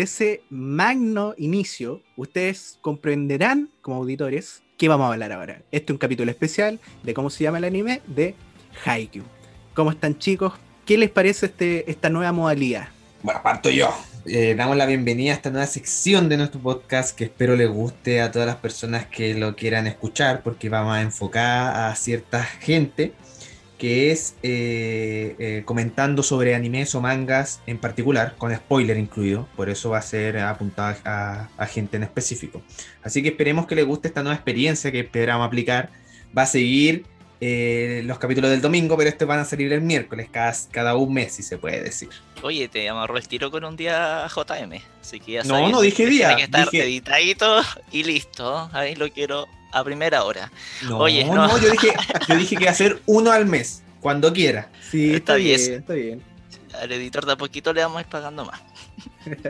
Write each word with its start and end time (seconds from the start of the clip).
De 0.00 0.04
ese 0.04 0.40
magno 0.48 1.34
inicio, 1.36 2.00
ustedes 2.16 2.78
comprenderán 2.80 3.68
como 3.82 3.96
auditores 3.96 4.62
qué 4.78 4.88
vamos 4.88 5.04
a 5.04 5.12
hablar 5.12 5.30
ahora. 5.30 5.60
Este 5.70 5.92
es 5.92 5.94
un 5.94 5.98
capítulo 5.98 6.30
especial 6.30 6.80
de 7.02 7.12
cómo 7.12 7.28
se 7.28 7.44
llama 7.44 7.58
el 7.58 7.64
anime 7.64 8.00
de 8.06 8.34
Haikyuu. 8.86 9.26
¿Cómo 9.74 9.90
están 9.90 10.18
chicos? 10.18 10.54
¿Qué 10.86 10.96
les 10.96 11.10
parece 11.10 11.44
este, 11.44 11.90
esta 11.90 12.08
nueva 12.08 12.32
modalidad? 12.32 12.88
Bueno, 13.22 13.42
parto 13.42 13.68
yo. 13.68 13.94
Eh, 14.24 14.54
damos 14.56 14.78
la 14.78 14.86
bienvenida 14.86 15.32
a 15.32 15.34
esta 15.34 15.50
nueva 15.50 15.66
sección 15.66 16.30
de 16.30 16.38
nuestro 16.38 16.62
podcast 16.62 17.14
que 17.14 17.24
espero 17.24 17.54
les 17.54 17.68
guste 17.68 18.22
a 18.22 18.30
todas 18.30 18.46
las 18.46 18.56
personas 18.56 19.04
que 19.04 19.34
lo 19.34 19.54
quieran 19.54 19.86
escuchar 19.86 20.42
porque 20.42 20.70
vamos 20.70 20.96
a 20.96 21.02
enfocar 21.02 21.76
a 21.76 21.94
cierta 21.94 22.42
gente 22.42 23.12
que 23.80 24.12
es 24.12 24.34
eh, 24.42 25.34
eh, 25.38 25.62
comentando 25.64 26.22
sobre 26.22 26.54
animes 26.54 26.94
o 26.94 27.00
mangas 27.00 27.62
en 27.66 27.78
particular, 27.78 28.34
con 28.36 28.54
spoiler 28.54 28.98
incluido, 28.98 29.48
por 29.56 29.70
eso 29.70 29.88
va 29.88 29.98
a 29.98 30.02
ser 30.02 30.36
apuntado 30.36 30.94
a, 31.06 31.66
gente 31.66 31.96
en 31.96 32.02
específico. 32.02 32.60
Así 33.02 33.22
que 33.22 33.30
esperemos 33.30 33.66
que 33.66 33.74
les 33.74 33.86
guste 33.86 34.08
esta 34.08 34.22
nueva 34.22 34.34
experiencia 34.36 34.92
que 34.92 35.00
esperamos 35.00 35.46
aplicar. 35.46 35.88
Va 36.36 36.42
a 36.42 36.46
seguir 36.46 37.06
eh, 37.40 38.02
los 38.04 38.18
capítulos 38.18 38.50
del 38.50 38.60
domingo, 38.60 38.98
pero 38.98 39.08
estos 39.08 39.26
van 39.26 39.38
a 39.38 39.46
salir 39.46 39.72
el 39.72 39.80
miércoles, 39.80 40.28
cada, 40.30 40.52
cada 40.70 40.94
un 40.96 41.14
mes, 41.14 41.32
si 41.32 41.42
se 41.42 41.56
puede 41.56 41.82
decir. 41.82 42.10
Oye, 42.42 42.68
te 42.68 42.86
amarró 42.86 43.16
el 43.16 43.26
tiro 43.28 43.50
con 43.50 43.64
un 43.64 43.76
día 43.76 44.26
JM, 44.28 44.74
así 45.00 45.20
que 45.20 45.32
ya 45.32 45.42
No, 45.44 45.70
no 45.70 45.80
dije 45.80 46.04
día. 46.04 46.36
Tiene 46.36 46.50
que 46.50 46.58
estar 46.58 46.74
editadito 46.74 47.62
y 47.90 48.04
listo. 48.04 48.68
Ahí 48.74 48.94
lo 48.94 49.08
quiero 49.08 49.48
a 49.72 49.84
primera 49.84 50.24
hora. 50.24 50.50
No, 50.82 50.98
Oye, 50.98 51.24
no, 51.24 51.58
yo 51.58 51.70
dije, 51.70 51.92
yo 52.28 52.36
dije 52.36 52.56
que 52.56 52.64
iba 52.64 52.72
a 52.72 52.74
ser 52.74 53.00
uno 53.06 53.32
al 53.32 53.46
mes, 53.46 53.82
cuando 54.00 54.32
quiera. 54.32 54.68
Sí, 54.90 55.14
está, 55.14 55.34
bien, 55.36 55.60
está 55.60 55.94
bien. 55.94 56.22
Al 56.80 56.92
editor 56.92 57.26
de 57.26 57.32
a 57.32 57.36
poquito 57.36 57.72
le 57.72 57.82
vamos 57.82 57.98
a 57.98 58.00
ir 58.02 58.06
pagando 58.06 58.44
más. 58.44 58.60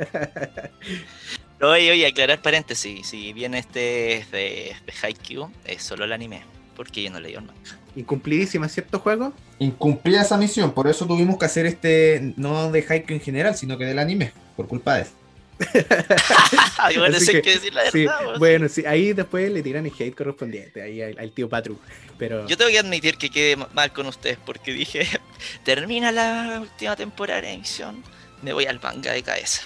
oye, 1.61 1.91
oye, 1.93 2.07
aclarar 2.07 2.41
paréntesis, 2.41 3.07
si 3.07 3.33
bien 3.33 3.55
este 3.55 4.17
es 4.17 4.31
de, 4.31 4.77
de 4.87 4.93
Haikyuu, 5.03 5.51
es 5.65 5.83
solo 5.83 6.05
el 6.05 6.13
anime, 6.13 6.43
porque 6.77 7.03
yo 7.03 7.11
no 7.11 7.21
leí 7.21 7.35
el 7.35 7.43
manga. 7.43 7.79
Incumplidísima, 7.97 8.69
¿cierto 8.69 9.01
juego? 9.01 9.33
Incumplida 9.59 10.23
esa 10.23 10.37
misión, 10.37 10.73
por 10.73 10.87
eso 10.87 11.07
tuvimos 11.07 11.39
que 11.39 11.45
hacer 11.45 11.67
este, 11.67 12.35
no 12.37 12.71
de 12.71 12.85
Haikyuu 12.89 13.17
en 13.17 13.23
general, 13.23 13.57
sino 13.57 13.77
que 13.77 13.85
del 13.85 13.99
anime, 13.99 14.33
por 14.57 14.67
culpa 14.67 14.95
de 14.95 15.03
eso. 15.03 15.20
bueno, 16.97 17.19
que, 17.19 17.43
que 17.43 17.51
decir 17.51 17.75
la 17.75 17.83
verdad, 17.85 17.93
sí, 17.93 18.39
bueno, 18.39 18.69
sí, 18.69 18.85
ahí 18.87 19.13
después 19.13 19.51
le 19.51 19.63
tiran 19.63 19.85
el 19.87 19.93
hate 19.93 20.15
correspondiente, 20.15 20.83
ahí 20.83 21.03
al, 21.03 21.31
tío 21.33 21.49
Patru. 21.49 21.79
Pero... 22.19 22.47
Yo 22.47 22.57
tengo 22.57 22.71
que 22.71 22.79
admitir 22.79 23.17
que 23.17 23.31
quedé 23.31 23.57
mal 23.57 23.93
con 23.93 24.07
ustedes 24.07 24.39
porque 24.45 24.73
dije, 24.73 25.07
termina 25.65 26.13
la 26.13 26.61
última 26.63 26.97
temporada 26.97 27.43
de 27.43 27.53
emisión, 27.53 28.03
me 28.43 28.53
voy 28.53 28.67
al 28.67 28.81
manga 28.81 29.13
de 29.13 29.23
cabeza. 29.23 29.63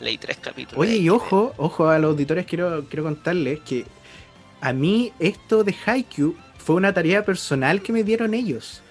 Leí 0.00 0.18
tres 0.18 0.38
capítulos. 0.38 0.78
Oye, 0.78 0.96
y 0.96 1.08
ojo, 1.08 1.54
ojo 1.56 1.88
a 1.88 1.98
los 1.98 2.10
auditores, 2.10 2.46
quiero, 2.46 2.84
quiero 2.88 3.04
contarles 3.04 3.60
que 3.60 3.84
a 4.60 4.72
mí 4.72 5.12
esto 5.18 5.62
de 5.64 5.74
Haikyuu 5.84 6.36
fue 6.58 6.76
una 6.76 6.92
tarea 6.92 7.24
personal 7.24 7.82
que 7.82 7.92
me 7.92 8.02
dieron 8.02 8.34
ellos. 8.34 8.82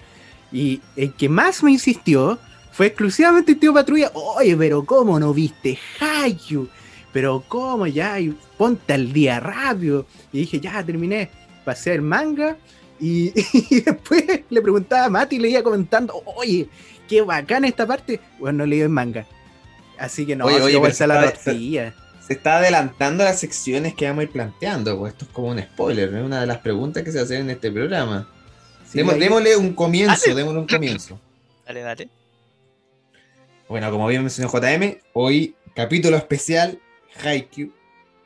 Y 0.52 0.80
el 0.96 1.12
que 1.14 1.28
más 1.28 1.62
me 1.62 1.72
insistió 1.72 2.38
fue 2.74 2.86
exclusivamente 2.86 3.52
el 3.52 3.58
tío 3.60 3.72
Patrulla. 3.72 4.10
Oye, 4.14 4.56
pero 4.56 4.84
¿cómo 4.84 5.20
no 5.20 5.32
viste 5.32 5.78
Hayu? 6.00 6.68
Pero 7.12 7.44
¿cómo 7.46 7.86
ya? 7.86 8.16
Ponte 8.58 8.94
al 8.94 9.12
día 9.12 9.38
rápido. 9.38 10.06
Y 10.32 10.40
dije, 10.40 10.58
ya 10.58 10.82
terminé. 10.84 11.30
Pasé 11.64 11.94
el 11.94 12.02
manga. 12.02 12.56
Y, 13.00 13.32
después 13.82 14.24
le 14.48 14.62
preguntaba 14.62 15.06
a 15.06 15.10
Mati 15.10 15.36
y 15.36 15.38
le 15.40 15.50
iba 15.50 15.62
comentando, 15.62 16.22
oye, 16.36 16.68
qué 17.08 17.20
bacán 17.20 17.64
esta 17.64 17.86
parte. 17.86 18.20
Bueno, 18.38 18.58
no 18.58 18.66
leí 18.66 18.80
el 18.80 18.88
manga. 18.88 19.26
Así 19.98 20.24
que 20.24 20.36
no, 20.36 20.46
oye, 20.46 20.62
oye, 20.62 20.92
se, 20.92 21.06
la 21.06 21.34
se, 21.34 21.92
se, 22.24 22.32
está 22.32 22.58
adelantando 22.58 23.24
las 23.24 23.40
secciones 23.40 23.94
que 23.94 24.06
vamos 24.06 24.20
a 24.20 24.22
ir 24.22 24.30
planteando. 24.30 24.96
Pues 24.96 25.12
esto 25.12 25.26
es 25.26 25.32
como 25.32 25.48
un 25.48 25.60
spoiler, 25.60 26.12
¿no? 26.12 26.24
Una 26.24 26.40
de 26.40 26.46
las 26.46 26.58
preguntas 26.58 27.02
que 27.02 27.12
se 27.12 27.20
hacen 27.20 27.42
en 27.42 27.50
este 27.50 27.70
programa. 27.70 28.28
démosle 28.94 29.56
un 29.56 29.74
comienzo, 29.74 30.34
démosle 30.34 30.60
un 30.60 30.68
comienzo. 30.68 31.20
Dale, 31.66 31.80
dale. 31.80 32.23
Bueno, 33.68 33.90
como 33.90 34.06
bien 34.06 34.22
mencionó 34.22 34.50
JM, 34.52 34.98
hoy 35.14 35.56
capítulo 35.74 36.18
especial 36.18 36.80
Haikyuu. 37.24 37.72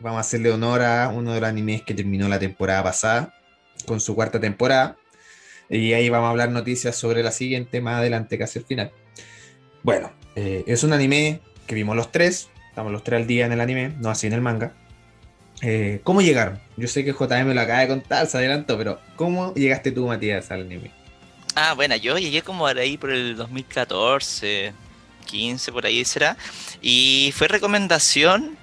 Vamos 0.00 0.18
a 0.18 0.20
hacerle 0.20 0.50
honor 0.50 0.82
a 0.82 1.10
uno 1.10 1.32
de 1.32 1.40
los 1.40 1.48
animes 1.48 1.82
que 1.82 1.94
terminó 1.94 2.28
la 2.28 2.40
temporada 2.40 2.82
pasada 2.82 3.34
con 3.86 4.00
su 4.00 4.16
cuarta 4.16 4.40
temporada. 4.40 4.96
Y 5.70 5.92
ahí 5.92 6.08
vamos 6.08 6.26
a 6.26 6.30
hablar 6.30 6.50
noticias 6.50 6.96
sobre 6.96 7.22
la 7.22 7.30
siguiente 7.30 7.80
más 7.80 7.98
adelante, 7.98 8.36
casi 8.36 8.58
el 8.58 8.64
final. 8.64 8.90
Bueno, 9.84 10.12
eh, 10.34 10.64
es 10.66 10.82
un 10.82 10.92
anime 10.92 11.40
que 11.68 11.76
vimos 11.76 11.94
los 11.94 12.10
tres. 12.10 12.50
Estamos 12.70 12.90
los 12.90 13.04
tres 13.04 13.20
al 13.20 13.26
día 13.28 13.46
en 13.46 13.52
el 13.52 13.60
anime, 13.60 13.92
no 14.00 14.10
así 14.10 14.26
en 14.26 14.32
el 14.32 14.40
manga. 14.40 14.74
Eh, 15.62 16.00
¿Cómo 16.02 16.20
llegaron? 16.20 16.60
Yo 16.76 16.88
sé 16.88 17.04
que 17.04 17.12
JM 17.12 17.54
lo 17.54 17.60
acaba 17.60 17.80
de 17.80 17.88
contar, 17.88 18.26
se 18.26 18.38
adelantó, 18.38 18.76
pero 18.76 19.00
¿cómo 19.14 19.54
llegaste 19.54 19.92
tú, 19.92 20.06
Matías, 20.08 20.50
al 20.50 20.62
anime? 20.62 20.90
Ah, 21.54 21.74
bueno, 21.74 21.94
yo 21.94 22.18
llegué 22.18 22.42
como 22.42 22.66
ahí 22.66 22.96
por 22.96 23.10
el 23.10 23.36
2014, 23.36 24.72
15 25.28 25.70
por 25.70 25.86
ahí 25.86 26.04
será. 26.04 26.36
Y 26.82 27.32
fue 27.36 27.46
recomendación 27.46 28.56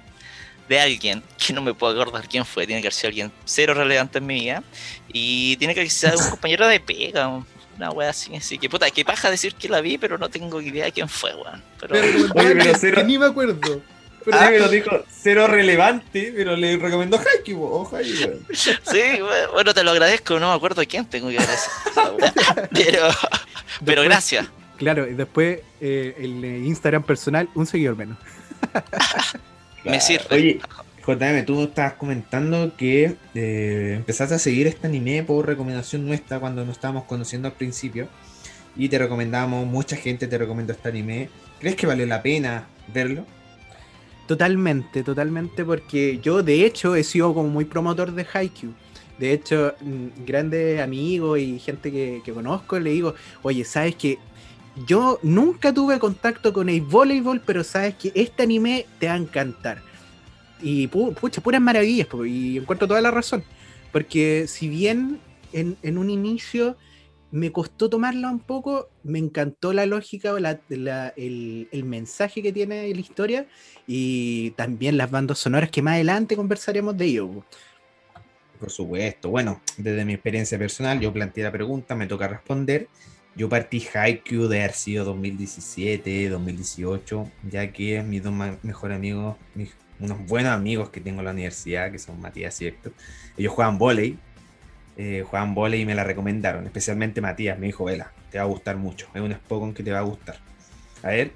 de 0.68 0.80
alguien, 0.80 1.22
que 1.38 1.52
no 1.52 1.62
me 1.62 1.74
puedo 1.74 2.00
acordar 2.00 2.28
quién 2.28 2.44
fue, 2.44 2.66
tiene 2.66 2.82
que 2.82 2.90
ser 2.90 3.08
alguien 3.08 3.32
cero 3.44 3.74
relevante 3.74 4.18
en 4.18 4.26
mi 4.26 4.40
vida. 4.40 4.62
Y 5.12 5.56
tiene 5.56 5.74
que 5.74 5.88
ser 5.88 6.16
un 6.16 6.30
compañero 6.30 6.66
de 6.66 6.80
pega, 6.80 7.42
una 7.76 7.90
wea 7.90 8.10
así. 8.10 8.34
Así 8.34 8.58
que 8.58 8.68
puta, 8.68 8.90
qué 8.90 9.04
paja 9.04 9.30
decir 9.30 9.54
que 9.54 9.68
la 9.68 9.80
vi, 9.80 9.96
pero 9.98 10.18
no 10.18 10.28
tengo 10.28 10.60
idea 10.60 10.86
de 10.86 10.92
quién 10.92 11.08
fue, 11.08 11.34
weón. 11.34 11.62
Pero, 11.80 11.94
pero, 12.80 13.02
ni 13.04 13.18
me 13.18 13.26
acuerdo. 13.26 13.82
Pero 14.26 14.38
ah, 14.40 14.50
lo 14.50 14.68
dijo 14.68 15.04
cero 15.08 15.46
relevante, 15.46 16.32
pero 16.34 16.56
le 16.56 16.76
recomendó 16.78 17.16
ojo 17.60 17.96
ahí, 17.96 18.12
Sí, 18.50 19.02
bueno, 19.52 19.72
te 19.72 19.84
lo 19.84 19.92
agradezco, 19.92 20.40
no 20.40 20.50
me 20.50 20.56
acuerdo 20.56 20.82
quién 20.84 21.06
tengo 21.06 21.28
que 21.28 21.38
agradecer. 21.38 21.70
pero, 22.72 23.08
pero 23.84 24.02
gracias. 24.02 24.48
Claro, 24.76 25.08
y 25.08 25.14
después 25.14 25.60
eh, 25.80 26.14
el 26.18 26.44
Instagram 26.66 27.02
personal, 27.02 27.48
un 27.54 27.66
seguidor 27.66 27.96
menos. 27.96 28.18
Me 29.84 30.00
sirve. 30.00 30.26
Oye, 30.30 30.60
JM, 31.06 31.44
tú 31.44 31.62
estabas 31.62 31.94
comentando 31.94 32.76
que 32.76 33.16
eh, 33.34 33.94
empezaste 33.96 34.34
a 34.34 34.38
seguir 34.38 34.66
este 34.66 34.88
anime 34.88 35.22
por 35.22 35.46
recomendación 35.46 36.04
nuestra 36.04 36.40
cuando 36.40 36.64
nos 36.64 36.76
estábamos 36.76 37.04
conociendo 37.04 37.46
al 37.46 37.54
principio. 37.54 38.08
Y 38.74 38.88
te 38.88 38.98
recomendamos, 38.98 39.66
mucha 39.66 39.96
gente 39.96 40.26
te 40.26 40.36
recomendó 40.36 40.72
este 40.72 40.88
anime. 40.88 41.30
¿Crees 41.60 41.76
que 41.76 41.86
vale 41.86 42.04
la 42.06 42.22
pena 42.22 42.66
verlo? 42.92 43.24
Totalmente, 44.26 45.04
totalmente, 45.04 45.64
porque 45.64 46.18
yo 46.20 46.42
de 46.42 46.66
hecho 46.66 46.96
he 46.96 47.04
sido 47.04 47.32
como 47.32 47.48
muy 47.48 47.64
promotor 47.64 48.12
de 48.12 48.26
Haikyuu. 48.30 48.74
De 49.18 49.32
hecho, 49.32 49.74
mm, 49.80 50.26
grandes 50.26 50.80
amigos 50.80 51.38
y 51.38 51.58
gente 51.60 51.90
que, 51.92 52.20
que, 52.24 52.32
conozco 52.32 52.78
le 52.78 52.90
digo, 52.90 53.14
oye, 53.42 53.64
¿sabes 53.64 53.94
que 53.94 54.18
yo 54.84 55.18
nunca 55.22 55.72
tuve 55.72 55.98
contacto 55.98 56.52
con 56.52 56.68
el 56.68 56.82
voleibol, 56.82 57.40
pero 57.40 57.64
sabes 57.64 57.94
que 57.94 58.12
este 58.14 58.42
anime 58.42 58.86
te 58.98 59.06
va 59.06 59.14
a 59.14 59.18
encantar. 59.18 59.80
Y 60.60 60.86
pucha, 60.88 61.40
puras 61.40 61.60
maravillas, 61.60 62.08
y 62.26 62.58
encuentro 62.58 62.86
toda 62.86 63.00
la 63.00 63.10
razón. 63.10 63.42
Porque 63.92 64.46
si 64.48 64.68
bien 64.68 65.20
en, 65.52 65.98
un 65.98 66.10
inicio 66.10 66.76
me 67.30 67.52
costó 67.52 67.88
tomarla 67.88 68.30
un 68.30 68.40
poco, 68.40 68.88
me 69.02 69.18
encantó 69.18 69.72
la 69.72 69.86
lógica 69.86 70.32
o 70.32 70.36
el, 70.36 71.66
el, 71.72 71.84
mensaje 71.84 72.42
que 72.42 72.52
tiene 72.52 72.92
la 72.92 73.00
historia 73.00 73.46
y 73.86 74.50
también 74.52 74.96
las 74.96 75.10
bandas 75.10 75.38
sonoras 75.38 75.70
que 75.70 75.82
más 75.82 75.94
adelante 75.94 76.36
conversaremos 76.36 76.96
de 76.96 77.04
ello. 77.06 77.44
Por 78.60 78.70
supuesto, 78.70 79.28
bueno, 79.28 79.60
desde 79.76 80.04
mi 80.04 80.14
experiencia 80.14 80.58
personal 80.58 81.00
yo 81.00 81.12
planteé 81.12 81.44
la 81.44 81.52
pregunta, 81.52 81.94
me 81.94 82.06
toca 82.06 82.28
responder 82.28 82.88
yo 83.36 83.50
partí 83.50 83.86
Haikyuu 83.92 84.48
de 84.48 84.60
haber 84.60 84.72
sido 84.72 85.04
2017, 85.04 86.30
2018, 86.30 87.30
ya 87.50 87.70
que 87.70 88.02
mis 88.02 88.22
dos 88.22 88.32
mejores 88.62 88.96
amigos, 88.96 89.36
unos 90.00 90.26
buenos 90.26 90.52
amigos 90.52 90.88
que 90.88 91.00
tengo 91.00 91.20
en 91.20 91.26
la 91.26 91.32
universidad, 91.32 91.92
que 91.92 91.98
son 91.98 92.18
Matías 92.20 92.60
y 92.62 92.66
Héctor, 92.66 92.94
ellos 93.36 93.52
juegan 93.52 93.76
volei, 93.76 94.18
eh, 94.96 95.22
juegan 95.26 95.54
volei 95.54 95.82
y 95.82 95.84
me 95.84 95.94
la 95.94 96.02
recomendaron, 96.02 96.64
especialmente 96.64 97.20
Matías, 97.20 97.58
me 97.58 97.66
dijo, 97.66 97.84
vela, 97.84 98.10
te 98.30 98.38
va 98.38 98.44
a 98.44 98.46
gustar 98.46 98.78
mucho, 98.78 99.08
es 99.14 99.20
un 99.20 99.32
Spokon 99.32 99.74
que 99.74 99.82
te 99.82 99.92
va 99.92 99.98
a 99.98 100.02
gustar. 100.02 100.38
A 101.02 101.08
ver, 101.08 101.32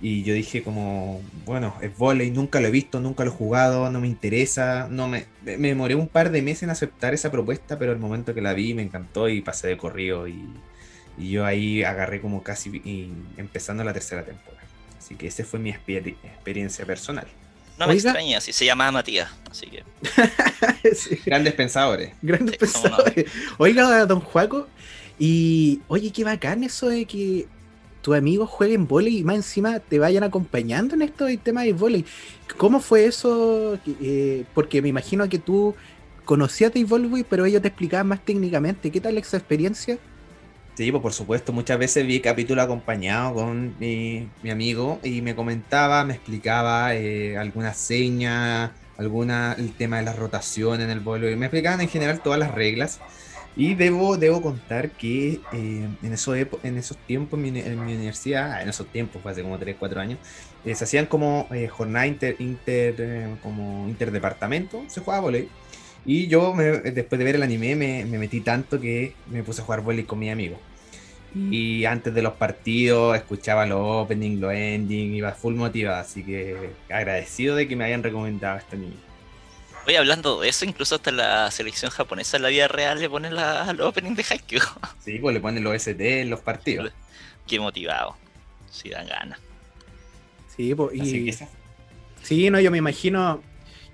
y 0.00 0.22
yo 0.22 0.34
dije 0.34 0.62
como, 0.62 1.20
bueno, 1.44 1.74
es 1.82 1.96
volei, 1.98 2.30
nunca 2.30 2.60
lo 2.60 2.68
he 2.68 2.70
visto, 2.70 3.00
nunca 3.00 3.24
lo 3.24 3.32
he 3.32 3.34
jugado, 3.34 3.90
no 3.90 4.00
me 4.00 4.06
interesa, 4.06 4.86
no 4.88 5.08
me, 5.08 5.26
me 5.44 5.68
demoré 5.68 5.96
un 5.96 6.06
par 6.06 6.30
de 6.30 6.42
meses 6.42 6.62
en 6.62 6.70
aceptar 6.70 7.12
esa 7.12 7.32
propuesta, 7.32 7.76
pero 7.76 7.90
el 7.90 7.98
momento 7.98 8.34
que 8.34 8.40
la 8.40 8.54
vi 8.54 8.72
me 8.72 8.82
encantó 8.82 9.28
y 9.28 9.42
pasé 9.42 9.66
de 9.66 9.76
corrido 9.76 10.28
y 10.28 10.48
y 11.20 11.30
yo 11.30 11.44
ahí 11.44 11.84
agarré 11.84 12.20
como 12.20 12.42
casi 12.42 13.12
empezando 13.36 13.84
la 13.84 13.92
tercera 13.92 14.24
temporada. 14.24 14.62
Así 14.98 15.14
que 15.14 15.26
esa 15.26 15.44
fue 15.44 15.58
mi 15.58 15.70
experiencia 15.70 16.86
personal. 16.86 17.26
No 17.78 17.86
me 17.86 17.94
extraña, 17.94 18.40
si 18.40 18.52
se 18.52 18.66
llamaba 18.66 18.92
Matías, 18.92 19.30
así 19.50 19.66
que. 19.66 19.82
Grandes 21.26 21.54
pensadores. 21.54 22.12
Grandes 22.22 22.58
pensadores. 22.58 23.26
Oiga, 23.56 24.04
don 24.04 24.20
Juaco, 24.20 24.68
y 25.18 25.80
oye, 25.88 26.10
qué 26.12 26.24
bacán 26.24 26.62
eso 26.62 26.88
de 26.88 27.06
que 27.06 27.46
tus 28.02 28.16
amigos 28.16 28.48
jueguen 28.48 28.86
volei 28.86 29.18
y 29.18 29.24
más 29.24 29.36
encima 29.36 29.78
te 29.80 29.98
vayan 29.98 30.24
acompañando 30.24 30.94
en 30.94 31.02
estos 31.02 31.30
temas 31.42 31.64
de 31.64 31.72
volei. 31.72 32.04
¿Cómo 32.56 32.80
fue 32.80 33.06
eso? 33.06 33.78
Eh, 34.00 34.44
porque 34.54 34.82
me 34.82 34.88
imagino 34.88 35.28
que 35.28 35.38
tú 35.38 35.74
conocías 36.24 36.72
de 36.72 36.84
volei, 36.84 37.24
pero 37.28 37.46
ellos 37.46 37.62
te 37.62 37.68
explicaban 37.68 38.08
más 38.08 38.24
técnicamente. 38.24 38.90
¿Qué 38.90 39.00
tal 39.00 39.16
esa 39.18 39.38
experiencia? 39.38 39.98
Sí, 40.80 40.90
pues 40.90 41.02
por 41.02 41.12
supuesto, 41.12 41.52
muchas 41.52 41.78
veces 41.78 42.06
vi 42.06 42.20
capítulo 42.20 42.62
acompañado 42.62 43.34
con 43.34 43.76
mi, 43.78 44.30
amigo 44.50 44.98
y 45.02 45.20
me 45.20 45.36
comentaba, 45.36 46.06
me 46.06 46.14
explicaba 46.14 46.94
eh, 46.94 47.36
algunas 47.36 47.76
señas, 47.76 48.70
alguna, 48.96 49.54
el 49.58 49.74
tema 49.74 49.98
de 49.98 50.04
la 50.04 50.14
rotación 50.14 50.80
en 50.80 50.88
el 50.88 51.00
vuelo 51.00 51.28
y 51.28 51.36
me 51.36 51.44
explicaban 51.44 51.82
en 51.82 51.90
general 51.90 52.22
todas 52.22 52.38
las 52.38 52.54
reglas. 52.54 52.98
Y 53.56 53.74
debo, 53.74 54.16
debo 54.16 54.40
contar 54.40 54.92
que 54.92 55.42
eh, 55.52 55.88
en, 56.02 56.12
eso, 56.14 56.34
en 56.34 56.78
esos 56.78 56.96
tiempos 56.96 57.38
en 57.38 57.52
mi, 57.52 57.92
universidad, 57.92 58.50
ah, 58.52 58.62
en 58.62 58.70
esos 58.70 58.86
tiempos, 58.86 59.20
fue 59.20 59.32
hace 59.32 59.42
como 59.42 59.58
3, 59.58 59.76
4 59.78 60.00
años, 60.00 60.18
eh, 60.64 60.74
se 60.74 60.84
hacían 60.84 61.04
como 61.04 61.46
jornadas 61.68 62.08
inter, 62.08 62.36
inter 62.38 63.36
como 63.42 63.86
interdepartamento, 63.86 64.82
se 64.88 65.02
jugaba 65.02 65.24
volei. 65.24 65.46
Y 66.06 66.28
yo, 66.28 66.54
después 66.56 67.18
de 67.18 67.24
ver 67.26 67.34
el 67.34 67.42
anime, 67.42 67.76
me, 67.76 68.06
me, 68.06 68.16
metí 68.16 68.40
tanto 68.40 68.80
que 68.80 69.12
me 69.26 69.42
puse 69.42 69.60
a 69.60 69.64
jugar 69.64 69.82
volei 69.82 70.04
con 70.04 70.18
mi 70.18 70.30
amigo. 70.30 70.58
Y 71.34 71.84
antes 71.84 72.12
de 72.12 72.22
los 72.22 72.32
partidos 72.34 73.16
escuchaba 73.16 73.64
los 73.64 73.78
openings, 73.80 74.40
los 74.40 74.52
endings, 74.52 75.14
iba 75.14 75.32
full 75.32 75.54
motivado, 75.54 76.00
así 76.00 76.24
que 76.24 76.70
agradecido 76.88 77.54
de 77.54 77.68
que 77.68 77.76
me 77.76 77.84
hayan 77.84 78.02
recomendado 78.02 78.58
este 78.58 78.76
anime. 78.76 78.96
Oye, 79.86 79.96
hablando 79.96 80.40
de 80.40 80.48
eso, 80.48 80.64
incluso 80.64 80.96
hasta 80.96 81.10
la 81.10 81.50
selección 81.50 81.90
japonesa 81.90 82.36
en 82.36 82.42
la 82.42 82.48
vida 82.48 82.68
real 82.68 83.00
le 83.00 83.08
ponen 83.08 83.34
la, 83.34 83.72
los 83.72 83.88
openings 83.88 84.16
de 84.16 84.24
Haikyuu. 84.28 84.60
Sí, 85.04 85.18
pues 85.18 85.34
le 85.34 85.40
ponen 85.40 85.64
los 85.64 85.74
ST 85.74 86.20
en 86.20 86.30
los 86.30 86.40
partidos. 86.40 86.92
Qué 87.46 87.58
motivado, 87.58 88.16
si 88.70 88.90
dan 88.90 89.06
ganas. 89.06 89.38
Sí, 90.54 90.74
pues, 90.74 90.94
y... 90.94 91.32
Sí, 92.22 92.50
no, 92.50 92.60
yo 92.60 92.70
me 92.70 92.78
imagino, 92.78 93.42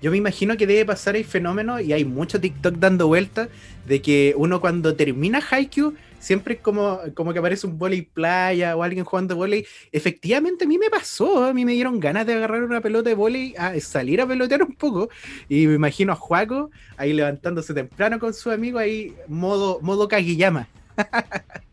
yo 0.01 0.11
me 0.11 0.17
imagino 0.17 0.57
que 0.57 0.67
debe 0.67 0.85
pasar 0.85 1.15
el 1.15 1.25
fenómeno 1.25 1.79
y 1.79 1.93
hay 1.93 2.05
mucho 2.05 2.39
TikTok 2.39 2.75
dando 2.75 3.07
vueltas 3.07 3.49
de 3.85 4.01
que 4.01 4.33
uno 4.37 4.61
cuando 4.61 4.95
termina 4.95 5.41
Haikyuu 5.49 5.95
siempre 6.19 6.55
es 6.55 6.61
como, 6.61 6.99
como 7.13 7.33
que 7.33 7.39
aparece 7.39 7.67
un 7.67 7.77
volei 7.77 8.01
playa 8.01 8.75
o 8.75 8.83
alguien 8.83 9.05
jugando 9.05 9.35
volei. 9.35 9.65
Efectivamente, 9.91 10.65
a 10.65 10.67
mí 10.67 10.77
me 10.77 10.89
pasó, 10.89 11.45
a 11.45 11.53
mí 11.53 11.65
me 11.65 11.73
dieron 11.73 11.99
ganas 11.99 12.25
de 12.25 12.33
agarrar 12.33 12.63
una 12.63 12.81
pelota 12.81 13.09
de 13.09 13.15
volei, 13.15 13.55
a 13.57 13.79
salir 13.79 14.21
a 14.21 14.27
pelotear 14.27 14.63
un 14.63 14.73
poco, 14.73 15.09
y 15.49 15.67
me 15.67 15.75
imagino 15.75 16.11
a 16.11 16.15
Juaco 16.15 16.69
ahí 16.97 17.13
levantándose 17.13 17.73
temprano 17.73 18.19
con 18.19 18.33
su 18.33 18.51
amigo, 18.51 18.79
ahí 18.79 19.15
modo, 19.27 19.79
modo 19.81 20.07
Kagiyama. 20.07 20.67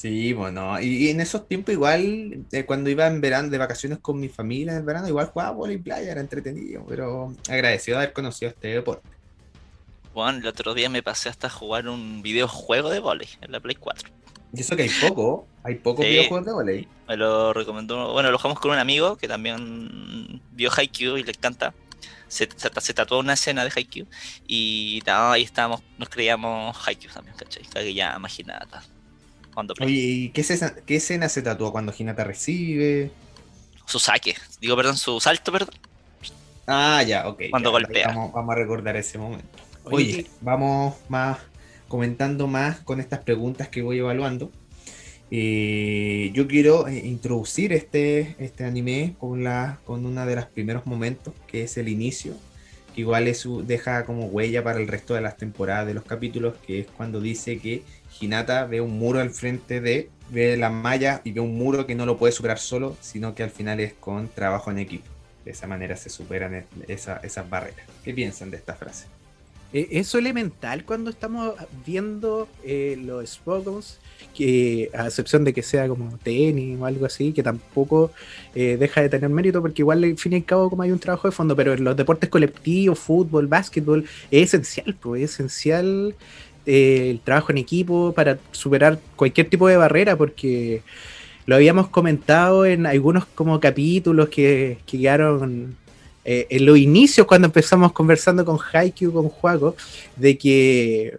Sí, 0.00 0.32
bueno, 0.32 0.80
y, 0.80 1.10
en 1.10 1.20
esos 1.20 1.46
tiempos 1.46 1.74
igual, 1.74 2.46
eh, 2.52 2.64
cuando 2.64 2.88
iba 2.88 3.06
en 3.06 3.20
verano 3.20 3.50
de 3.50 3.58
vacaciones 3.58 3.98
con 3.98 4.18
mi 4.18 4.30
familia 4.30 4.72
en 4.72 4.78
el 4.78 4.84
verano, 4.84 5.06
igual 5.06 5.26
jugaba 5.26 5.50
volei 5.50 5.76
playa, 5.76 6.10
era 6.10 6.22
entretenido, 6.22 6.86
pero 6.88 7.34
agradecido 7.50 7.98
de 7.98 8.04
haber 8.04 8.14
conocido 8.14 8.48
este 8.48 8.68
deporte. 8.68 9.06
Bueno, 10.14 10.38
el 10.38 10.46
otro 10.46 10.72
día 10.72 10.88
me 10.88 11.02
pasé 11.02 11.28
hasta 11.28 11.50
jugar 11.50 11.86
un 11.86 12.22
videojuego 12.22 12.88
de 12.88 12.98
volei 12.98 13.28
en 13.42 13.52
la 13.52 13.60
Play 13.60 13.74
4. 13.74 14.08
Y 14.54 14.60
eso 14.62 14.74
que 14.74 14.84
hay 14.84 14.90
poco, 15.02 15.46
hay 15.64 15.74
pocos 15.74 16.06
videojuegos 16.06 16.46
de 16.46 16.52
volei. 16.54 16.88
Me 17.06 17.18
lo 17.18 17.52
recomendó, 17.52 18.14
bueno, 18.14 18.30
lo 18.30 18.38
jugamos 18.38 18.58
con 18.58 18.70
un 18.70 18.78
amigo 18.78 19.18
que 19.18 19.28
también 19.28 20.40
vio 20.52 20.70
Haikyuu 20.74 21.18
y 21.18 21.24
le 21.24 21.32
encanta. 21.32 21.74
Se, 22.26 22.48
se, 22.56 22.94
tatuó 22.94 23.18
una 23.18 23.34
escena 23.34 23.64
de 23.64 23.72
Haikyuu 23.76 24.06
y 24.46 25.02
ahí 25.04 25.42
estábamos, 25.42 25.82
nos 25.98 26.08
creíamos 26.08 26.74
Haikyuu 26.88 27.12
también, 27.12 27.36
¿cachai? 27.36 27.64
Que 27.64 27.92
ya 27.92 28.14
imaginada. 28.16 28.82
Cuando 29.54 29.74
Oye, 29.80 29.94
¿y 29.94 30.28
qué, 30.30 30.44
qué 30.86 30.96
escena 30.96 31.28
se 31.28 31.42
tatuó 31.42 31.72
cuando 31.72 31.92
Hinata 31.96 32.24
recibe? 32.24 33.10
Su 33.86 33.98
saque, 33.98 34.36
digo, 34.60 34.76
perdón, 34.76 34.96
su 34.96 35.20
salto, 35.20 35.50
perdón. 35.50 35.74
Ah, 36.66 37.02
ya, 37.02 37.28
ok. 37.28 37.42
Cuando 37.50 37.72
golpea. 37.72 38.08
vamos 38.08 38.50
a 38.50 38.54
recordar 38.54 38.96
ese 38.96 39.18
momento. 39.18 39.48
Oye, 39.84 40.26
vamos 40.40 40.94
más 41.08 41.38
comentando 41.88 42.46
más 42.46 42.78
con 42.80 43.00
estas 43.00 43.20
preguntas 43.20 43.68
que 43.68 43.82
voy 43.82 43.98
evaluando. 43.98 44.52
Eh, 45.32 46.30
yo 46.34 46.46
quiero 46.46 46.86
eh, 46.86 46.98
introducir 47.04 47.72
este, 47.72 48.36
este 48.38 48.64
anime 48.64 49.16
con, 49.18 49.42
la, 49.42 49.80
con 49.84 50.06
uno 50.06 50.24
de 50.24 50.36
los 50.36 50.46
primeros 50.46 50.86
momentos, 50.86 51.34
que 51.48 51.64
es 51.64 51.76
el 51.76 51.88
inicio, 51.88 52.34
que 52.94 53.00
igual 53.00 53.26
es, 53.26 53.46
deja 53.64 54.04
como 54.04 54.26
huella 54.26 54.62
para 54.62 54.78
el 54.78 54.86
resto 54.86 55.14
de 55.14 55.20
las 55.20 55.36
temporadas 55.36 55.86
de 55.86 55.94
los 55.94 56.04
capítulos, 56.04 56.54
que 56.64 56.80
es 56.80 56.86
cuando 56.86 57.20
dice 57.20 57.58
que 57.58 57.82
Hinata 58.20 58.66
ve 58.66 58.80
un 58.80 58.98
muro 58.98 59.20
al 59.20 59.30
frente 59.30 59.80
de, 59.80 60.10
ve 60.30 60.56
la 60.56 60.70
malla 60.70 61.20
y 61.24 61.32
ve 61.32 61.40
un 61.40 61.56
muro 61.56 61.86
que 61.86 61.94
no 61.94 62.06
lo 62.06 62.18
puede 62.18 62.32
superar 62.32 62.58
solo, 62.58 62.96
sino 63.00 63.34
que 63.34 63.42
al 63.42 63.50
final 63.50 63.80
es 63.80 63.94
con 63.94 64.28
trabajo 64.28 64.70
en 64.70 64.78
equipo. 64.78 65.06
De 65.44 65.52
esa 65.52 65.66
manera 65.66 65.96
se 65.96 66.10
superan 66.10 66.66
esas 66.86 67.50
barreras. 67.50 67.86
¿Qué 68.04 68.12
piensan 68.12 68.50
de 68.50 68.58
esta 68.58 68.74
frase? 68.74 69.06
Eh, 69.72 69.88
eso 69.92 70.18
elemental 70.18 70.84
cuando 70.84 71.10
estamos 71.10 71.54
viendo 71.86 72.48
eh, 72.64 72.98
los 73.00 73.30
Spokons, 73.30 74.00
que 74.34 74.90
a 74.92 75.06
excepción 75.06 75.44
de 75.44 75.52
que 75.52 75.62
sea 75.62 75.86
como 75.86 76.18
tenis 76.18 76.78
o 76.78 76.86
algo 76.86 77.06
así, 77.06 77.32
que 77.32 77.42
tampoco 77.42 78.10
eh, 78.54 78.76
deja 78.78 79.00
de 79.00 79.08
tener 79.08 79.30
mérito, 79.30 79.62
porque 79.62 79.82
igual 79.82 80.02
al 80.02 80.18
fin 80.18 80.32
y 80.32 80.36
al 80.36 80.44
cabo 80.44 80.70
como 80.70 80.82
hay 80.82 80.90
un 80.90 80.98
trabajo 80.98 81.28
de 81.28 81.32
fondo, 81.32 81.54
pero 81.54 81.72
en 81.72 81.84
los 81.84 81.96
deportes 81.96 82.28
colectivos, 82.28 82.98
fútbol, 82.98 83.46
básquetbol, 83.46 84.04
es 84.30 84.54
esencial, 84.54 84.96
pues 85.00 85.22
es 85.22 85.30
esencial 85.34 86.16
el 86.66 87.20
trabajo 87.20 87.52
en 87.52 87.58
equipo 87.58 88.12
para 88.12 88.38
superar 88.52 88.98
cualquier 89.16 89.48
tipo 89.48 89.68
de 89.68 89.76
barrera, 89.76 90.16
porque 90.16 90.82
lo 91.46 91.56
habíamos 91.56 91.88
comentado 91.88 92.64
en 92.66 92.86
algunos 92.86 93.26
como 93.26 93.58
capítulos 93.60 94.28
que, 94.28 94.78
que 94.86 94.98
quedaron 94.98 95.76
eh, 96.24 96.46
en 96.50 96.66
los 96.66 96.78
inicios, 96.78 97.26
cuando 97.26 97.46
empezamos 97.46 97.92
conversando 97.92 98.44
con 98.44 98.58
Haikyuu, 98.72 99.12
con 99.12 99.28
Juaco, 99.28 99.74
de 100.16 100.36
que 100.36 101.18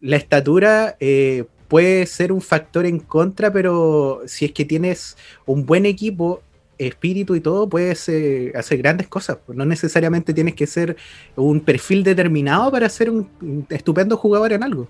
la 0.00 0.16
estatura 0.16 0.96
eh, 1.00 1.44
puede 1.68 2.06
ser 2.06 2.32
un 2.32 2.40
factor 2.40 2.84
en 2.84 2.98
contra, 2.98 3.52
pero 3.52 4.22
si 4.26 4.44
es 4.44 4.52
que 4.52 4.64
tienes 4.64 5.16
un 5.46 5.64
buen 5.64 5.86
equipo, 5.86 6.42
espíritu 6.78 7.34
y 7.34 7.40
todo, 7.40 7.68
puedes 7.68 8.08
eh, 8.08 8.52
hacer 8.54 8.78
grandes 8.78 9.08
cosas. 9.08 9.38
No 9.48 9.64
necesariamente 9.64 10.34
tienes 10.34 10.54
que 10.54 10.66
ser 10.66 10.96
un 11.36 11.60
perfil 11.60 12.04
determinado 12.04 12.70
para 12.70 12.88
ser 12.88 13.10
un 13.10 13.66
estupendo 13.70 14.16
jugador 14.16 14.52
en 14.52 14.62
algo. 14.62 14.88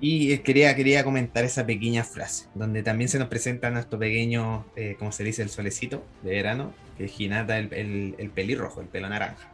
Y 0.00 0.38
quería, 0.38 0.74
quería 0.74 1.04
comentar 1.04 1.44
esa 1.44 1.64
pequeña 1.64 2.02
frase, 2.02 2.46
donde 2.56 2.82
también 2.82 3.08
se 3.08 3.20
nos 3.20 3.28
presenta 3.28 3.70
nuestro 3.70 4.00
pequeño, 4.00 4.64
como 4.98 5.12
se 5.12 5.22
dice, 5.22 5.42
el 5.42 5.48
solecito 5.48 6.02
de 6.24 6.30
verano, 6.30 6.72
que 6.98 7.04
es 7.04 7.12
el, 7.20 8.30
pelirrojo, 8.34 8.80
el 8.80 8.88
pelo 8.88 9.08
naranja. 9.08 9.52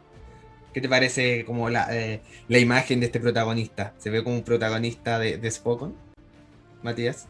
¿Qué 0.73 0.81
te 0.81 0.89
parece 0.89 1.45
como 1.45 1.69
la, 1.69 1.87
eh, 1.95 2.21
la, 2.47 2.59
imagen 2.59 2.99
de 2.99 3.07
este 3.07 3.19
protagonista? 3.19 3.93
¿Se 3.97 4.09
ve 4.09 4.23
como 4.23 4.35
un 4.35 4.43
protagonista 4.43 5.17
de, 5.17 5.37
de 5.37 5.51
Spokon, 5.51 5.95
Matías? 6.83 7.27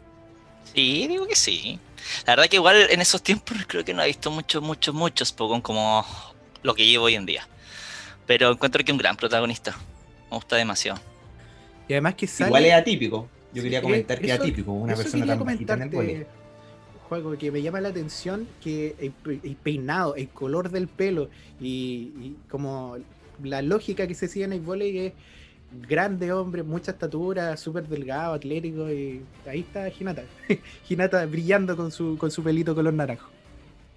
Sí, 0.74 1.08
digo 1.08 1.28
que 1.28 1.36
sí. 1.36 1.80
La 2.25 2.34
verdad 2.34 2.50
que 2.50 2.58
igual 2.58 2.88
en 2.89 3.01
esos 3.01 3.22
tiempos 3.22 3.58
creo 3.68 3.84
que 3.84 3.94
no 3.94 4.04
he 4.04 4.08
visto 4.08 4.32
muchos, 4.32 4.62
muchos, 4.62 4.94
muchos 4.94 5.30
Spokon 5.30 5.62
como 5.62 6.06
lo 6.63 6.75
que 6.75 6.86
llevo 6.86 7.06
hoy 7.06 7.16
en 7.16 7.25
día. 7.25 7.48
Pero 8.25 8.51
encuentro 8.51 8.84
que 8.84 8.92
es 8.92 8.94
un 8.94 9.00
gran 9.00 9.18
protagonista. 9.18 9.78
Me 10.30 10.38
gusta 10.38 10.56
demasiado. 10.56 11.00
Y 11.88 11.94
además 11.94 12.16
que 12.16 12.30
Igual 12.39 12.66
es 12.66 12.74
atípico. 12.74 13.28
Yo 13.51 13.63
quería 13.63 13.82
comentar 13.82 14.20
que 14.20 14.28
es 14.28 14.34
atípico, 14.34 14.72
una 14.72 14.96
persona 14.96 15.25
tan 15.25 15.44
bajita 15.44 15.74
en 15.74 15.82
el 15.82 16.28
juego 17.10 17.36
que 17.38 17.51
me 17.51 17.63
llama 17.63 17.82
la 17.82 17.89
atención 17.89 18.48
que 18.63 18.96
el, 19.00 19.56
peinado, 19.56 20.16
el 20.16 20.30
color 20.30 20.70
del 20.70 20.88
pelo 20.88 21.30
y, 21.60 22.36
como 22.50 22.98
la 23.44 23.63
lógica 23.63 24.06
que 24.06 24.13
se 24.13 24.28
sigue 24.28 24.46
en 24.46 24.54
el 24.54 24.60
volei 24.60 24.98
es 25.00 25.13
grande 25.72 26.32
hombre, 26.34 26.64
mucha 26.64 26.92
estatura, 26.92 27.56
súper 27.58 27.88
delgado, 27.88 28.34
atlético 28.34 28.90
y 28.92 29.22
ahí 29.48 29.62
está 29.62 29.90
Hinata. 29.90 30.24
Hinata 30.90 31.26
brillando 31.26 31.76
con 31.76 31.92
su, 31.92 32.18
con 32.18 32.32
su 32.32 32.44
pelito 32.44 32.74
color 32.76 32.94
naranjo. 32.94 33.30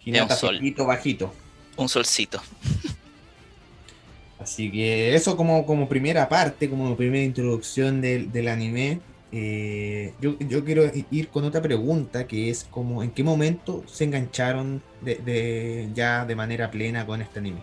Hinata 0.04 0.36
solito, 0.36 0.86
bajito. 0.86 1.32
Un 1.76 1.88
solcito. 1.88 2.40
Así 4.38 4.70
que 4.72 5.14
eso 5.14 5.36
como, 5.36 5.64
como 5.64 5.88
primera 5.88 6.28
parte, 6.28 6.68
como 6.68 6.96
primera 6.96 7.22
introducción 7.22 8.00
del, 8.00 8.32
del 8.32 8.48
anime. 8.48 9.00
Eh, 9.34 10.12
yo, 10.20 10.36
quiero 10.64 10.90
ir 11.10 11.28
con 11.28 11.44
otra 11.44 11.62
pregunta 11.62 12.26
que 12.26 12.50
es 12.50 12.64
como 12.64 13.02
en 13.02 13.12
qué 13.12 13.24
momento 13.24 13.82
se 13.86 14.04
engancharon 14.04 14.82
de, 15.00 15.88
ya 15.94 16.26
de 16.26 16.36
manera 16.36 16.70
plena 16.70 17.06
con 17.06 17.22
este 17.22 17.38
anime. 17.38 17.60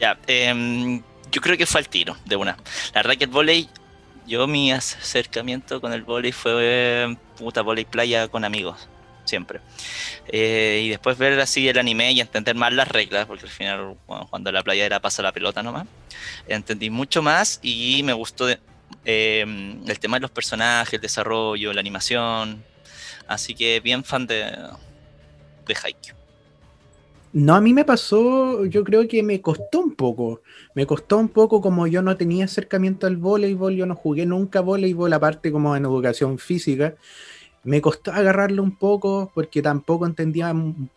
Ya, 0.00 0.18
em, 0.26 1.02
yo 1.30 1.40
creo 1.40 1.56
que 1.56 1.66
fue 1.66 1.80
al 1.80 1.88
tiro 1.88 2.16
de 2.24 2.36
una. 2.36 2.56
La 2.94 3.00
el 3.00 3.26
volei, 3.28 3.68
yo 4.26 4.46
mi 4.46 4.72
acercamiento 4.72 5.80
con 5.80 5.92
el 5.92 6.02
volei 6.02 6.32
fue 6.32 7.16
puta 7.36 7.62
volei 7.62 7.84
playa 7.84 8.28
con 8.28 8.44
amigos, 8.44 8.88
siempre. 9.24 9.60
Eh, 10.28 10.82
y 10.84 10.88
después 10.88 11.18
ver 11.18 11.38
así 11.40 11.68
el 11.68 11.78
anime 11.78 12.12
y 12.12 12.20
entender 12.20 12.54
más 12.54 12.72
las 12.72 12.88
reglas, 12.88 13.26
porque 13.26 13.44
al 13.44 13.50
final 13.50 13.96
cuando 14.30 14.52
la 14.52 14.62
playa 14.62 14.86
era 14.86 15.00
pasa 15.00 15.22
la 15.22 15.32
pelota 15.32 15.62
nomás, 15.62 15.86
entendí 16.48 16.90
mucho 16.90 17.22
más 17.22 17.58
y 17.62 18.02
me 18.04 18.12
gustó 18.12 18.48
Em, 19.04 19.88
el 19.88 19.98
tema 19.98 20.16
de 20.16 20.20
los 20.20 20.30
personajes, 20.30 20.94
el 20.94 21.00
desarrollo, 21.00 21.72
la 21.72 21.80
animación. 21.80 22.64
Así 23.26 23.54
que 23.54 23.80
bien 23.80 24.04
fan 24.04 24.26
de, 24.26 24.44
de 25.66 25.76
Haikyuu. 25.82 26.19
No, 27.32 27.54
a 27.54 27.60
mí 27.60 27.72
me 27.72 27.84
pasó, 27.84 28.64
yo 28.64 28.82
creo 28.82 29.06
que 29.06 29.22
me 29.22 29.40
costó 29.40 29.78
un 29.80 29.94
poco. 29.94 30.42
Me 30.74 30.84
costó 30.84 31.16
un 31.16 31.28
poco 31.28 31.60
como 31.60 31.86
yo 31.86 32.02
no 32.02 32.16
tenía 32.16 32.46
acercamiento 32.46 33.06
al 33.06 33.18
voleibol, 33.18 33.74
yo 33.76 33.86
no 33.86 33.94
jugué 33.94 34.26
nunca 34.26 34.60
voleibol, 34.60 35.12
aparte 35.12 35.52
como 35.52 35.76
en 35.76 35.84
educación 35.84 36.38
física. 36.38 36.96
Me 37.62 37.80
costó 37.82 38.12
agarrarlo 38.12 38.62
un 38.64 38.76
poco 38.76 39.30
porque 39.34 39.62
tampoco 39.62 40.06
entendía 40.06 40.52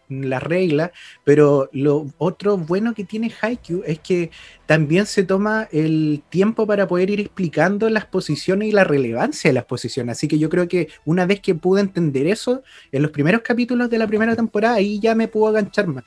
las 0.10 0.44
reglas, 0.44 0.92
pero 1.24 1.70
lo 1.74 2.08
otro 2.18 2.58
bueno 2.58 2.96
que 2.96 3.04
tiene 3.04 3.32
Haikyuu 3.42 3.84
es 3.86 4.00
que 4.00 4.32
también 4.66 5.06
se 5.06 5.24
toma 5.24 5.68
el 5.72 6.24
tiempo 6.30 6.66
para 6.66 6.88
poder 6.88 7.10
ir 7.12 7.20
explicando 7.20 7.90
las 7.90 8.06
posiciones 8.08 8.70
y 8.70 8.72
la 8.72 8.86
relevancia 8.86 9.50
de 9.50 9.54
las 9.54 9.66
posiciones. 9.66 10.18
Así 10.18 10.28
que 10.28 10.40
yo 10.40 10.50
creo 10.50 10.68
que 10.68 10.88
una 11.06 11.26
vez 11.28 11.42
que 11.42 11.54
pude 11.56 11.82
entender 11.82 12.28
eso, 12.28 12.64
en 12.92 13.04
los 13.04 13.12
primeros 13.12 13.42
capítulos 13.42 13.90
de 13.90 13.98
la 14.00 14.08
primera 14.08 14.36
temporada, 14.36 14.76
ahí 14.76 15.00
ya 15.00 15.16
me 15.16 15.28
pudo 15.28 15.50
aganchar 15.50 15.88
más 15.88 16.04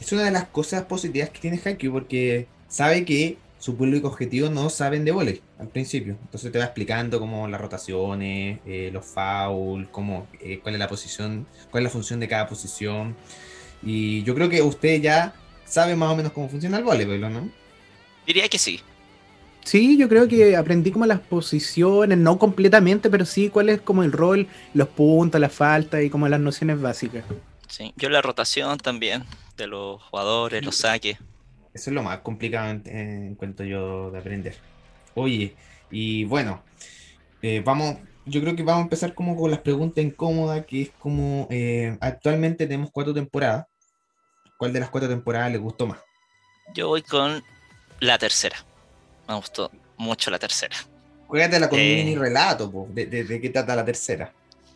es 0.00 0.12
una 0.12 0.24
de 0.24 0.30
las 0.30 0.46
cosas 0.46 0.84
positivas 0.84 1.30
que 1.30 1.40
tiene 1.40 1.60
Haikyuu 1.62 1.92
porque 1.92 2.46
sabe 2.68 3.04
que 3.04 3.36
su 3.58 3.76
público 3.76 4.08
objetivo 4.08 4.48
no 4.48 4.70
saben 4.70 5.04
de 5.04 5.12
volei 5.12 5.42
al 5.58 5.68
principio. 5.68 6.16
Entonces 6.22 6.50
te 6.50 6.58
va 6.58 6.64
explicando 6.64 7.20
cómo 7.20 7.46
las 7.46 7.60
rotaciones, 7.60 8.58
eh, 8.64 8.88
los 8.90 9.04
fouls, 9.04 9.88
cómo, 9.90 10.26
eh, 10.40 10.58
cuál 10.62 10.74
es 10.74 10.78
la 10.78 10.88
posición, 10.88 11.46
cuál 11.70 11.82
es 11.82 11.90
la 11.90 11.90
función 11.90 12.18
de 12.18 12.28
cada 12.28 12.48
posición. 12.48 13.14
Y 13.82 14.22
yo 14.22 14.34
creo 14.34 14.48
que 14.48 14.62
usted 14.62 15.02
ya 15.02 15.34
sabe 15.66 15.94
más 15.94 16.10
o 16.10 16.16
menos 16.16 16.32
cómo 16.32 16.48
funciona 16.48 16.78
el 16.78 16.84
voleibol, 16.84 17.20
¿no? 17.20 17.50
Diría 18.26 18.48
que 18.48 18.58
sí. 18.58 18.80
Sí, 19.62 19.98
yo 19.98 20.08
creo 20.08 20.26
que 20.26 20.56
aprendí 20.56 20.90
como 20.90 21.04
las 21.04 21.20
posiciones, 21.20 22.16
no 22.16 22.38
completamente, 22.38 23.10
pero 23.10 23.26
sí 23.26 23.50
cuál 23.50 23.68
es 23.68 23.82
como 23.82 24.02
el 24.02 24.10
rol, 24.10 24.48
los 24.72 24.88
puntos, 24.88 25.38
la 25.38 25.50
falta 25.50 26.02
y 26.02 26.08
como 26.08 26.26
las 26.28 26.40
nociones 26.40 26.80
básicas. 26.80 27.24
Sí, 27.68 27.92
yo 27.96 28.08
la 28.08 28.22
rotación 28.22 28.78
también 28.78 29.24
de 29.60 29.68
los 29.68 30.02
jugadores, 30.02 30.64
los 30.64 30.76
saques. 30.76 31.18
Eso 31.72 31.90
es 31.90 31.94
lo 31.94 32.02
más 32.02 32.18
complicado 32.18 32.70
en, 32.70 32.82
en 32.86 33.34
cuanto 33.36 33.62
yo 33.62 34.10
de 34.10 34.18
aprender. 34.18 34.56
Oye, 35.14 35.54
y 35.90 36.24
bueno, 36.24 36.62
eh, 37.42 37.62
vamos, 37.64 37.96
yo 38.26 38.40
creo 38.40 38.54
que 38.54 38.62
vamos 38.62 38.80
a 38.80 38.84
empezar 38.84 39.14
como 39.14 39.36
con 39.36 39.50
las 39.50 39.60
preguntas 39.60 40.04
incómodas, 40.04 40.64
que 40.66 40.82
es 40.82 40.90
como 40.98 41.46
eh, 41.50 41.96
actualmente 42.00 42.66
tenemos 42.66 42.90
cuatro 42.92 43.14
temporadas. 43.14 43.66
¿Cuál 44.58 44.72
de 44.72 44.80
las 44.80 44.90
cuatro 44.90 45.08
temporadas 45.08 45.50
le 45.50 45.58
gustó 45.58 45.86
más? 45.86 45.98
Yo 46.74 46.88
voy 46.88 47.02
con 47.02 47.42
la 48.00 48.18
tercera. 48.18 48.56
Me 49.26 49.34
gustó 49.34 49.70
mucho 49.96 50.30
la 50.30 50.38
tercera. 50.38 50.76
Cuídate 51.26 51.68
con 51.68 51.78
eh, 51.78 52.00
un 52.00 52.04
mini 52.04 52.16
relato, 52.16 52.86
de, 52.90 53.06
de, 53.06 53.40
qué 53.40 53.48
trata 53.48 53.74
la 53.74 53.84
tercera. 53.84 54.32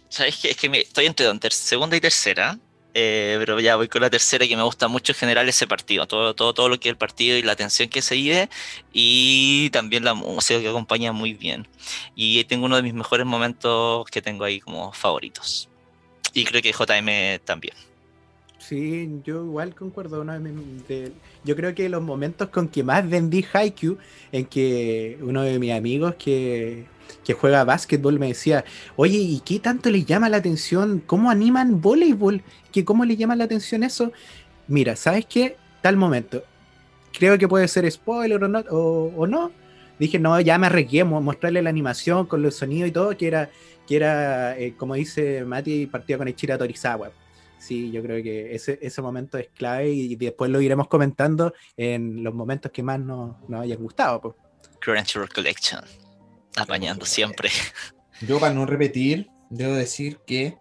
¿Sabes 0.09 0.39
qué? 0.41 0.51
Es 0.51 0.57
que 0.57 0.69
me, 0.69 0.81
estoy 0.81 1.07
entre 1.07 1.51
segunda 1.51 1.97
y 1.97 2.01
tercera. 2.01 2.59
Eh, 2.97 3.35
pero 3.41 3.59
ya 3.59 3.75
voy 3.75 3.89
con 3.89 4.03
la 4.03 4.11
tercera 4.11 4.47
que 4.47 4.57
me 4.57 4.63
gusta 4.63 4.87
mucho 4.87 5.11
en 5.13 5.17
general 5.19 5.49
ese 5.49 5.67
partido, 5.67 6.07
todo, 6.07 6.33
todo, 6.33 6.55
todo 6.55 6.69
lo 6.69 6.79
que 6.79 6.89
es 6.89 6.93
el 6.93 6.97
partido 6.97 7.37
y 7.37 7.43
la 7.43 7.53
atención 7.53 7.89
que 7.89 8.01
se 8.01 8.15
vive 8.15 8.49
y 8.93 9.69
también 9.71 10.05
la 10.05 10.15
música 10.15 10.61
que 10.61 10.69
acompaña 10.69 11.11
muy 11.11 11.35
bien. 11.35 11.67
Y 12.15 12.45
tengo 12.45 12.67
uno 12.67 12.77
de 12.77 12.83
mis 12.83 12.95
mejores 12.95 13.27
momentos 13.27 14.07
que 14.07 14.23
tengo 14.23 14.45
ahí 14.45 14.61
como 14.61 14.93
favoritos. 14.93 15.69
Y 16.33 16.45
creo 16.45 16.63
que 16.63 16.73
JM 16.73 17.45
también. 17.45 17.75
Sí, 18.59 19.11
yo 19.25 19.45
igual 19.45 19.75
concuerdo. 19.75 20.25
yo 21.45 21.57
creo 21.57 21.75
que 21.75 21.89
los 21.89 22.03
momentos 22.03 22.49
con 22.49 22.69
que 22.69 22.83
más 22.83 23.09
vendí 23.09 23.45
Haikyuu, 23.53 23.99
en 24.33 24.47
que 24.47 25.19
uno 25.21 25.43
de 25.43 25.59
mis 25.59 25.73
amigos 25.73 26.15
que 26.15 26.87
que 27.25 27.33
juega 27.33 27.65
básquetbol 27.65 28.19
me 28.19 28.29
decía, 28.29 28.65
oye, 28.97 29.19
¿y 29.19 29.41
qué 29.41 29.59
tanto 29.59 29.91
le 29.91 30.05
llama 30.05 30.29
la 30.29 30.37
atención? 30.37 31.03
¿Cómo 31.05 31.31
animan 31.31 31.81
voleibol? 31.81 32.43
¿Que 32.71 32.85
¿Cómo 32.85 33.05
le 33.05 33.17
llama 33.17 33.37
la 33.37 33.45
atención 33.45 33.83
eso? 33.83 34.13
Mira, 34.69 34.97
¿sabes 34.97 35.27
qué? 35.27 35.57
Tal 35.83 35.97
momento. 35.97 36.45
Creo 37.13 37.39
que 37.39 37.49
puede 37.49 37.69
ser 37.69 37.91
spoiler 37.91 38.43
o 38.43 38.49
no. 38.49 38.61
O, 38.71 39.27
no. 39.27 39.53
Dije, 39.99 40.19
no, 40.19 40.39
ya 40.41 40.59
me 40.59 40.67
arriesgué, 40.67 41.05
mostrarle 41.05 41.63
la 41.63 41.71
animación 41.71 42.27
con 42.27 42.43
los 42.43 42.57
sonidos 42.57 42.89
y 42.89 42.93
todo, 42.93 43.17
que 43.17 43.27
era, 43.29 44.59
eh, 44.59 44.75
como 44.77 44.95
dice 44.95 45.45
Mati, 45.45 45.87
partido 45.87 46.19
con 46.19 46.29
Ichira 46.29 46.59
Torizawa. 46.59 47.13
Sí, 47.59 47.91
yo 47.91 48.03
creo 48.03 48.23
que 48.23 48.55
ese, 48.55 48.79
ese 48.83 49.01
momento 49.01 49.39
es 49.39 49.49
clave 49.55 49.89
y 49.91 50.17
después 50.17 50.51
lo 50.51 50.61
iremos 50.61 50.89
comentando 50.89 51.55
en 51.77 52.23
los 52.23 52.35
momentos 52.35 52.71
que 52.73 52.83
más 52.83 53.01
nos, 53.01 53.37
nos 53.49 53.79
gustado. 53.79 54.21
Pues. 54.21 54.35
Collection 54.85 55.27
apañando 56.57 57.07
siempre. 57.07 57.51
Yo 58.21 58.39
para 58.39 58.55
no 58.55 58.67
repetir, 58.67 59.29
debo 59.51 59.75
decir 59.75 60.19
que 60.27 60.57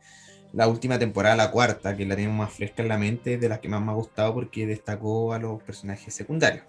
la 0.53 0.67
última 0.67 0.99
temporada, 0.99 1.35
la 1.35 1.51
cuarta, 1.51 1.97
que 1.97 2.05
la 2.05 2.15
tengo 2.15 2.33
más 2.33 2.53
fresca 2.53 2.83
en 2.83 2.89
la 2.89 2.97
mente, 2.97 3.35
es 3.35 3.41
de 3.41 3.49
las 3.49 3.59
que 3.59 3.69
más 3.69 3.81
me 3.81 3.91
ha 3.91 3.95
gustado 3.95 4.33
porque 4.33 4.67
destacó 4.67 5.33
a 5.33 5.39
los 5.39 5.61
personajes 5.63 6.13
secundarios. 6.13 6.63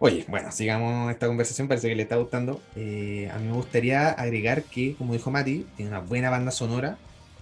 Oye, 0.00 0.24
bueno, 0.28 0.52
sigamos 0.52 1.10
esta 1.10 1.26
conversación, 1.26 1.66
parece 1.66 1.88
que 1.88 1.96
le 1.96 2.04
está 2.04 2.16
gustando. 2.16 2.62
Eh, 2.76 3.28
a 3.34 3.38
mí 3.38 3.48
me 3.48 3.54
gustaría 3.54 4.10
agregar 4.10 4.62
que, 4.62 4.94
como 4.94 5.12
dijo 5.12 5.32
Mati, 5.32 5.66
tiene 5.76 5.90
una 5.90 6.00
buena 6.00 6.30
banda 6.30 6.52
sonora, 6.52 6.98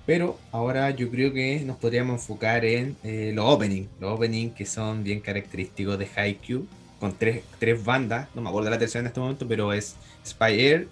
pero 0.06 0.38
ahora 0.52 0.90
yo 0.90 1.10
creo 1.10 1.34
que 1.34 1.60
nos 1.60 1.76
podríamos 1.76 2.22
enfocar 2.22 2.64
en 2.64 2.96
eh, 3.04 3.32
los 3.34 3.44
openings, 3.44 3.90
los 4.00 4.14
openings 4.14 4.54
que 4.54 4.64
son 4.64 5.04
bien 5.04 5.20
característicos 5.20 5.98
de 5.98 6.08
Haikyuu, 6.16 6.66
con 7.00 7.12
tres, 7.12 7.42
tres 7.58 7.84
bandas, 7.84 8.28
no 8.34 8.42
me 8.42 8.48
acuerdo 8.48 8.66
de 8.66 8.70
la 8.70 8.78
tercera 8.78 9.00
en 9.00 9.06
este 9.06 9.20
momento, 9.20 9.46
pero 9.46 9.72
es 9.72 9.96
Spy 10.24 10.60
Air, 10.60 10.88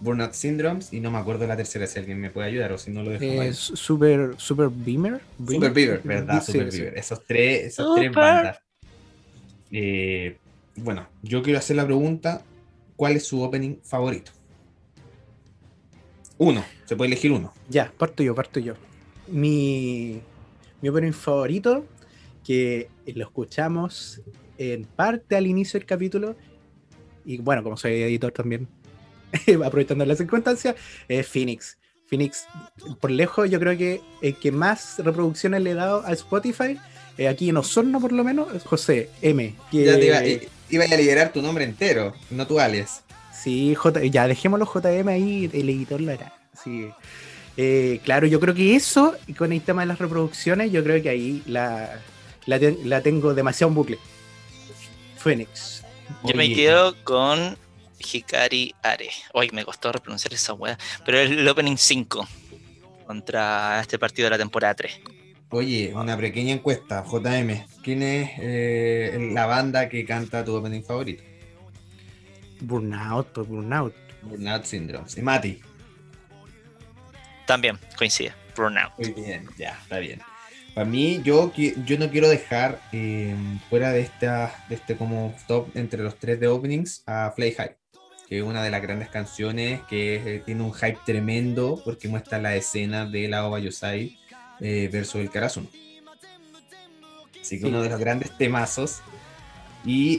Burnout 0.00 0.32
Syndromes 0.32 0.92
y 0.92 1.00
no 1.00 1.10
me 1.10 1.18
acuerdo 1.18 1.46
la 1.46 1.56
tercera 1.56 1.86
si 1.86 1.98
alguien 1.98 2.20
me 2.20 2.30
puede 2.30 2.48
ayudar 2.48 2.72
o 2.72 2.78
si 2.78 2.90
no 2.90 3.02
lo 3.02 3.10
dejo 3.10 3.24
Es 3.42 3.56
Super, 3.56 4.34
Super 4.36 4.68
Beamer. 4.68 5.20
Super 5.38 5.72
Beamer, 5.72 6.00
¿verdad? 6.02 6.42
Super 6.44 6.70
Beamer. 6.70 6.98
Esos 6.98 7.24
tres, 7.24 7.66
esas 7.66 7.86
tres 7.94 8.12
bandas. 8.12 8.58
Eh, 9.70 10.36
bueno, 10.76 11.08
yo 11.22 11.42
quiero 11.42 11.58
hacer 11.58 11.76
la 11.76 11.86
pregunta: 11.86 12.42
¿cuál 12.96 13.16
es 13.16 13.24
su 13.24 13.42
opening 13.42 13.76
favorito? 13.82 14.32
Uno, 16.36 16.64
se 16.84 16.96
puede 16.96 17.12
elegir 17.12 17.30
uno. 17.32 17.52
Ya, 17.68 17.92
parto 17.96 18.22
yo, 18.22 18.34
parto 18.34 18.58
yo. 18.58 18.74
Mi, 19.28 20.20
mi 20.82 20.88
opening 20.88 21.12
favorito, 21.12 21.86
que 22.44 22.88
lo 23.06 23.24
escuchamos 23.24 24.20
en 24.58 24.84
parte 24.84 25.36
al 25.36 25.46
inicio 25.46 25.78
del 25.78 25.86
capítulo, 25.86 26.36
y 27.24 27.38
bueno, 27.38 27.62
como 27.62 27.76
soy 27.76 28.02
editor 28.02 28.32
también, 28.32 28.68
aprovechando 29.64 30.04
las 30.04 30.18
circunstancias, 30.18 30.76
es 31.08 31.26
Phoenix. 31.26 31.78
Phoenix, 32.06 32.46
por 33.00 33.10
lejos, 33.10 33.50
yo 33.50 33.58
creo 33.58 33.76
que 33.76 34.00
el 34.20 34.36
que 34.36 34.52
más 34.52 34.98
reproducciones 34.98 35.62
le 35.62 35.70
he 35.70 35.74
dado 35.74 36.04
a 36.04 36.12
Spotify, 36.12 36.78
eh, 37.16 37.28
aquí 37.28 37.48
en 37.48 37.56
Osorno 37.56 38.00
por 38.00 38.12
lo 38.12 38.24
menos, 38.24 38.54
es 38.54 38.62
José 38.64 39.10
M. 39.22 39.54
Ya 39.72 39.98
te 39.98 40.06
iba, 40.76 40.84
a 40.84 40.96
liberar 40.96 41.32
tu 41.32 41.40
nombre 41.40 41.64
entero, 41.64 42.14
no 42.30 42.46
tu 42.46 42.60
alias. 42.60 43.02
Sí, 43.32 43.74
J, 43.74 44.04
ya 44.04 44.28
dejémoslo 44.28 44.66
JM 44.66 45.08
ahí, 45.08 45.50
el 45.52 45.68
editor 45.68 46.00
lo 46.00 46.12
hará. 46.12 46.34
Sí. 46.62 46.88
Eh, 47.56 48.00
claro, 48.04 48.26
yo 48.26 48.40
creo 48.40 48.54
que 48.54 48.74
eso, 48.74 49.14
con 49.36 49.52
el 49.52 49.60
tema 49.62 49.82
de 49.82 49.86
las 49.86 49.98
reproducciones, 49.98 50.72
yo 50.72 50.82
creo 50.82 51.02
que 51.02 51.08
ahí 51.08 51.42
la, 51.46 52.00
la 52.46 53.00
tengo 53.00 53.34
demasiado 53.34 53.70
en 53.70 53.74
bucle. 53.74 53.98
Phoenix. 55.24 55.82
Yo 56.22 56.34
me 56.34 56.52
quedo 56.52 56.94
con 57.02 57.56
Hikari 57.98 58.74
Are. 58.82 59.08
Hoy 59.32 59.50
me 59.52 59.64
costó 59.64 59.90
repronunciar 59.90 60.34
esa 60.34 60.52
weá. 60.52 60.78
Pero 61.04 61.18
es 61.18 61.30
el 61.30 61.48
opening 61.48 61.76
5 61.76 62.28
contra 63.06 63.80
este 63.80 63.98
partido 63.98 64.26
de 64.26 64.30
la 64.30 64.38
temporada 64.38 64.74
3. 64.74 65.00
Oye, 65.48 65.92
una 65.94 66.16
pequeña 66.18 66.52
encuesta, 66.52 67.02
JM. 67.04 67.66
¿Quién 67.82 68.02
es 68.02 68.30
eh, 68.38 69.30
la 69.32 69.46
banda 69.46 69.88
que 69.88 70.04
canta 70.04 70.44
tu 70.44 70.54
opening 70.54 70.82
favorito? 70.82 71.22
Burnout, 72.60 73.28
pues 73.28 73.48
Burnout. 73.48 73.94
Burnout 74.22 74.64
Syndrome. 74.64 75.06
¿Y 75.16 75.22
Mati? 75.22 75.60
También 77.46 77.78
coincide. 77.96 78.34
Burnout. 78.54 78.92
Muy 78.98 79.12
bien, 79.12 79.48
ya, 79.56 79.78
está 79.82 79.98
bien. 79.98 80.20
Para 80.74 80.86
mí, 80.86 81.20
yo, 81.22 81.52
yo 81.54 81.98
no 81.98 82.10
quiero 82.10 82.28
dejar 82.28 82.80
eh, 82.90 83.36
fuera 83.70 83.92
de, 83.92 84.00
esta, 84.00 84.52
de 84.68 84.74
este 84.74 84.96
como 84.96 85.32
top 85.46 85.68
entre 85.76 86.02
los 86.02 86.16
tres 86.18 86.40
de 86.40 86.48
openings 86.48 87.04
a 87.06 87.30
Fly 87.30 87.52
High, 87.52 87.76
que 88.28 88.38
es 88.38 88.42
una 88.42 88.60
de 88.60 88.72
las 88.72 88.82
grandes 88.82 89.08
canciones 89.08 89.82
que 89.88 90.16
eh, 90.16 90.42
tiene 90.44 90.64
un 90.64 90.74
hype 90.74 90.98
tremendo 91.06 91.80
porque 91.84 92.08
muestra 92.08 92.40
la 92.40 92.56
escena 92.56 93.06
de 93.06 93.28
la 93.28 93.46
Oba 93.46 93.60
Yosai 93.60 94.18
eh, 94.58 94.90
versus 94.92 95.20
el 95.20 95.30
Karasuno. 95.30 95.68
Así 97.40 97.60
que 97.60 97.66
uno 97.66 97.80
de 97.80 97.90
los 97.90 98.00
grandes 98.00 98.36
temazos. 98.36 99.00
Y 99.86 100.16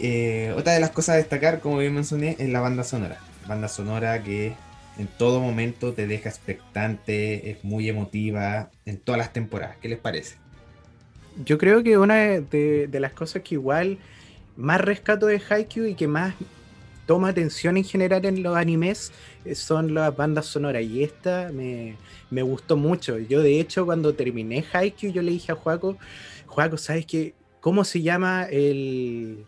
otra 0.51 0.73
de 0.73 0.79
las 0.79 0.91
cosas 0.91 1.15
a 1.15 1.17
destacar, 1.17 1.59
como 1.59 1.79
bien 1.79 1.91
mencioné, 1.91 2.35
es 2.37 2.47
la 2.49 2.61
banda 2.61 2.83
sonora. 2.83 3.17
Banda 3.47 3.67
sonora 3.67 4.21
que 4.21 4.53
en 4.99 5.07
todo 5.07 5.41
momento 5.41 5.93
te 5.93 6.05
deja 6.05 6.29
expectante, 6.29 7.49
es 7.49 7.63
muy 7.63 7.89
emotiva 7.89 8.69
en 8.85 8.99
todas 8.99 9.17
las 9.17 9.33
temporadas. 9.33 9.77
¿Qué 9.81 9.89
les 9.89 9.97
parece? 9.97 10.44
Yo 11.43 11.57
creo 11.57 11.83
que 11.83 11.97
una 11.97 12.15
de, 12.15 12.89
las 12.99 13.13
cosas 13.13 13.41
que 13.41 13.55
igual 13.55 13.97
más 14.55 14.79
rescato 14.79 15.25
de 15.25 15.41
Haikyuu 15.49 15.87
y 15.87 15.95
que 15.95 16.07
más 16.07 16.33
toma 17.05 17.29
atención 17.29 17.77
en 17.77 17.83
general 17.83 18.25
en 18.25 18.41
los 18.41 18.55
animes 18.55 19.11
eh, 19.43 19.53
son 19.53 19.93
las 19.93 20.15
bandas 20.15 20.45
sonoras 20.45 20.83
y 20.83 21.03
esta 21.03 21.51
me, 21.53 21.97
me 22.29 22.41
gustó 22.41 22.77
mucho. 22.77 23.17
Yo 23.17 23.41
de 23.41 23.59
hecho 23.59 23.85
cuando 23.85 24.13
terminé 24.13 24.63
Haikyuu 24.71 25.11
yo 25.11 25.21
le 25.21 25.31
dije 25.31 25.51
a 25.51 25.55
Juaco, 25.55 25.97
Juaco, 26.47 26.77
¿sabes 26.77 27.05
qué? 27.05 27.33
¿Cómo 27.59 27.83
se 27.83 28.01
llama 28.01 28.47
el, 28.49 29.45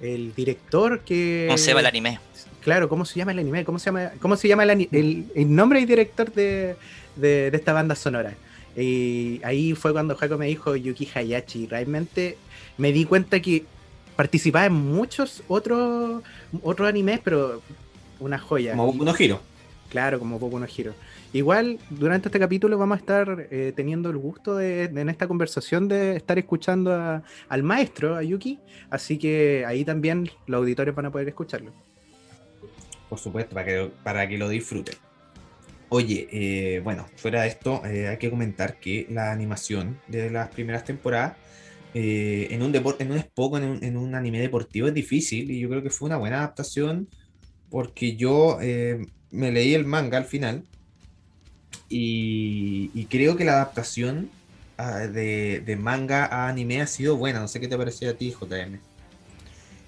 el 0.00 0.34
director 0.34 1.00
que... 1.00 1.46
¿Cómo 1.48 1.58
se 1.58 1.68
llama 1.68 1.80
el 1.80 1.86
anime? 1.86 2.20
Claro, 2.60 2.88
¿cómo 2.88 3.04
se 3.04 3.18
llama 3.18 3.32
el 3.32 3.40
anime? 3.40 3.64
¿Cómo 3.64 3.78
se 3.78 3.86
llama, 3.86 4.12
cómo 4.20 4.36
se 4.36 4.48
llama 4.48 4.64
el, 4.64 4.88
el, 5.34 5.54
nombre 5.54 5.80
y 5.80 5.86
director 5.86 6.32
de, 6.32 6.76
de, 7.16 7.50
de 7.50 7.56
esta 7.56 7.72
banda 7.72 7.94
sonora? 7.94 8.34
Y 8.76 9.40
ahí 9.44 9.74
fue 9.74 9.92
cuando 9.92 10.16
Jaco 10.16 10.38
me 10.38 10.46
dijo 10.46 10.74
Yuki 10.76 11.08
Hayashi. 11.14 11.66
Realmente 11.66 12.36
me 12.76 12.92
di 12.92 13.04
cuenta 13.04 13.40
que 13.40 13.64
participaba 14.16 14.66
en 14.66 14.72
muchos 14.72 15.42
otros 15.48 16.22
otros 16.62 16.88
animes, 16.88 17.20
pero 17.22 17.62
una 18.20 18.38
joya. 18.38 18.72
Como 18.72 18.86
Boku 18.86 19.04
no 19.04 19.14
Hiro. 19.18 19.40
Claro, 19.90 20.18
como 20.18 20.38
Boku 20.38 20.58
no. 20.58 20.66
Igual, 21.32 21.78
durante 21.90 22.28
este 22.28 22.38
capítulo 22.38 22.78
vamos 22.78 22.96
a 22.96 22.98
estar 23.00 23.48
eh, 23.50 23.72
teniendo 23.74 24.10
el 24.10 24.16
gusto 24.16 24.56
de, 24.56 24.84
en 24.84 25.08
esta 25.08 25.26
conversación 25.26 25.88
de 25.88 26.16
estar 26.16 26.38
escuchando 26.38 27.22
al 27.48 27.62
maestro, 27.62 28.16
a 28.16 28.22
Yuki. 28.22 28.58
Así 28.90 29.18
que 29.18 29.64
ahí 29.66 29.84
también 29.84 30.30
los 30.46 30.58
auditores 30.58 30.94
van 30.94 31.06
a 31.06 31.10
poder 31.12 31.28
escucharlo. 31.28 31.72
Por 33.08 33.18
supuesto, 33.18 33.54
para 33.54 33.66
que, 33.66 33.90
para 34.02 34.28
que 34.28 34.38
lo 34.38 34.48
disfruten. 34.48 34.94
Oye, 35.88 36.28
eh, 36.32 36.80
bueno, 36.80 37.06
fuera 37.16 37.42
de 37.42 37.48
esto, 37.48 37.84
eh, 37.84 38.08
hay 38.08 38.16
que 38.18 38.30
comentar 38.30 38.80
que 38.80 39.06
la 39.10 39.30
animación 39.30 40.00
de 40.08 40.30
las 40.30 40.48
primeras 40.48 40.84
temporadas 40.84 41.36
eh, 41.94 42.48
en 42.50 42.62
un 42.62 42.72
deporte, 42.72 43.04
en 43.04 43.12
un 43.12 43.18
Spock, 43.18 43.56
en 43.58 43.96
un, 43.96 44.14
anime 44.14 44.40
deportivo 44.40 44.88
es 44.88 44.94
difícil 44.94 45.50
y 45.50 45.60
yo 45.60 45.68
creo 45.68 45.82
que 45.82 45.90
fue 45.90 46.06
una 46.06 46.16
buena 46.16 46.38
adaptación 46.38 47.08
porque 47.70 48.16
yo 48.16 48.58
me 49.30 49.52
leí 49.52 49.74
el 49.74 49.84
manga 49.84 50.18
al 50.18 50.24
final 50.24 50.64
y, 51.88 53.06
creo 53.06 53.36
que 53.36 53.44
la 53.44 53.52
adaptación 53.52 54.30
ah, 54.78 55.00
de, 55.00 55.62
de, 55.64 55.76
manga 55.76 56.24
a 56.26 56.48
anime 56.48 56.80
ha 56.80 56.86
sido 56.86 57.16
buena. 57.16 57.40
No 57.40 57.48
sé 57.48 57.60
qué 57.60 57.68
te 57.68 57.76
pareció 57.76 58.10
a 58.10 58.14
ti, 58.14 58.32
JM. 58.32 58.80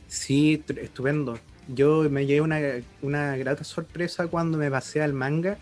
Sí, 0.06 0.62
estupendo. 0.80 1.38
Yo 1.68 2.08
me 2.08 2.26
llevé 2.26 2.42
una, 2.42 2.60
una 3.02 3.36
grata 3.36 3.64
sorpresa 3.64 4.28
cuando 4.28 4.56
me 4.56 4.70
pasé 4.70 5.02
al 5.02 5.12
manga 5.12 5.58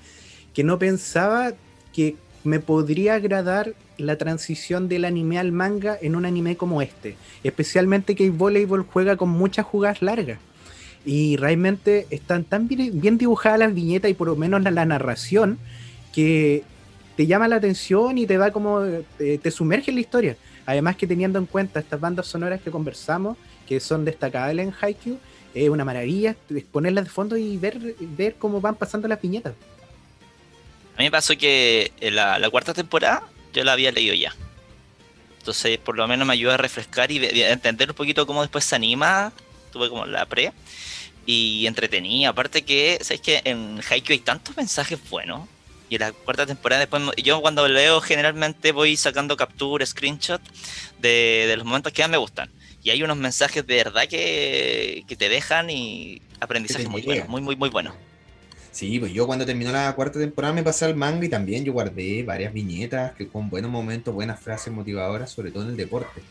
que 0.54 0.64
no 0.64 0.78
pensaba 0.78 1.52
que 1.92 2.16
me 2.44 2.60
podría 2.60 3.14
agradar 3.14 3.74
la 3.98 4.16
transición 4.16 4.88
del 4.88 5.04
anime 5.04 5.38
al 5.38 5.52
manga 5.52 5.96
en 6.00 6.16
un 6.16 6.26
anime 6.26 6.56
como 6.56 6.82
este. 6.82 7.16
Especialmente 7.42 8.14
que 8.14 8.24
el 8.24 8.32
voleibol 8.32 8.86
juega 8.90 9.16
con 9.16 9.30
muchas 9.30 9.66
jugadas 9.66 10.02
largas. 10.02 10.38
Y 11.04 11.36
realmente 11.36 12.06
están 12.10 12.44
tan 12.44 12.66
bien, 12.68 13.18
dibujadas 13.18 13.58
las 13.58 13.74
viñetas 13.74 14.10
y 14.10 14.14
por 14.14 14.28
lo 14.28 14.36
menos 14.36 14.62
la, 14.62 14.84
narración 14.84 15.58
que 16.14 16.62
te 17.16 17.26
llama 17.26 17.48
la 17.48 17.56
atención 17.56 18.16
y 18.16 18.26
te 18.26 18.38
da 18.38 18.52
como. 18.52 18.80
Te, 19.18 19.38
te, 19.38 19.50
sumerge 19.50 19.90
en 19.90 19.96
la 19.96 20.00
historia. 20.00 20.36
Además 20.66 20.96
que 20.96 21.06
teniendo 21.06 21.38
en 21.38 21.46
cuenta 21.46 21.80
estas 21.80 22.00
bandas 22.00 22.26
sonoras 22.26 22.60
que 22.62 22.70
conversamos, 22.70 23.36
que 23.68 23.80
son 23.80 24.04
destacables 24.04 24.66
en 24.66 24.74
Haikyuu, 24.80 25.18
es 25.54 25.68
una 25.68 25.84
maravilla 25.84 26.34
ponerlas 26.72 27.04
de 27.04 27.10
fondo 27.10 27.36
y 27.36 27.56
ver, 27.58 27.78
ver 28.16 28.34
cómo 28.38 28.60
van 28.60 28.74
pasando 28.74 29.06
las 29.06 29.20
viñetas. 29.20 29.54
A 30.94 30.98
mí 30.98 31.04
me 31.04 31.10
pasó 31.10 31.36
que 31.36 31.92
la, 32.00 32.38
la 32.38 32.50
cuarta 32.50 32.72
temporada 32.72 33.22
yo 33.52 33.64
la 33.64 33.72
había 33.72 33.92
leído 33.92 34.14
ya. 34.14 34.34
Entonces, 35.44 35.76
por 35.76 35.96
lo 35.96 36.08
menos 36.08 36.26
me 36.26 36.32
ayuda 36.32 36.54
a 36.54 36.56
refrescar 36.56 37.10
y 37.12 37.42
a 37.42 37.52
entender 37.52 37.90
un 37.90 37.94
poquito 37.94 38.26
cómo 38.26 38.40
después 38.40 38.64
se 38.64 38.76
anima. 38.76 39.30
Tuve 39.72 39.90
como 39.90 40.06
la 40.06 40.24
pre. 40.24 40.52
Y 41.26 41.66
entretenía. 41.66 42.30
Aparte 42.30 42.62
que, 42.62 42.98
¿sabes 43.02 43.20
que 43.20 43.42
En 43.44 43.78
Haikyuu 43.88 44.14
hay 44.14 44.20
tantos 44.20 44.56
mensajes 44.56 44.98
buenos. 45.10 45.46
Y 45.90 45.96
en 45.96 46.00
la 46.00 46.12
cuarta 46.12 46.46
temporada, 46.46 46.80
después, 46.80 47.02
yo 47.22 47.42
cuando 47.42 47.68
leo, 47.68 48.00
generalmente 48.00 48.72
voy 48.72 48.96
sacando 48.96 49.36
capturas, 49.36 49.90
screenshot 49.90 50.40
de, 50.98 51.44
de, 51.46 51.56
los 51.58 51.66
momentos 51.66 51.92
que 51.92 52.00
más 52.00 52.10
me 52.10 52.16
gustan. 52.16 52.50
Y 52.82 52.88
hay 52.88 53.02
unos 53.02 53.18
mensajes 53.18 53.66
de 53.66 53.76
verdad 53.76 54.08
que, 54.08 55.04
que 55.06 55.14
te 55.14 55.28
dejan 55.28 55.68
y 55.68 56.22
aprendizaje 56.40 56.88
muy 56.88 57.02
bueno, 57.02 57.26
muy, 57.28 57.42
muy, 57.42 57.56
muy 57.56 57.68
bueno. 57.68 57.94
Sí, 58.74 58.98
pues 58.98 59.12
yo 59.12 59.28
cuando 59.28 59.46
terminó 59.46 59.70
la 59.70 59.94
cuarta 59.94 60.18
temporada 60.18 60.52
me 60.52 60.64
pasé 60.64 60.84
al 60.84 60.96
manga 60.96 61.24
y 61.24 61.28
también 61.28 61.64
yo 61.64 61.72
guardé 61.72 62.24
varias 62.24 62.52
viñetas 62.52 63.12
que 63.12 63.28
con 63.28 63.48
buenos 63.48 63.70
momentos, 63.70 64.12
buenas 64.12 64.40
frases 64.40 64.72
motivadoras, 64.72 65.30
sobre 65.30 65.52
todo 65.52 65.62
en 65.62 65.70
el 65.70 65.76
deporte. 65.76 66.22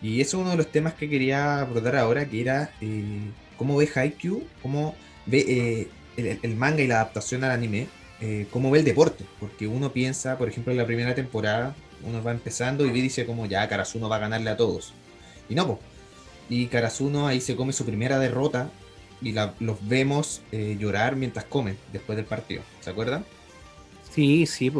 Y 0.00 0.22
eso 0.22 0.38
es 0.38 0.42
uno 0.44 0.52
de 0.52 0.56
los 0.56 0.72
temas 0.72 0.94
que 0.94 1.10
quería 1.10 1.60
abordar 1.60 1.96
ahora, 1.96 2.24
que 2.24 2.40
era 2.40 2.72
eh, 2.80 3.20
cómo 3.58 3.76
ve 3.76 3.86
Haikyuu, 3.94 4.44
cómo 4.62 4.96
ve 5.26 5.90
eh, 6.16 6.38
el, 6.42 6.56
manga 6.56 6.80
y 6.80 6.86
la 6.86 7.02
adaptación 7.02 7.44
al 7.44 7.50
anime, 7.50 7.88
eh, 8.22 8.46
cómo 8.50 8.70
ve 8.70 8.78
el 8.78 8.86
deporte. 8.86 9.26
Porque 9.38 9.66
uno 9.66 9.92
piensa, 9.92 10.38
por 10.38 10.48
ejemplo, 10.48 10.72
en 10.72 10.78
la 10.78 10.86
primera 10.86 11.14
temporada, 11.14 11.76
uno 12.02 12.22
va 12.22 12.32
empezando 12.32 12.86
y 12.86 12.92
dice 12.92 13.26
como 13.26 13.44
ya 13.44 13.68
Karasuno 13.68 14.08
va 14.08 14.16
a 14.16 14.20
ganarle 14.20 14.48
a 14.48 14.56
todos. 14.56 14.94
Y 15.50 15.54
no, 15.54 15.66
pues. 15.66 15.78
Y 16.48 16.66
Karasuno 16.68 17.26
ahí 17.26 17.42
se 17.42 17.56
come 17.56 17.74
su 17.74 17.84
primera 17.84 18.18
derrota 18.18 18.70
y 19.24 19.32
los 19.32 19.88
vemos 19.88 20.42
eh, 20.52 20.76
llorar 20.78 21.16
mientras 21.16 21.44
comen 21.46 21.76
después 21.92 22.16
del 22.16 22.26
partido. 22.26 22.62
¿Se 22.80 22.90
acuerdan? 22.90 23.24
Sí, 24.14 24.46
sí. 24.46 24.70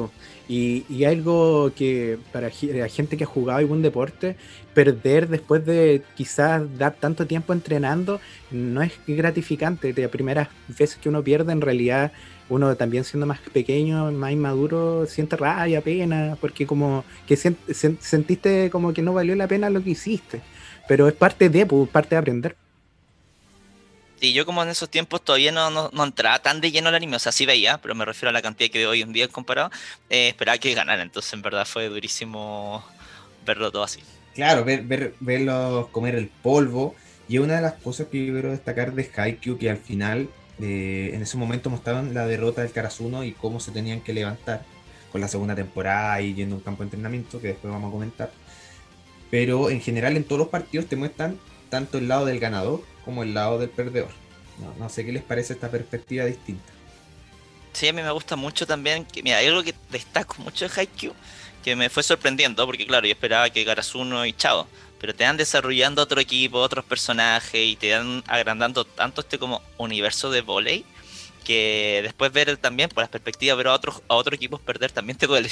Y, 0.49 0.85
y, 0.89 1.05
algo 1.05 1.73
que 1.75 2.19
para 2.33 2.51
la 2.63 2.89
gente 2.89 3.17
que 3.17 3.25
ha 3.25 3.27
jugado 3.27 3.59
algún 3.59 3.83
deporte, 3.83 4.37
perder 4.75 5.29
después 5.29 5.65
de 5.67 6.03
quizás 6.15 6.63
dar 6.79 6.95
tanto 6.95 7.27
tiempo 7.27 7.53
entrenando 7.53 8.21
no 8.53 8.83
es 8.83 8.93
gratificante. 9.09 9.93
De 9.93 10.09
primeras 10.09 10.49
veces 10.69 10.99
que 10.99 11.09
uno 11.09 11.25
pierde, 11.25 11.53
en 11.53 11.63
realidad 11.63 12.13
uno 12.49 12.77
también 12.77 13.03
siendo 13.05 13.27
más 13.27 13.41
pequeño, 13.53 14.13
más 14.13 14.31
inmaduro, 14.31 15.07
siente 15.07 15.37
rabia, 15.37 15.81
pena, 15.81 16.37
porque 16.41 16.67
como 16.67 17.05
que 17.27 17.37
sentiste 17.37 18.71
como 18.71 18.93
que 18.93 19.03
no 19.03 19.15
valió 19.15 19.35
la 19.35 19.49
pena 19.49 19.69
lo 19.71 19.83
que 19.83 19.91
hiciste. 19.91 20.43
Pero 20.87 21.09
es 21.09 21.15
parte 21.15 21.49
de, 21.49 21.67
parte 21.91 22.15
de 22.15 22.19
aprender. 22.19 22.57
Y 24.21 24.33
yo 24.33 24.47
como 24.47 24.63
en 24.63 24.69
esos 24.71 24.89
tiempos 24.89 25.23
todavía 25.23 25.53
no, 25.53 25.71
no, 25.71 26.05
entraba 26.05 26.41
tan 26.41 26.61
de 26.61 26.71
lleno 26.71 26.89
el 26.89 26.95
anime, 26.95 27.17
o 27.17 27.19
sea, 27.19 27.33
sí 27.33 27.47
veía, 27.47 27.79
pero 27.79 27.95
me 27.95 28.05
refiero 28.05 28.31
a 28.31 28.33
la 28.33 28.43
cantidad 28.43 28.71
que 28.71 28.79
veo 28.79 28.91
hoy 28.91 29.03
en 29.03 29.13
día 29.13 29.29
comparado, 29.29 29.71
eh, 30.09 30.29
esperaba 30.29 30.57
que 30.59 30.73
ganara, 30.73 31.03
entonces 31.03 31.33
en 31.33 31.43
verdad 31.43 31.67
fue 31.67 31.89
durísimo 31.89 32.85
verlo 33.45 33.71
todo 33.71 33.83
así. 33.83 34.01
Claro, 34.35 34.65
ver, 34.65 34.83
ver, 34.83 35.15
verlos 35.21 35.89
comer 35.89 36.15
el 36.15 36.29
polvo, 36.29 36.95
y 37.29 37.39
una 37.39 37.57
de 37.57 37.63
las 37.63 37.75
cosas 37.75 38.09
que 38.09 38.27
yo 38.27 38.33
quiero 38.33 38.51
destacar 38.51 38.93
de 38.93 39.11
Haikyuu, 39.15 39.59
que 39.59 39.71
al 39.71 39.79
final, 39.79 40.29
eh, 40.61 41.11
en 41.15 41.23
ese 41.23 41.37
momento 41.37 41.71
mostraban 41.71 42.15
la 42.15 42.27
derrota 42.27 42.63
del 42.63 42.73
Karasuno 42.73 43.25
y 43.25 43.33
cómo 43.33 43.61
se 43.61 43.73
tenían 43.73 44.01
que 44.01 44.13
levantar 44.13 44.63
con 45.11 45.21
la 45.21 45.29
segunda 45.29 45.55
temporada 45.55 46.21
y 46.21 46.35
yendo 46.35 46.57
a 46.57 46.59
un 46.59 46.65
campo 46.65 46.83
de 46.83 46.89
entrenamiento, 46.89 47.41
que 47.41 47.49
después 47.49 47.73
vamos 47.73 47.89
a 47.89 47.93
comentar. 47.93 48.31
Pero 49.31 49.71
en 49.71 49.81
general 49.81 50.17
en 50.17 50.25
todos 50.25 50.39
los 50.39 50.49
partidos 50.49 50.87
te 50.87 50.97
muestran 50.97 51.39
tanto 51.71 51.99
el 51.99 52.09
lado 52.09 52.27
del 52.27 52.41
ganador 52.41 52.83
como 53.05 53.23
el 53.23 53.35
lado 53.35 53.59
del 53.59 53.71
perdedor. 53.71 54.11
No, 54.79 54.89
sé 54.89 55.05
qué 55.05 55.13
les 55.13 55.23
parece 55.23 55.53
esta 55.53 55.71
perspectiva 55.71 56.25
distinta. 56.25 56.73
Sí, 57.73 57.89
a 57.89 57.93
mí 57.93 58.03
me 58.03 58.11
gusta 58.13 58.37
mucho 58.37 58.67
también, 58.67 59.05
que 59.05 59.23
mira, 59.23 59.39
hay 59.39 59.49
algo 59.49 59.65
que 59.65 59.75
destaco 59.91 60.37
mucho 60.43 60.69
de 60.69 60.81
Haikyuu, 60.81 61.13
que 61.65 61.75
me 61.75 61.91
fue 61.91 62.05
sorprendiendo, 62.05 62.65
porque 62.67 62.87
claro, 62.87 63.07
yo 63.07 63.13
esperaba 63.13 63.51
que 63.51 63.65
Garasuno 63.65 64.25
y 64.27 64.33
Chao, 64.33 64.69
pero 65.01 65.13
te 65.13 65.25
dan 65.25 65.37
desarrollando 65.37 66.01
otro 66.01 66.21
equipo, 66.21 66.59
otros 66.59 66.85
personajes, 66.85 67.61
y 67.67 67.75
te 67.75 67.89
dan 67.89 68.23
agrandando 68.29 68.85
tanto 68.85 69.23
este 69.23 69.39
como 69.39 69.61
universo 69.77 70.31
de 70.31 70.41
volei, 70.41 70.85
que 71.45 72.01
después 72.05 72.33
ver 72.33 72.57
también 72.59 72.91
por 72.91 73.03
las 73.03 73.11
perspectivas, 73.11 73.57
ver 73.57 73.67
a 73.67 73.75
otros, 73.75 74.03
a 74.09 74.15
otros 74.15 74.37
equipos 74.37 74.61
perder 74.61 74.93
también 74.93 75.19
te 75.19 75.27
duele. 75.27 75.51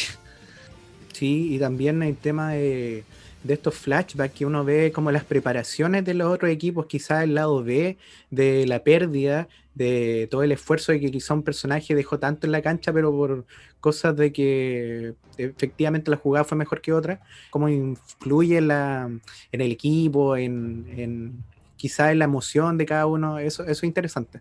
Sí, 1.12 1.54
y 1.54 1.58
también 1.58 2.02
el 2.02 2.16
tema 2.16 2.52
de 2.52 3.04
de 3.42 3.54
estos 3.54 3.74
flashbacks 3.74 4.34
que 4.34 4.46
uno 4.46 4.64
ve 4.64 4.92
como 4.92 5.10
las 5.10 5.24
preparaciones 5.24 6.04
de 6.04 6.14
los 6.14 6.32
otros 6.32 6.50
equipos, 6.50 6.86
quizás 6.86 7.24
el 7.24 7.34
lado 7.34 7.62
B 7.62 7.96
de 8.30 8.66
la 8.66 8.82
pérdida, 8.84 9.48
de 9.74 10.28
todo 10.30 10.42
el 10.42 10.52
esfuerzo 10.52 10.92
de 10.92 11.00
que 11.00 11.10
quizá 11.10 11.34
un 11.34 11.42
personaje 11.42 11.94
dejó 11.94 12.18
tanto 12.18 12.46
en 12.46 12.52
la 12.52 12.62
cancha, 12.62 12.92
pero 12.92 13.10
por 13.10 13.46
cosas 13.80 14.16
de 14.16 14.32
que 14.32 15.14
efectivamente 15.38 16.10
la 16.10 16.16
jugada 16.16 16.44
fue 16.44 16.58
mejor 16.58 16.80
que 16.80 16.92
otra, 16.92 17.20
cómo 17.50 17.68
influye 17.68 18.60
la, 18.60 19.10
en 19.50 19.60
el 19.60 19.72
equipo, 19.72 20.36
en, 20.36 20.86
en 20.96 21.44
quizás 21.76 22.12
en 22.12 22.18
la 22.18 22.26
emoción 22.26 22.78
de 22.78 22.86
cada 22.86 23.06
uno, 23.06 23.38
eso, 23.38 23.62
eso 23.64 23.72
es 23.72 23.84
interesante. 23.84 24.40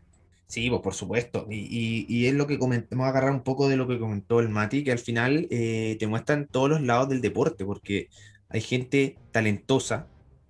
Sí, 0.52 0.70
pues 0.70 0.82
por 0.82 0.94
supuesto. 0.94 1.48
Y, 1.50 2.06
y, 2.10 2.28
es 2.28 2.34
lo 2.34 2.46
que 2.46 2.60
comentamos, 2.60 3.08
agarrar 3.08 3.32
un 3.32 3.42
poco 3.42 3.70
de 3.70 3.78
lo 3.78 3.88
que 3.88 3.98
comentó 3.98 4.42
el 4.42 4.50
Mati, 4.50 4.84
que 4.84 4.92
al 4.92 5.00
final 5.00 5.48
eh, 5.50 5.96
te 5.98 6.08
muestran 6.08 6.46
todos 6.46 6.70
los 6.70 6.82
lados 6.82 7.08
del 7.08 7.22
deporte, 7.22 7.64
porque 7.64 8.10
hay 8.54 8.62
gente 8.62 9.18
talentosa 9.32 10.08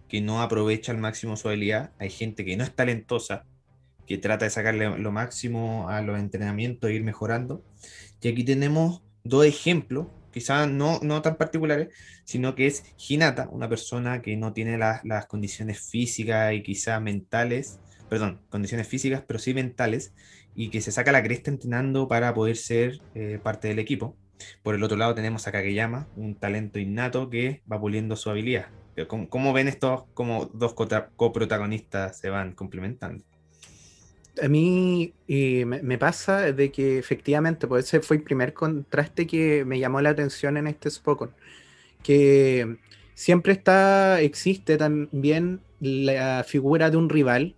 que 0.08 0.22
no 0.22 0.42
aprovecha 0.42 0.92
al 0.92 0.98
máximo 0.98 1.38
su 1.38 1.48
habilidad, 1.48 1.92
hay 2.00 2.10
gente 2.10 2.44
que 2.44 2.58
no 2.58 2.64
es 2.64 2.76
talentosa, 2.76 3.46
que 4.06 4.18
trata 4.18 4.46
de 4.46 4.52
sacarle 4.52 4.98
lo 4.98 5.12
máximo 5.12 5.88
a 5.90 6.02
los 6.02 6.20
entrenamientos 6.20 6.90
e 6.90 6.94
ir 6.94 7.04
mejorando. 7.04 7.64
Y 8.22 8.28
aquí 8.28 8.44
tenemos 8.44 9.04
dos 9.24 9.46
ejemplos, 9.46 10.08
quizás 10.32 10.68
no, 10.70 11.00
no 11.02 11.22
tan 11.22 11.38
particulares, 11.38 11.90
sino 12.26 12.56
que 12.56 12.68
es 12.68 12.84
Hinata, 12.98 13.48
una 13.50 13.70
persona 13.70 14.22
que 14.22 14.36
no 14.36 14.54
tiene 14.54 14.78
las 14.78 15.26
condiciones 15.28 15.80
físicas 15.80 16.54
y 16.54 16.64
quizás 16.64 17.02
mentales 17.02 17.80
perdón, 18.12 18.42
condiciones 18.50 18.90
físicas, 18.90 19.24
pero 19.26 19.40
sí 19.40 19.54
mentales, 19.54 20.14
y 20.54 20.70
que 20.70 20.82
se 20.82 20.92
saca 20.92 21.14
la 21.14 21.24
cresta 21.24 21.50
entrenando 21.50 22.10
para 22.10 22.34
poder 22.34 22.58
ser 22.58 23.00
eh, 23.16 23.40
parte 23.42 23.70
del 23.70 23.80
equipo. 23.80 24.18
Por 24.64 24.76
el 24.76 24.84
otro 24.84 24.98
lado 24.98 25.16
tenemos 25.16 25.48
a 25.48 25.52
Kageyama, 25.52 26.08
un 26.16 26.36
talento 26.36 26.80
innato 26.80 27.30
que 27.30 27.62
va 27.72 27.80
puliendo 27.80 28.16
su 28.16 28.30
habilidad. 28.30 28.68
¿Cómo, 29.08 29.54
ven 29.54 29.68
estos 29.68 30.04
como 30.14 30.46
dos 30.54 30.76
coprotagonistas 31.16 32.20
se 32.20 32.30
van 32.30 32.54
complementando? 32.54 33.24
A 34.42 34.48
mí 34.48 35.14
me, 35.28 35.98
pasa 35.98 36.52
de 36.52 36.72
que 36.72 36.98
efectivamente, 36.98 37.68
pues 37.68 37.86
ese 37.86 38.02
fue 38.02 38.18
el 38.18 38.24
primer 38.24 38.54
contraste 38.54 39.28
que 39.28 39.66
me 39.66 39.80
llamó 39.80 40.02
la 40.02 40.10
atención 40.10 40.58
en 40.58 40.68
este 40.68 40.90
Spokon. 40.90 41.32
Que 42.04 42.78
siempre 43.14 43.54
está, 43.54 44.22
existe 44.22 44.78
también 44.78 45.62
la 45.80 46.44
figura 46.48 46.90
de 46.90 46.98
un 46.98 47.10
rival 47.10 47.56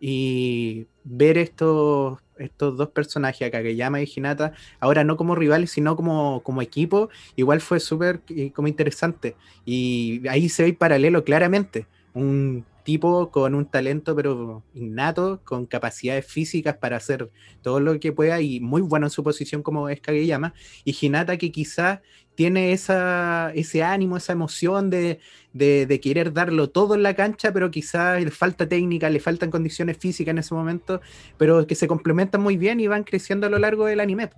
y 0.00 0.86
ver 1.04 1.38
estos, 1.38 2.20
estos 2.38 2.76
dos 2.76 2.88
personajes, 2.90 3.50
Kageyama 3.50 4.00
y 4.02 4.10
Hinata, 4.14 4.52
ahora 4.80 5.04
no 5.04 5.16
como 5.16 5.34
rivales, 5.34 5.70
sino 5.70 5.96
como, 5.96 6.42
como 6.42 6.62
equipo, 6.62 7.10
igual 7.36 7.60
fue 7.60 7.80
súper 7.80 8.20
eh, 8.28 8.52
como 8.52 8.68
interesante. 8.68 9.36
Y 9.64 10.26
ahí 10.28 10.48
se 10.48 10.64
ve 10.64 10.72
paralelo 10.72 11.24
claramente. 11.24 11.86
Un 12.14 12.64
tipo 12.84 13.30
con 13.30 13.54
un 13.54 13.66
talento 13.66 14.14
pero 14.16 14.62
innato, 14.74 15.40
con 15.44 15.66
capacidades 15.66 16.26
físicas 16.26 16.76
para 16.76 16.96
hacer 16.96 17.30
todo 17.62 17.80
lo 17.80 17.98
que 18.00 18.12
pueda 18.12 18.40
y 18.40 18.60
muy 18.60 18.82
bueno 18.82 19.06
en 19.06 19.10
su 19.10 19.22
posición 19.22 19.62
como 19.62 19.88
es 19.88 20.00
Kageyama, 20.00 20.54
y 20.84 20.96
Hinata 21.00 21.36
que 21.36 21.52
quizás 21.52 22.00
tiene 22.34 22.72
esa, 22.72 23.52
ese 23.54 23.82
ánimo, 23.82 24.16
esa 24.16 24.32
emoción 24.32 24.90
de, 24.90 25.20
de, 25.52 26.00
querer 26.00 26.32
darlo 26.32 26.70
todo 26.70 26.94
en 26.94 27.02
la 27.02 27.14
cancha, 27.14 27.52
pero 27.52 27.70
quizás 27.70 28.22
le 28.22 28.30
falta 28.30 28.68
técnica, 28.68 29.10
le 29.10 29.20
faltan 29.20 29.50
condiciones 29.50 29.98
físicas 29.98 30.32
en 30.32 30.38
ese 30.38 30.54
momento, 30.54 31.00
pero 31.36 31.66
que 31.66 31.74
se 31.74 31.86
complementan 31.86 32.40
muy 32.40 32.56
bien 32.56 32.80
y 32.80 32.86
van 32.86 33.04
creciendo 33.04 33.46
a 33.46 33.50
lo 33.50 33.58
largo 33.58 33.86
del 33.86 34.00
anime. 34.00 34.30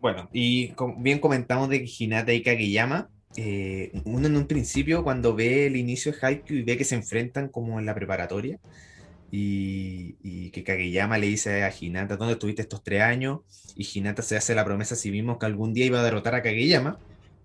Bueno, 0.00 0.28
y 0.32 0.74
bien 0.98 1.20
comentamos 1.20 1.68
de 1.68 1.88
Hinata 1.98 2.32
y 2.32 2.42
Kageyama, 2.42 3.08
eh, 3.36 3.92
uno 4.04 4.26
en 4.26 4.36
un 4.36 4.46
principio 4.46 5.04
cuando 5.04 5.34
ve 5.34 5.66
el 5.66 5.76
inicio 5.76 6.12
de 6.12 6.18
Haikyuu 6.20 6.58
y 6.58 6.62
ve 6.62 6.76
que 6.76 6.84
se 6.84 6.96
enfrentan 6.96 7.48
como 7.48 7.78
en 7.78 7.86
la 7.86 7.94
preparatoria 7.94 8.58
y, 9.34 10.50
que 10.50 10.62
Kageyama 10.62 11.16
le 11.16 11.26
dice 11.26 11.64
a 11.64 11.72
Hinata, 11.74 12.16
¿dónde 12.16 12.34
estuviste 12.34 12.60
estos 12.60 12.84
tres 12.84 13.00
años? 13.00 13.40
Y 13.74 13.88
Hinata 13.98 14.20
se 14.20 14.36
hace 14.36 14.54
la 14.54 14.64
promesa 14.64 14.94
si 14.94 15.10
vimos 15.10 15.38
que 15.38 15.46
algún 15.46 15.72
día 15.72 15.86
iba 15.86 16.00
a 16.00 16.04
derrotar 16.04 16.34
a 16.34 16.42
Kageyama. 16.42 16.98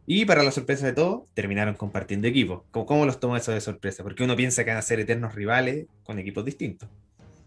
Y 0.06 0.26
para 0.26 0.44
la 0.44 0.52
sorpresa 0.52 0.86
de 0.86 0.94
todos, 0.94 1.24
terminaron 1.34 1.76
compartiendo 1.76 2.28
equipos. 2.28 2.64
¿Cómo, 2.72 2.86
¿Cómo, 2.86 3.06
los 3.06 3.20
tomó 3.20 3.38
eso 3.38 3.54
de 3.54 3.62
sorpresa? 3.62 4.04
Porque 4.04 4.24
uno 4.24 4.36
piensa 4.36 4.66
que 4.66 4.72
van 4.72 4.80
a 4.80 4.82
ser 4.82 5.00
eternos 5.00 5.34
rivales 5.34 5.86
con 6.04 6.20
equipos 6.20 6.44
distintos. 6.44 6.90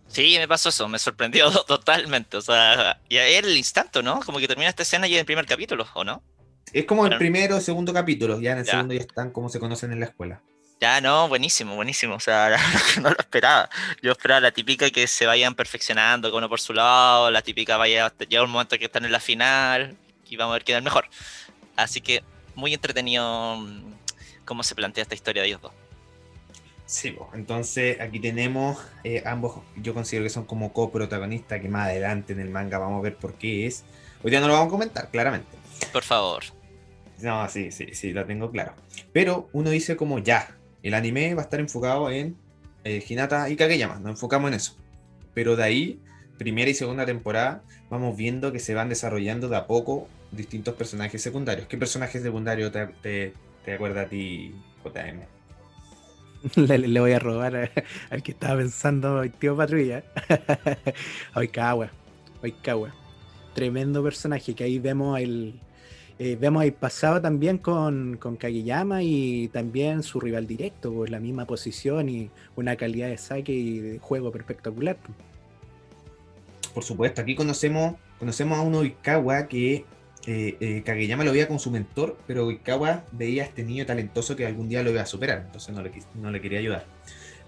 Sí, 0.08 0.36
me 0.38 0.48
pasó 0.48 0.70
eso, 0.70 0.88
me 0.88 0.98
sorprendió 0.98 1.50
totalmente. 1.66 2.38
O 2.38 2.42
sea, 2.42 2.98
ya 3.10 3.26
era 3.26 3.46
el 3.46 3.56
instante, 3.56 4.02
¿no? 4.02 4.20
Como 4.20 4.38
que 4.38 4.48
termina 4.48 4.70
esta 4.70 4.82
escena 4.82 5.06
y 5.06 5.14
en 5.14 5.20
el 5.20 5.26
primer 5.26 5.46
capítulo, 5.46 5.86
¿o 5.94 6.02
no? 6.02 6.22
Es 6.72 6.84
como 6.84 7.06
el 7.06 7.16
primero 7.18 7.56
o 7.56 7.60
segundo 7.60 7.92
capítulo, 7.92 8.40
ya 8.40 8.52
en 8.52 8.58
el 8.58 8.66
segundo 8.66 8.94
ya 8.94 9.00
están 9.00 9.32
como 9.32 9.48
se 9.48 9.58
conocen 9.58 9.92
en 9.92 10.00
la 10.00 10.06
escuela. 10.06 10.42
Ya, 10.80 10.98
no, 11.02 11.28
buenísimo, 11.28 11.74
buenísimo. 11.74 12.14
O 12.14 12.20
sea, 12.20 12.56
no 13.02 13.10
lo 13.10 13.16
esperaba. 13.18 13.68
Yo 14.02 14.12
esperaba 14.12 14.40
la 14.40 14.50
típica 14.50 14.88
que 14.90 15.06
se 15.06 15.26
vayan 15.26 15.54
perfeccionando, 15.54 16.34
uno 16.34 16.48
por 16.48 16.60
su 16.60 16.72
lado, 16.72 17.30
la 17.30 17.42
típica 17.42 17.76
vaya, 17.76 18.10
llega 18.26 18.42
un 18.42 18.50
momento 18.50 18.78
que 18.78 18.86
están 18.86 19.04
en 19.04 19.12
la 19.12 19.20
final 19.20 19.96
y 20.28 20.36
vamos 20.36 20.52
a 20.52 20.54
ver 20.54 20.64
quién 20.64 20.76
es 20.76 20.78
el 20.78 20.84
mejor. 20.84 21.04
Así 21.76 22.00
que 22.00 22.22
muy 22.54 22.72
entretenido 22.72 23.56
mm, 23.56 23.92
cómo 24.46 24.62
se 24.62 24.74
plantea 24.74 25.02
esta 25.02 25.14
historia 25.14 25.42
de 25.42 25.48
ellos 25.48 25.60
dos. 25.60 25.72
Sí, 26.86 27.14
entonces 27.34 28.00
aquí 28.00 28.18
tenemos 28.18 28.78
eh, 29.04 29.22
ambos, 29.24 29.60
yo 29.76 29.94
considero 29.94 30.24
que 30.24 30.30
son 30.30 30.44
como 30.46 30.72
coprotagonistas, 30.72 31.60
que 31.60 31.68
más 31.68 31.88
adelante 31.88 32.32
en 32.32 32.40
el 32.40 32.50
manga 32.50 32.78
vamos 32.78 33.00
a 33.00 33.02
ver 33.02 33.16
por 33.16 33.34
qué 33.34 33.66
es. 33.66 33.84
Hoy 34.24 34.30
día 34.30 34.40
no 34.40 34.48
lo 34.48 34.54
vamos 34.54 34.68
a 34.68 34.70
comentar, 34.70 35.10
claramente. 35.10 35.56
Por 35.92 36.02
favor. 36.02 36.42
No, 37.18 37.46
sí, 37.48 37.70
sí, 37.70 37.94
sí, 37.94 38.12
lo 38.12 38.24
tengo 38.24 38.50
claro. 38.50 38.74
Pero 39.12 39.48
uno 39.52 39.70
dice 39.70 39.96
como 39.96 40.18
ya, 40.18 40.56
el 40.82 40.94
anime 40.94 41.34
va 41.34 41.42
a 41.42 41.44
estar 41.44 41.60
enfocado 41.60 42.10
en 42.10 42.36
eh, 42.84 43.04
Hinata 43.06 43.48
y 43.50 43.56
Kageyama, 43.56 43.98
nos 43.98 44.10
enfocamos 44.10 44.48
en 44.48 44.54
eso. 44.54 44.76
Pero 45.34 45.56
de 45.56 45.64
ahí, 45.64 46.00
primera 46.38 46.70
y 46.70 46.74
segunda 46.74 47.06
temporada, 47.06 47.62
vamos 47.90 48.16
viendo 48.16 48.52
que 48.52 48.58
se 48.58 48.74
van 48.74 48.88
desarrollando 48.88 49.48
de 49.48 49.56
a 49.56 49.66
poco 49.66 50.08
distintos 50.32 50.74
personajes 50.74 51.22
secundarios. 51.22 51.66
¿Qué 51.66 51.76
personaje 51.76 52.20
secundario 52.20 52.70
te, 52.70 52.86
te, 53.02 53.34
a 53.72 54.08
ti, 54.08 54.54
JM? 54.84 55.20
Le, 56.66 57.00
voy 57.00 57.12
a 57.12 57.18
robar 57.18 57.70
al 58.10 58.22
que 58.22 58.32
estaba 58.32 58.58
pensando, 58.58 59.22
tío 59.38 59.56
Patrulla. 59.56 60.02
Oikawa. 61.34 61.90
Oikawa. 62.42 62.94
Tremendo 63.54 64.02
personaje 64.02 64.54
que 64.54 64.64
ahí 64.64 64.78
vemos 64.78 65.20
el, 65.20 65.60
eh, 66.22 66.36
vemos 66.38 66.60
ahí 66.60 66.70
pasado 66.70 67.18
también 67.18 67.56
con, 67.56 68.18
con 68.18 68.36
Kageyama 68.36 69.02
y 69.02 69.48
también 69.48 70.02
su 70.02 70.20
rival 70.20 70.46
directo, 70.46 70.92
por 70.92 71.08
la 71.08 71.18
misma 71.18 71.46
posición 71.46 72.10
y 72.10 72.28
una 72.56 72.76
calidad 72.76 73.08
de 73.08 73.16
saque 73.16 73.52
y 73.52 73.78
de 73.78 73.98
juego 74.00 74.30
espectacular. 74.36 74.98
Por 76.74 76.84
supuesto, 76.84 77.22
aquí 77.22 77.34
conocemos, 77.34 77.94
conocemos 78.18 78.58
a 78.58 78.60
un 78.60 78.74
Oikawa 78.74 79.48
que 79.48 79.86
eh, 80.26 80.56
eh, 80.60 80.82
Kageyama 80.84 81.24
lo 81.24 81.32
veía 81.32 81.48
con 81.48 81.58
su 81.58 81.70
mentor, 81.70 82.18
pero 82.26 82.48
Oikawa 82.48 83.02
veía 83.12 83.44
a 83.44 83.46
este 83.46 83.64
niño 83.64 83.86
talentoso 83.86 84.36
que 84.36 84.44
algún 84.44 84.68
día 84.68 84.82
lo 84.82 84.90
iba 84.90 85.00
a 85.00 85.06
superar, 85.06 85.44
entonces 85.46 85.74
no 85.74 85.82
le, 85.82 85.90
no 86.16 86.30
le 86.30 86.42
quería 86.42 86.58
ayudar. 86.58 86.84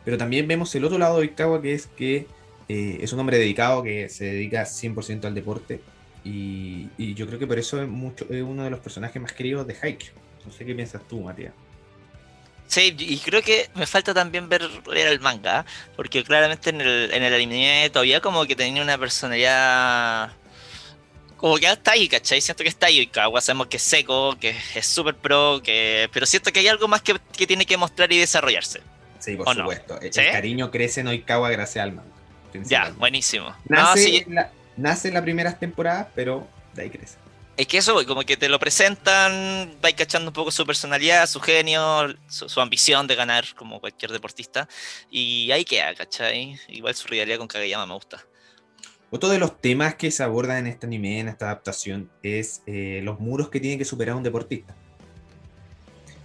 Pero 0.03 0.17
también 0.17 0.49
vemos 0.49 0.75
el 0.75 0.87
otro 0.87 0.97
lado 0.97 1.17
de 1.17 1.29
Oikawa, 1.29 1.61
que 1.61 1.75
es 1.75 1.89
que 1.89 2.27
es 2.69 3.13
un 3.13 3.21
hombre 3.21 3.37
dedicado 3.37 3.83
que 3.83 4.09
se 4.09 4.25
dedica 4.25 4.63
100% 4.63 5.27
al 5.27 5.35
deporte 5.35 5.83
y, 6.25 7.15
yo 7.15 7.27
creo 7.27 7.39
que 7.39 7.47
por 7.47 7.59
eso 7.59 7.83
es, 7.83 7.89
mucho, 7.89 8.27
es 8.31 8.43
uno 8.43 8.65
de 8.65 8.71
los 8.71 8.81
personajes 8.81 9.21
más 9.21 9.33
queridos 9.33 9.67
de 9.67 9.77
Haikyuu. 9.81 10.15
No 10.45 10.53
sé 10.53 10.65
qué 10.65 10.75
piensas 10.75 11.03
tú, 11.09 11.21
Matías. 11.21 11.53
Sí, 12.67 12.95
y 12.99 13.19
creo 13.19 13.43
que 13.43 13.69
me 13.75 13.87
falta 13.87 14.15
también 14.15 14.49
ver 14.49 14.63
el 14.95 15.21
manga, 15.21 15.67
porque 15.95 16.25
claramente 16.25 16.71
en 16.71 16.81
el, 16.81 17.13
en 17.13 17.23
el 17.23 17.35
anime 17.35 17.91
todavía 17.93 18.21
como 18.21 18.47
que 18.47 18.57
tenía 18.57 18.83
una 18.83 18.97
personalidad 18.97 20.33
como 21.43 21.57
que 21.57 21.67
está 21.67 21.93
ahí, 21.93 22.09
¿cachai? 22.09 22.41
Siento 22.41 22.63
que 22.63 22.69
está 22.69 22.87
ahí, 22.87 23.05
Kawa 23.09 23.41
sabemos 23.41 23.67
que 23.67 23.77
es 23.77 23.83
seco, 23.83 24.39
que 24.39 24.55
es 24.77 24.87
súper 24.87 25.17
pro, 25.17 25.61
que... 25.61 26.09
pero 26.13 26.25
siento 26.25 26.53
que 26.53 26.61
hay 26.61 26.69
algo 26.69 26.87
más 26.87 27.03
que, 27.03 27.17
que 27.37 27.49
tiene 27.49 27.67
que 27.67 27.77
mostrar 27.77 28.13
y 28.13 28.19
desarrollarse. 28.19 28.81
Sí, 29.19 29.35
por 29.35 29.53
supuesto. 29.53 30.01
El, 30.01 30.13
cariño 30.13 30.71
crece 30.71 31.01
en 31.01 31.09
Oikawa 31.09 31.51
gracias 31.51 31.83
al 31.83 31.93
manga. 31.95 32.09
Ya, 32.55 32.91
buenísimo. 32.97 33.57
Nace, 33.65 34.25
nace 34.77 35.09
en 35.09 35.15
las 35.15 35.23
primeras 35.23 35.59
temporadas, 35.59 36.09
pero 36.15 36.47
de 36.75 36.83
ahí 36.83 36.91
crece. 36.91 37.17
Es 37.57 37.67
que 37.67 37.79
eso, 37.79 38.05
como 38.07 38.23
que 38.23 38.37
te 38.37 38.49
lo 38.49 38.59
presentan, 38.59 39.75
vais 39.83 39.95
cachando 39.95 40.31
un 40.31 40.33
poco 40.33 40.51
su 40.51 40.65
personalidad, 40.65 41.27
su 41.27 41.39
genio, 41.39 42.15
su, 42.27 42.61
ambición 42.61 43.07
de 43.07 43.15
ganar 43.15 43.45
como 43.55 43.79
cualquier 43.79 44.11
deportista. 44.11 44.69
Y 45.11 45.51
ahí 45.51 45.65
queda, 45.65 45.95
¿cachai? 45.95 46.59
Igual 46.69 46.95
su 46.95 47.09
rivalidad 47.09 47.37
con 47.37 47.49
Kageyama 47.49 47.87
me 47.87 47.95
gusta. 47.95 48.25
Otro 49.11 49.29
de 49.29 49.39
los 49.39 49.61
temas 49.61 49.97
que 49.97 50.11
se 50.11 50.23
abordan 50.23 50.59
en 50.59 50.67
este 50.69 50.87
anime, 50.87 51.21
en 51.21 51.29
esta 51.29 51.45
adaptación, 51.47 52.11
es 52.23 52.63
eh, 52.67 53.01
los 53.05 53.21
muros 53.21 53.51
que 53.51 53.61
tiene 53.61 53.77
que 53.77 53.85
superar 53.85 54.15
un 54.15 54.23
deportista. 54.23 54.75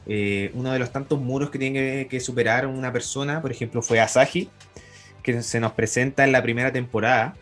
Eh, 0.06 0.52
uno 0.54 0.72
de 0.72 0.80
los 0.80 0.94
tantos 0.94 1.20
muros 1.20 1.50
que 1.50 1.60
tiene 1.60 2.08
que 2.08 2.22
superar 2.22 2.66
una 2.66 2.94
persona, 2.94 3.42
por 3.42 3.52
ejemplo, 3.52 3.82
fue 3.82 4.00
Asahi, 4.00 4.50
que 5.22 5.44
se 5.44 5.60
nos 5.60 5.74
presenta 5.74 6.24
en 6.24 6.32
la 6.32 6.42
primera 6.42 6.72
temporada, 6.72 7.36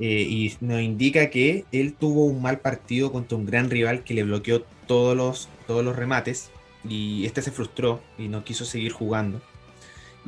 eh, 0.00 0.26
y 0.28 0.54
nos 0.60 0.80
indica 0.80 1.30
que 1.30 1.64
él 1.72 1.94
tuvo 1.94 2.24
un 2.24 2.40
mal 2.42 2.60
partido 2.60 3.12
contra 3.12 3.36
un 3.36 3.46
gran 3.46 3.70
rival 3.70 4.04
que 4.04 4.14
le 4.14 4.22
bloqueó 4.24 4.62
todos 4.86 5.16
los, 5.16 5.48
todos 5.66 5.84
los 5.84 5.96
remates 5.96 6.50
y 6.88 7.26
este 7.26 7.42
se 7.42 7.50
frustró 7.50 8.00
y 8.16 8.28
no 8.28 8.44
quiso 8.44 8.64
seguir 8.64 8.92
jugando 8.92 9.40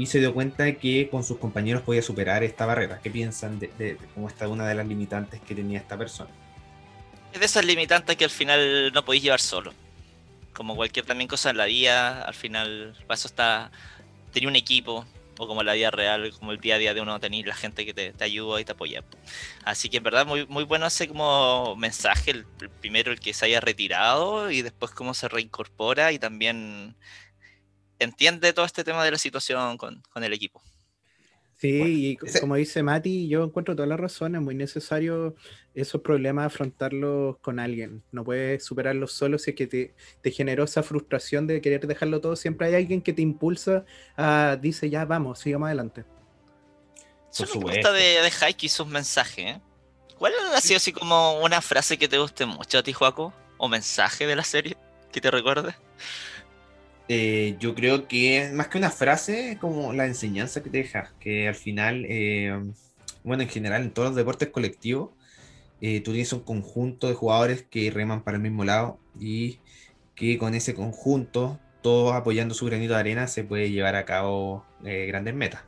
y 0.00 0.06
se 0.06 0.18
dio 0.18 0.33
cuenta 0.33 0.72
que 0.76 1.09
con 1.11 1.24
sus 1.24 1.37
compañeros 1.37 1.83
podía 1.83 2.00
superar 2.00 2.42
esta 2.42 2.64
barrera. 2.64 3.00
¿Qué 3.02 3.11
piensan 3.11 3.59
de, 3.59 3.98
cómo 4.14 4.28
está 4.28 4.48
una 4.48 4.66
de 4.66 4.74
las 4.74 4.87
limitantes 4.87 5.42
que 5.42 5.54
tenía 5.54 5.78
esta 5.78 5.98
persona? 5.98 6.30
Es 7.35 7.38
de 7.38 7.44
esas 7.44 7.66
limitantes 7.66 8.16
que 8.16 8.24
al 8.24 8.30
final 8.30 8.92
no 8.94 9.04
podéis 9.04 9.24
llevar 9.24 9.40
solo. 9.40 9.74
Como 10.54 10.74
cualquier 10.74 11.04
también 11.04 11.28
cosa 11.28 11.50
en 11.50 11.59
la 11.59 11.66
vida, 11.66 12.22
al 12.22 12.33
final, 12.33 12.96
para 13.06 13.14
eso 13.14 13.28
está, 13.28 13.70
tenía 14.33 14.48
un 14.48 14.56
equipo, 14.56 15.04
o 15.40 15.46
como 15.46 15.62
la 15.62 15.72
vida 15.72 15.90
real, 15.90 16.31
como 16.38 16.53
el 16.53 16.61
día 16.61 16.74
a 16.74 16.79
día 16.79 16.92
de 16.92 17.00
uno 17.00 17.18
tener 17.18 17.46
la 17.46 17.55
gente 17.55 17.87
que 17.87 17.94
te, 17.94 18.14
ayuda 18.22 18.61
y 18.61 18.64
te 18.66 18.72
apoya. 18.72 19.03
Así 19.64 19.88
que 19.88 19.96
en 19.96 20.03
verdad 20.03 20.26
muy, 20.26 20.46
muy 20.46 20.64
bueno 20.64 20.87
ese 20.87 21.09
como 21.09 21.76
mensaje, 21.76 22.31
el, 22.33 22.46
primero 22.81 23.11
el 23.11 23.20
que 23.20 23.33
se 23.33 23.46
haya 23.46 23.59
retirado 23.59 24.50
y 24.50 24.61
después 24.61 24.92
cómo 24.92 25.14
se 25.14 25.29
reincorpora 25.29 26.12
y 26.12 26.18
también 26.18 26.94
entiende 27.98 28.53
todo 28.53 28.66
este 28.66 28.85
tema 28.85 29.03
de 29.03 29.12
la 29.12 29.18
situación 29.18 29.79
con, 29.79 30.03
con 30.11 30.24
el 30.24 30.35
equipo. 30.35 30.62
Sí, 31.61 32.16
y 32.23 32.40
como 32.40 32.55
dice 32.55 32.83
Mati, 32.83 33.29
yo 33.29 33.44
encuentro 33.44 33.77
toda 33.77 33.87
la 33.87 33.99
razón, 33.99 34.35
es 34.35 34.40
muy 34.40 34.55
necesario 34.55 35.35
esos 35.75 36.01
problemas 36.01 36.46
afrontarlos 36.46 37.37
con 37.42 37.61
alguien. 37.61 38.03
No 38.12 38.25
puedes 38.25 38.64
superarlos 38.64 39.12
solo 39.12 39.38
si 39.38 39.51
es 39.51 39.57
que 39.57 39.66
te, 39.66 39.94
te, 40.23 40.31
generó 40.31 40.64
esa 40.64 40.83
frustración 40.83 41.46
de 41.46 41.61
querer 41.61 41.87
dejarlo 41.87 42.23
todo. 42.23 42.35
Siempre 42.35 42.68
hay 42.68 42.77
alguien 42.77 43.03
que 43.03 43.12
te 43.12 43.20
impulsa 43.20 43.85
a, 44.16 44.57
dice, 44.59 44.88
ya 44.88 45.05
vamos, 45.05 45.40
sigamos 45.40 45.66
adelante. 45.66 46.07
Eso 47.31 47.44
Por 47.44 47.66
me 47.66 47.75
gusta 47.75 47.92
de, 47.92 48.01
de 48.01 48.33
Haikyuu 48.40 48.66
y 48.66 48.68
sus 48.70 48.87
mensajes. 48.87 49.57
¿eh? 49.57 49.61
¿Cuál 50.18 50.33
ha 50.55 50.61
sido 50.62 50.79
así 50.79 50.92
como 50.92 51.40
una 51.40 51.61
frase 51.61 51.99
que 51.99 52.09
te 52.09 52.16
guste 52.16 52.46
mucho 52.46 52.79
a 52.79 52.83
ti, 52.83 52.94
Joaco? 52.94 53.35
¿O 53.59 53.68
mensaje 53.68 54.27
de 54.27 54.35
la 54.35 54.44
serie 54.44 54.79
que 55.12 55.20
te 55.20 55.31
recuerde? 55.31 55.75
Eh, 57.12 57.57
yo 57.59 57.75
creo 57.75 58.07
que 58.07 58.53
más 58.55 58.68
que 58.68 58.79
una 58.79 58.92
frase, 58.92 59.51
es 59.51 59.59
como 59.59 59.92
la 59.92 60.07
enseñanza 60.07 60.62
que 60.62 60.70
te 60.70 60.79
deja, 60.79 61.12
que 61.18 61.49
al 61.49 61.57
final, 61.57 62.07
eh, 62.09 62.57
bueno, 63.25 63.42
en 63.42 63.49
general 63.49 63.83
en 63.83 63.90
todos 63.90 64.11
los 64.11 64.16
deportes 64.16 64.51
colectivos, 64.51 65.11
eh, 65.81 66.01
tú 66.03 66.12
tienes 66.12 66.33
un 66.33 66.44
conjunto 66.44 67.09
de 67.09 67.14
jugadores 67.14 67.64
que 67.68 67.90
reman 67.90 68.23
para 68.23 68.37
el 68.37 68.44
mismo 68.44 68.64
lado 68.64 69.01
y 69.18 69.59
que 70.14 70.38
con 70.38 70.55
ese 70.55 70.77
conjunto, 70.77 71.59
todos 71.83 72.14
apoyando 72.14 72.55
su 72.55 72.66
granito 72.66 72.92
de 72.94 73.01
arena, 73.01 73.27
se 73.27 73.42
puede 73.42 73.73
llevar 73.73 73.96
a 73.96 74.05
cabo 74.05 74.64
grandes 74.81 75.35
metas. 75.35 75.62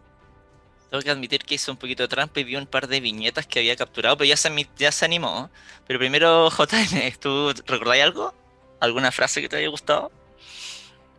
Tengo 0.91 1.03
que 1.03 1.11
admitir 1.11 1.43
que 1.43 1.57
hice 1.57 1.73
un 1.73 1.77
poquito 1.77 2.05
de 2.05 2.09
trampa 2.09 2.39
y 2.39 2.45
vi 2.45 2.55
un 2.55 2.67
par 2.67 2.87
de 2.87 3.01
viñetas 3.01 3.49
que 3.49 3.59
había 3.59 3.75
capturado, 3.75 4.17
pero 4.17 4.29
ya 4.29 4.37
se, 4.37 4.49
ya 4.79 4.93
se 4.93 5.05
animó. 5.05 5.51
Pero 5.89 5.99
primero, 5.99 6.51
JN, 6.57 7.13
¿tú 7.19 7.53
recordáis 7.67 8.05
algo? 8.05 8.33
¿Alguna 8.79 9.11
frase 9.11 9.43
que 9.43 9.49
te 9.49 9.57
haya 9.57 9.69
gustado? 9.69 10.13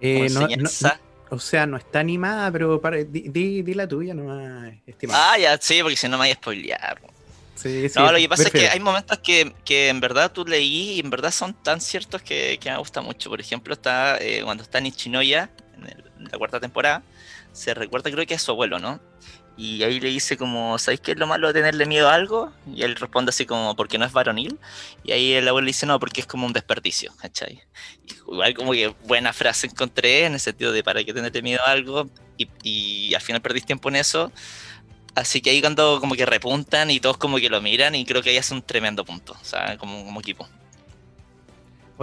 Eh, 0.05 0.27
no- 0.29 0.41
no- 0.63 0.69
o 1.29 1.39
sea, 1.39 1.65
no 1.65 1.77
está 1.77 1.99
animada, 2.01 2.51
pero 2.51 2.79
para- 2.79 2.97
di, 2.97 3.21
di- 3.29 3.61
di 3.63 3.73
la 3.73 3.87
tuya 3.87 4.13
nomás, 4.13 4.73
estimado. 4.85 5.19
Ah, 5.23 5.37
ya, 5.37 5.57
sí, 5.59 5.79
porque 5.81 5.95
si 5.95 6.07
no 6.07 6.17
me 6.17 6.25
voy 6.25 6.31
a 6.31 6.35
spoilear. 6.35 7.01
Sí, 7.55 7.87
sí, 7.87 7.97
No, 7.97 8.11
lo 8.11 8.17
que 8.17 8.27
pasa 8.27 8.43
es 8.43 8.51
que 8.51 8.67
hay 8.67 8.79
momentos 8.79 9.19
que, 9.19 9.53
que 9.63 9.87
en 9.89 9.99
verdad 10.01 10.31
tú 10.31 10.43
leí 10.45 10.95
y 10.95 10.99
en 10.99 11.09
verdad 11.09 11.31
son 11.31 11.53
tan 11.53 11.79
ciertos 11.79 12.21
que, 12.21 12.57
que 12.59 12.69
me 12.69 12.77
gusta 12.77 13.01
mucho. 13.01 13.29
Por 13.29 13.39
ejemplo, 13.39 13.73
está 13.73 14.17
eh, 14.19 14.41
cuando 14.43 14.63
está 14.63 14.81
Nichinoya 14.81 15.49
en, 15.77 15.83
el- 15.85 16.03
en 16.19 16.23
la 16.25 16.37
cuarta 16.37 16.59
temporada, 16.59 17.01
se 17.53 17.73
recuerda 17.73 18.11
creo 18.11 18.25
que 18.25 18.33
a 18.35 18.39
su 18.39 18.51
abuelo, 18.51 18.79
¿no? 18.79 18.99
Y 19.55 19.83
ahí 19.83 19.99
le 19.99 20.09
dice 20.09 20.35
como, 20.35 20.79
¿sabéis 20.79 21.01
qué 21.01 21.11
es 21.11 21.17
lo 21.17 21.27
malo 21.27 21.47
de 21.47 21.53
tenerle 21.53 21.85
miedo 21.85 22.09
a 22.09 22.15
algo? 22.15 22.51
Y 22.73 22.81
él 22.81 22.95
responde 22.95 23.29
así 23.29 23.45
como, 23.45 23.75
porque 23.75 23.99
no 23.99 24.05
es 24.05 24.11
varonil. 24.11 24.57
Y 25.03 25.11
ahí 25.11 25.33
el 25.33 25.47
abuelo 25.47 25.65
le 25.65 25.69
dice, 25.69 25.85
no, 25.85 25.99
porque 25.99 26.21
es 26.21 26.27
como 26.27 26.47
un 26.47 26.53
desperdicio, 26.53 27.13
¿cachai? 27.17 27.61
Igual 28.27 28.55
como 28.55 28.71
que 28.71 28.87
buena 29.05 29.31
frase 29.31 29.67
encontré 29.67 30.25
en 30.25 30.33
el 30.33 30.39
sentido 30.39 30.71
de 30.71 30.83
para 30.83 31.03
qué 31.03 31.13
tenerle 31.13 31.41
miedo 31.43 31.61
a 31.65 31.71
algo 31.71 32.09
y, 32.37 32.47
y 32.63 33.13
al 33.13 33.21
final 33.21 33.41
perdís 33.41 33.65
tiempo 33.65 33.89
en 33.89 33.97
eso. 33.97 34.31
Así 35.15 35.41
que 35.41 35.51
ahí 35.51 35.61
cuando 35.61 35.99
como 35.99 36.15
que 36.15 36.25
repuntan 36.25 36.89
y 36.89 36.99
todos 36.99 37.17
como 37.17 37.37
que 37.37 37.49
lo 37.49 37.61
miran 37.61 37.93
y 37.93 38.05
creo 38.05 38.23
que 38.23 38.31
ahí 38.31 38.37
hace 38.37 38.53
un 38.55 38.63
tremendo 38.63 39.05
punto, 39.05 39.37
o 39.39 39.45
sea, 39.45 39.77
como, 39.77 40.03
como 40.05 40.19
equipo. 40.19 40.47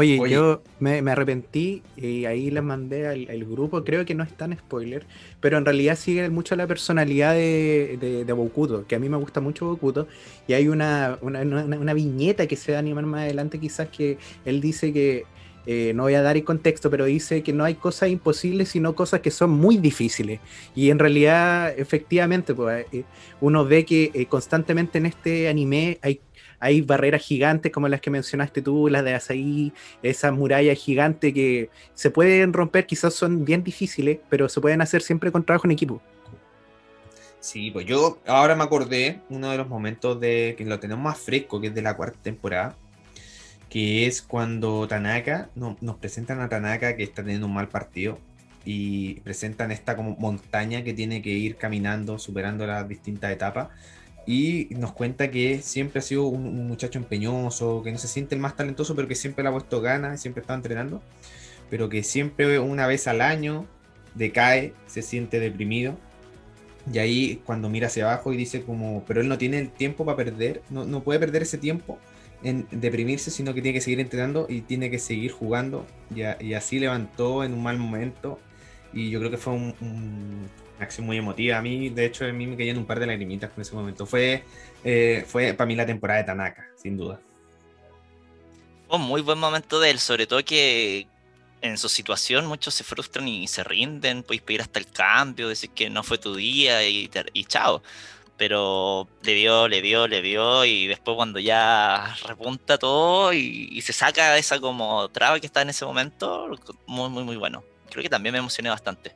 Oye, 0.00 0.18
Oye. 0.18 0.32
yo 0.34 0.62
me, 0.78 1.02
me 1.02 1.10
arrepentí 1.10 1.82
y 1.96 2.24
ahí 2.24 2.50
les 2.50 2.62
mandé 2.62 3.06
al, 3.06 3.28
al 3.28 3.44
grupo, 3.44 3.84
creo 3.84 4.04
que 4.06 4.14
no 4.14 4.24
es 4.24 4.34
tan 4.34 4.56
spoiler, 4.56 5.04
pero 5.40 5.58
en 5.58 5.64
realidad 5.66 5.96
sigue 5.96 6.30
mucho 6.30 6.56
la 6.56 6.66
personalidad 6.66 7.34
de, 7.34 7.98
de, 8.00 8.24
de 8.24 8.32
Bokuto, 8.32 8.86
que 8.86 8.94
a 8.94 8.98
mí 8.98 9.08
me 9.10 9.18
gusta 9.18 9.40
mucho 9.40 9.66
Bokuto, 9.66 10.08
y 10.46 10.54
hay 10.54 10.68
una, 10.68 11.18
una, 11.20 11.42
una- 11.42 11.78
una 11.78 11.92
viñeta 11.94 12.46
que 12.46 12.56
se 12.56 12.72
va 12.72 12.78
a 12.78 12.80
animar 12.80 13.04
más 13.04 13.22
adelante 13.24 13.58
quizás 13.60 13.88
que 13.90 14.16
él 14.44 14.60
dice 14.60 14.92
que, 14.92 15.24
eh, 15.66 15.92
no 15.94 16.04
voy 16.04 16.14
a 16.14 16.22
dar 16.22 16.36
el 16.38 16.44
contexto, 16.44 16.88
pero 16.90 17.04
dice 17.04 17.42
que 17.42 17.52
no 17.52 17.64
hay 17.64 17.74
cosas 17.74 18.08
imposibles, 18.08 18.70
sino 18.70 18.94
cosas 18.94 19.20
que 19.20 19.30
son 19.30 19.50
muy 19.50 19.76
difíciles. 19.76 20.40
Y 20.74 20.88
en 20.90 20.98
realidad, 20.98 21.78
efectivamente, 21.78 22.54
pues, 22.54 22.86
eh, 22.92 23.04
uno 23.40 23.66
ve 23.66 23.84
que 23.84 24.10
eh, 24.14 24.26
constantemente 24.26 24.96
en 24.98 25.04
este 25.06 25.48
anime 25.48 25.98
hay 26.02 26.22
hay 26.60 26.82
barreras 26.82 27.22
gigantes 27.22 27.72
como 27.72 27.88
las 27.88 28.00
que 28.00 28.10
mencionaste 28.10 28.62
tú, 28.62 28.88
las 28.88 29.02
de 29.04 29.14
Asaí, 29.14 29.72
esa 30.02 30.30
muralla 30.30 30.74
gigante 30.74 31.32
que 31.34 31.70
se 31.94 32.10
pueden 32.10 32.52
romper, 32.52 32.86
quizás 32.86 33.14
son 33.14 33.44
bien 33.44 33.64
difíciles, 33.64 34.18
pero 34.28 34.48
se 34.48 34.60
pueden 34.60 34.82
hacer 34.82 35.02
siempre 35.02 35.32
con 35.32 35.44
trabajo 35.44 35.66
en 35.66 35.72
equipo. 35.72 36.00
Sí, 37.40 37.70
pues 37.70 37.86
yo 37.86 38.18
ahora 38.26 38.54
me 38.54 38.64
acordé 38.64 39.20
uno 39.30 39.50
de 39.50 39.56
los 39.56 39.68
momentos 39.68 40.20
de 40.20 40.54
que 40.58 40.64
lo 40.64 40.78
tenemos 40.78 41.02
más 41.02 41.18
fresco, 41.18 41.60
que 41.60 41.68
es 41.68 41.74
de 41.74 41.82
la 41.82 41.96
cuarta 41.96 42.18
temporada, 42.22 42.76
que 43.70 44.06
es 44.06 44.20
cuando 44.22 44.86
Tanaka, 44.88 45.48
no- 45.54 45.76
nos 45.80 45.96
presentan 45.96 46.40
a 46.40 46.48
Tanaka 46.48 46.96
que 46.96 47.02
está 47.04 47.22
teniendo 47.22 47.46
un 47.46 47.54
mal 47.54 47.68
partido 47.68 48.18
y 48.64 49.14
presentan 49.20 49.70
esta 49.72 49.96
como 49.96 50.16
montaña 50.16 50.84
que 50.84 50.92
tiene 50.92 51.22
que 51.22 51.30
ir 51.30 51.56
caminando, 51.56 52.18
superando 52.18 52.66
las 52.66 52.86
distintas 52.88 53.32
etapas 53.32 53.68
y 54.30 54.68
nos 54.76 54.92
cuenta 54.92 55.30
que 55.30 55.60
siempre 55.60 55.98
ha 55.98 56.02
sido 56.02 56.26
un, 56.26 56.68
muchacho 56.68 56.98
empeñoso, 56.98 57.82
que 57.82 57.90
no 57.90 57.98
se 57.98 58.06
siente 58.06 58.36
el 58.36 58.40
más 58.40 58.54
talentoso, 58.54 58.94
pero 58.94 59.08
que 59.08 59.16
siempre 59.16 59.42
le 59.42 59.48
ha 59.48 59.52
puesto 59.52 59.80
ganas, 59.80 60.20
siempre 60.20 60.42
está 60.42 60.54
entrenando, 60.54 61.02
pero 61.68 61.88
que 61.88 62.04
siempre 62.04 62.60
una 62.60 62.86
vez 62.86 63.08
al 63.08 63.22
año 63.22 63.66
decae, 64.14 64.72
se 64.86 65.02
siente 65.02 65.40
deprimido 65.40 65.96
y 66.92 66.98
ahí 66.98 67.42
cuando 67.44 67.68
mira 67.68 67.88
hacia 67.88 68.04
abajo 68.04 68.32
y 68.32 68.36
dice 68.36 68.62
como, 68.62 69.04
pero 69.04 69.20
él 69.20 69.28
no 69.28 69.36
tiene 69.36 69.58
el 69.58 69.70
tiempo 69.70 70.04
para 70.04 70.16
perder, 70.16 70.62
no, 70.70 70.84
no 70.84 71.02
puede 71.02 71.18
perder 71.18 71.42
ese 71.42 71.58
tiempo 71.58 71.98
en 72.44 72.68
deprimirse, 72.70 73.32
sino 73.32 73.52
que 73.52 73.62
tiene 73.62 73.74
que 73.78 73.80
seguir 73.80 73.98
entrenando 73.98 74.46
y 74.48 74.60
tiene 74.62 74.90
que 74.90 74.98
seguir 75.00 75.32
jugando. 75.32 75.86
Y, 76.14 76.54
así 76.54 76.78
levantó 76.78 77.44
en 77.44 77.52
un 77.52 77.62
mal 77.62 77.78
momento. 77.78 78.38
Y 78.92 79.10
yo 79.10 79.18
creo 79.18 79.30
que 79.30 79.36
fue 79.36 79.52
un- 79.52 80.48
una 80.80 80.86
acción 80.86 81.06
muy 81.06 81.18
emotiva. 81.18 81.58
A 81.58 81.62
mí, 81.62 81.90
de 81.90 82.06
hecho, 82.06 82.24
a 82.24 82.32
mí 82.32 82.46
me 82.46 82.56
caían 82.56 82.78
un 82.78 82.86
par 82.86 82.98
de 82.98 83.06
lagrimitas 83.06 83.50
con 83.50 83.60
ese 83.60 83.74
momento. 83.74 84.06
Fue, 84.06 84.44
eh, 84.82 85.24
fue 85.28 85.52
para 85.52 85.66
mí 85.66 85.76
la 85.76 85.84
temporada 85.84 86.20
de 86.20 86.24
Tanaka, 86.24 86.66
sin 86.76 86.96
duda. 86.96 87.20
Fue 88.88 88.96
un 88.96 89.02
muy 89.02 89.20
buen 89.20 89.38
momento 89.38 89.78
de 89.78 89.90
él, 89.90 89.98
sobre 90.00 90.26
todo 90.26 90.42
que 90.42 91.06
en 91.60 91.76
su 91.76 91.90
situación 91.90 92.46
muchos 92.46 92.72
se 92.72 92.82
frustran 92.82 93.28
y 93.28 93.46
se 93.46 93.62
rinden, 93.62 94.22
podéis 94.22 94.40
pedir 94.40 94.62
hasta 94.62 94.78
el 94.78 94.86
cambio, 94.90 95.48
decir 95.48 95.70
que 95.70 95.90
no 95.90 96.02
fue 96.02 96.16
tu 96.16 96.34
día 96.34 96.88
y, 96.88 97.10
y 97.34 97.44
chao. 97.44 97.82
Pero 98.38 99.06
le 99.22 99.34
dio, 99.34 99.68
le 99.68 99.82
dio, 99.82 100.08
le 100.08 100.22
dio 100.22 100.64
y 100.64 100.86
después 100.86 101.14
cuando 101.14 101.38
ya 101.40 102.16
repunta 102.26 102.78
todo 102.78 103.34
y, 103.34 103.68
y 103.70 103.82
se 103.82 103.92
saca 103.92 104.38
esa 104.38 104.58
como 104.58 105.10
traba 105.10 105.38
que 105.38 105.46
está 105.46 105.60
en 105.60 105.68
ese 105.68 105.84
momento, 105.84 106.48
muy, 106.86 107.10
muy, 107.10 107.22
muy 107.22 107.36
bueno. 107.36 107.62
Creo 107.90 108.02
que 108.02 108.08
también 108.08 108.32
me 108.32 108.38
emocioné 108.38 108.70
bastante. 108.70 109.14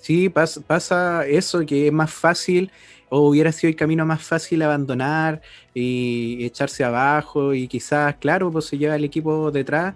Sí, 0.00 0.28
pas- 0.30 0.62
pasa 0.66 1.26
eso, 1.26 1.64
que 1.66 1.86
es 1.88 1.92
más 1.92 2.12
fácil, 2.12 2.70
o 3.10 3.28
hubiera 3.28 3.52
sido 3.52 3.68
el 3.70 3.76
camino 3.76 4.06
más 4.06 4.22
fácil 4.22 4.62
abandonar 4.62 5.42
y 5.74 6.44
echarse 6.44 6.84
abajo, 6.84 7.54
y 7.54 7.68
quizás, 7.68 8.16
claro, 8.16 8.50
pues 8.50 8.64
se 8.66 8.78
lleva 8.78 8.96
el 8.96 9.04
equipo 9.04 9.50
detrás, 9.50 9.94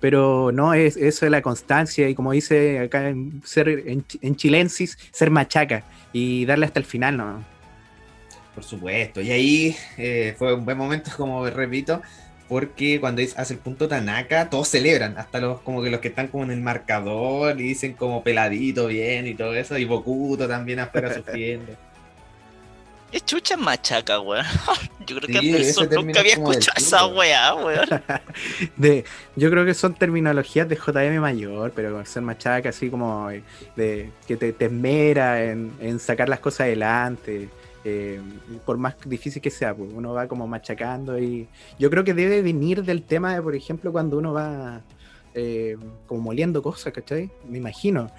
pero 0.00 0.52
no, 0.52 0.74
es 0.74 0.96
eso 0.96 1.24
de 1.26 1.30
la 1.30 1.40
constancia, 1.42 2.08
y 2.08 2.14
como 2.14 2.32
dice 2.32 2.80
acá 2.80 3.08
en, 3.08 3.40
ser, 3.44 3.68
en, 3.68 4.04
en 4.20 4.36
chilensis, 4.36 4.98
ser 5.10 5.30
machaca, 5.30 5.84
y 6.12 6.44
darle 6.44 6.66
hasta 6.66 6.78
el 6.80 6.84
final, 6.84 7.16
¿no? 7.16 7.42
Por 8.54 8.64
supuesto. 8.64 9.20
Y 9.20 9.30
ahí 9.30 9.76
eh, 9.98 10.34
fue 10.38 10.54
un 10.54 10.64
buen 10.64 10.78
momento, 10.78 11.10
como 11.16 11.48
repito, 11.48 12.02
porque 12.48 13.00
cuando 13.00 13.20
es- 13.22 13.36
hace 13.38 13.54
el 13.54 13.60
punto 13.60 13.88
Tanaka, 13.88 14.48
todos 14.50 14.68
celebran, 14.68 15.16
hasta 15.18 15.40
los 15.40 15.60
como 15.60 15.82
que 15.82 15.90
los 15.90 16.00
que 16.00 16.08
están 16.08 16.28
como 16.28 16.44
en 16.44 16.50
el 16.52 16.60
marcador 16.60 17.60
y 17.60 17.64
dicen 17.64 17.94
como 17.94 18.22
peladito 18.22 18.86
bien 18.86 19.26
y 19.26 19.34
todo 19.34 19.54
eso, 19.54 19.76
y 19.78 19.84
Bokuto 19.84 20.46
también 20.48 20.78
afuera 20.80 21.12
sufriendo. 21.14 21.72
¿Qué 23.12 23.20
chucha 23.20 23.54
es 23.54 23.60
machaca, 23.60 24.18
weón? 24.20 24.44
Yo 25.06 25.16
creo 25.16 25.28
que 25.28 25.38
Sí, 25.40 25.54
ese 25.56 25.86
término 25.86 26.06
nunca 26.08 26.20
había 26.20 26.32
es 26.32 26.38
escuchado 26.38 26.74
esa 26.76 27.06
weá, 27.06 27.54
weón. 27.54 27.88
De, 28.76 29.04
yo 29.36 29.50
creo 29.50 29.64
que 29.64 29.74
son 29.74 29.94
terminologías 29.94 30.68
de 30.68 30.76
JM 30.76 31.20
mayor, 31.20 31.72
pero 31.74 32.04
ser 32.04 32.22
machaca 32.22 32.70
así 32.70 32.90
como 32.90 33.30
eh, 33.30 33.42
de 33.76 34.10
que 34.26 34.36
te, 34.36 34.52
te 34.52 34.64
esmera 34.66 35.44
en, 35.44 35.72
en 35.80 36.00
sacar 36.00 36.28
las 36.28 36.40
cosas 36.40 36.62
adelante, 36.62 37.48
eh, 37.88 38.20
por 38.64 38.78
más 38.78 38.96
difícil 39.04 39.40
que 39.40 39.50
sea, 39.50 39.72
pues 39.72 39.92
uno 39.94 40.12
va 40.12 40.26
como 40.26 40.48
machacando 40.48 41.20
y 41.20 41.46
yo 41.78 41.88
creo 41.88 42.02
que 42.02 42.14
debe 42.14 42.42
venir 42.42 42.82
del 42.82 43.04
tema 43.04 43.32
de, 43.32 43.40
por 43.40 43.54
ejemplo, 43.54 43.92
cuando 43.92 44.18
uno 44.18 44.32
va 44.32 44.80
eh, 45.34 45.76
como 46.08 46.20
moliendo 46.20 46.62
cosas, 46.62 46.92
¿cachai? 46.92 47.30
Me 47.48 47.58
imagino. 47.58 48.10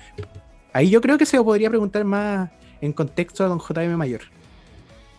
Ahí 0.72 0.90
yo 0.90 1.02
creo 1.02 1.18
que 1.18 1.26
se 1.26 1.36
lo 1.36 1.44
podría 1.44 1.70
preguntar 1.70 2.06
más 2.06 2.50
en 2.80 2.94
contexto 2.94 3.44
a 3.44 3.48
don 3.48 3.60
JM 3.60 3.98
mayor. 3.98 4.22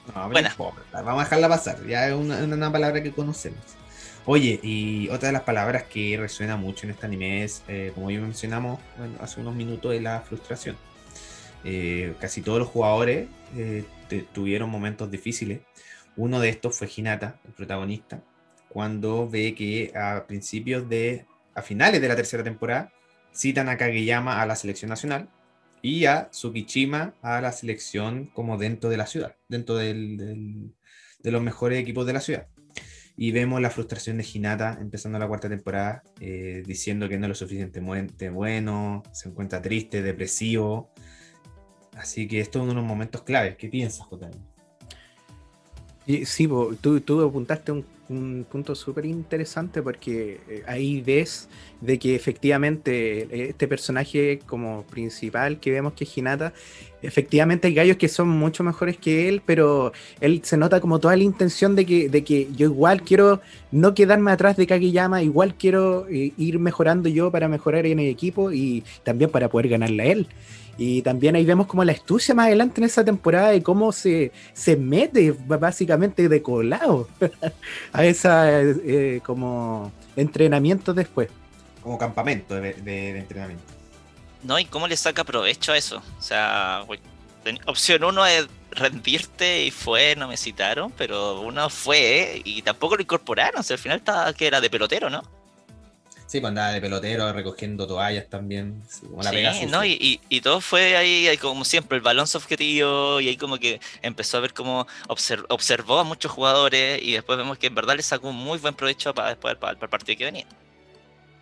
No, 0.06 0.14
pero 0.14 0.28
Buena. 0.28 0.48
no 0.48 0.64
importa, 0.64 1.02
Vamos 1.02 1.20
a 1.20 1.24
dejarla 1.24 1.48
pasar, 1.50 1.86
ya 1.86 2.08
es 2.08 2.14
una, 2.14 2.38
una 2.42 2.72
palabra 2.72 3.02
que 3.02 3.12
conocemos. 3.12 3.60
Oye, 4.24 4.58
y 4.62 5.10
otra 5.10 5.28
de 5.28 5.32
las 5.34 5.42
palabras 5.42 5.82
que 5.82 6.16
resuena 6.18 6.56
mucho 6.56 6.86
en 6.86 6.92
este 6.92 7.04
anime 7.04 7.44
es, 7.44 7.62
eh, 7.68 7.92
como 7.94 8.10
ya 8.10 8.18
mencionamos 8.20 8.80
bueno, 8.96 9.14
hace 9.20 9.42
unos 9.42 9.54
minutos, 9.54 9.92
es 9.92 10.00
la 10.00 10.22
frustración. 10.22 10.74
Eh, 11.64 12.14
casi 12.18 12.40
todos 12.40 12.60
los 12.60 12.68
jugadores 12.68 13.28
eh, 13.54 13.84
tuvieron 14.32 14.70
momentos 14.70 15.10
difíciles. 15.10 15.60
Uno 16.16 16.40
de 16.40 16.48
estos 16.48 16.76
fue 16.76 16.88
Hinata, 16.94 17.40
el 17.46 17.52
protagonista, 17.52 18.22
cuando 18.68 19.28
ve 19.28 19.54
que 19.54 19.92
a 19.94 20.26
principios 20.26 20.88
de, 20.88 21.26
a 21.54 21.62
finales 21.62 22.00
de 22.00 22.08
la 22.08 22.16
tercera 22.16 22.42
temporada, 22.42 22.92
citan 23.32 23.68
a 23.68 23.76
Kageyama 23.76 24.42
a 24.42 24.46
la 24.46 24.56
selección 24.56 24.88
nacional 24.88 25.28
y 25.80 26.06
a 26.06 26.28
Tsukishima 26.30 27.14
a 27.22 27.40
la 27.40 27.52
selección 27.52 28.26
como 28.26 28.58
dentro 28.58 28.90
de 28.90 28.96
la 28.96 29.06
ciudad, 29.06 29.36
dentro 29.48 29.76
del- 29.76 30.16
del- 30.16 30.74
de 31.22 31.30
los 31.30 31.42
mejores 31.42 31.80
equipos 31.80 32.04
de 32.06 32.12
la 32.12 32.20
ciudad. 32.20 32.48
Y 33.16 33.32
vemos 33.32 33.60
la 33.60 33.70
frustración 33.70 34.18
de 34.18 34.26
Hinata 34.32 34.78
empezando 34.80 35.18
la 35.18 35.26
cuarta 35.26 35.48
temporada, 35.48 36.02
eh, 36.20 36.62
diciendo 36.66 37.08
que 37.08 37.18
no 37.18 37.26
es 37.26 37.28
lo 37.30 37.34
suficientemente 37.34 38.30
bueno, 38.30 39.02
se 39.12 39.28
encuentra 39.28 39.60
triste, 39.60 40.02
depresivo. 40.02 40.92
Así 41.98 42.28
que 42.28 42.40
esto 42.40 42.58
es 42.58 42.62
uno 42.62 42.72
de 42.72 42.76
los 42.76 42.86
momentos 42.86 43.22
claves. 43.22 43.56
¿Qué 43.56 43.68
piensas, 43.68 44.06
JM? 44.08 44.30
Sí, 46.24 46.48
tú, 46.80 47.00
tú 47.00 47.22
apuntaste 47.22 47.72
un, 47.72 47.84
un 48.08 48.46
punto 48.50 48.74
súper 48.74 49.04
interesante 49.04 49.82
porque 49.82 50.40
eh, 50.48 50.62
ahí 50.66 51.02
ves 51.02 51.48
de 51.80 51.98
que 51.98 52.14
efectivamente 52.14 53.22
eh, 53.22 53.48
este 53.50 53.68
personaje 53.68 54.40
como 54.46 54.84
principal 54.84 55.60
que 55.60 55.70
vemos 55.70 55.92
que 55.92 56.04
es 56.04 56.16
Hinata, 56.16 56.52
efectivamente 57.02 57.68
hay 57.68 57.74
gallos 57.74 57.96
que 57.96 58.08
son 58.08 58.28
mucho 58.28 58.64
mejores 58.64 58.96
que 58.96 59.28
él, 59.28 59.42
pero 59.44 59.92
él 60.20 60.40
se 60.44 60.56
nota 60.56 60.80
como 60.80 60.98
toda 60.98 61.16
la 61.16 61.22
intención 61.22 61.76
de 61.76 61.84
que, 61.84 62.08
de 62.08 62.24
que 62.24 62.48
yo 62.56 62.66
igual 62.66 63.02
quiero 63.02 63.40
no 63.70 63.94
quedarme 63.94 64.30
atrás 64.30 64.56
de 64.56 64.66
Kageyama, 64.66 65.22
igual 65.22 65.54
quiero 65.54 66.06
eh, 66.08 66.32
ir 66.38 66.58
mejorando 66.58 67.08
yo 67.08 67.30
para 67.30 67.48
mejorar 67.48 67.86
en 67.86 67.98
el 67.98 68.08
equipo 68.08 68.52
y 68.52 68.84
también 69.02 69.30
para 69.30 69.48
poder 69.48 69.68
ganarle 69.68 70.02
a 70.02 70.06
él. 70.06 70.28
Y 70.80 71.02
también 71.02 71.34
ahí 71.34 71.44
vemos 71.44 71.66
como 71.66 71.82
la 71.82 71.90
astucia 71.90 72.36
más 72.36 72.46
adelante 72.46 72.80
en 72.80 72.84
esa 72.84 73.04
temporada 73.04 73.50
de 73.50 73.64
cómo 73.64 73.90
se, 73.90 74.30
se 74.52 74.76
mete 74.76 75.32
básicamente 75.32 76.28
de 76.28 76.40
colado 76.40 77.08
a 77.92 78.04
esa 78.04 78.62
eh, 78.62 79.20
como 79.26 79.90
entrenamiento 80.14 80.94
después. 80.94 81.30
Como 81.82 81.98
campamento 81.98 82.54
de, 82.54 83.18
entrenamiento. 83.18 83.64
No, 84.44 84.56
y 84.56 84.66
cómo 84.66 84.86
le 84.86 84.96
saca 84.96 85.24
provecho 85.24 85.72
a 85.72 85.76
eso. 85.76 86.00
O 86.16 86.22
sea, 86.22 86.84
opción 87.66 88.04
uno 88.04 88.24
es 88.24 88.46
rendirte 88.70 89.64
y 89.64 89.72
fue, 89.72 90.14
no 90.14 90.28
me 90.28 90.36
citaron, 90.36 90.92
pero 90.92 91.40
uno 91.40 91.68
fue 91.70 92.40
y 92.44 92.62
tampoco 92.62 92.94
lo 92.94 93.02
incorporaron. 93.02 93.60
O 93.60 93.62
sea, 93.64 93.74
al 93.74 93.80
final 93.80 93.98
estaba 93.98 94.32
que 94.32 94.46
era 94.46 94.60
de 94.60 94.70
pelotero, 94.70 95.10
¿no? 95.10 95.22
Sí, 96.28 96.40
pues 96.40 96.50
andaba 96.50 96.72
de 96.72 96.80
pelotero, 96.82 97.32
recogiendo 97.32 97.86
toallas 97.86 98.28
también. 98.28 98.82
Sí, 98.90 99.64
¿no? 99.66 99.82
Y, 99.82 100.20
y, 100.28 100.40
todo 100.42 100.60
fue 100.60 100.94
ahí, 100.94 101.34
como 101.38 101.64
siempre, 101.64 101.96
el 101.96 102.02
balance 102.02 102.36
objetivo, 102.36 103.18
y 103.18 103.28
ahí 103.28 103.36
como 103.38 103.56
que 103.56 103.80
empezó 104.02 104.36
a 104.36 104.40
ver 104.40 104.52
cómo 104.52 104.86
observó 105.08 105.98
a 105.98 106.04
muchos 106.04 106.30
jugadores, 106.30 107.00
y 107.02 107.12
después 107.12 107.38
vemos 107.38 107.56
que 107.56 107.68
en 107.68 107.74
verdad 107.74 107.96
le 107.96 108.02
sacó 108.02 108.28
un 108.28 108.36
muy 108.36 108.58
buen 108.58 108.74
provecho 108.74 109.14
para 109.14 109.30
después 109.30 109.56
para, 109.56 109.72
el 109.72 109.78
partido 109.78 110.18
que 110.18 110.24
venía. 110.26 110.44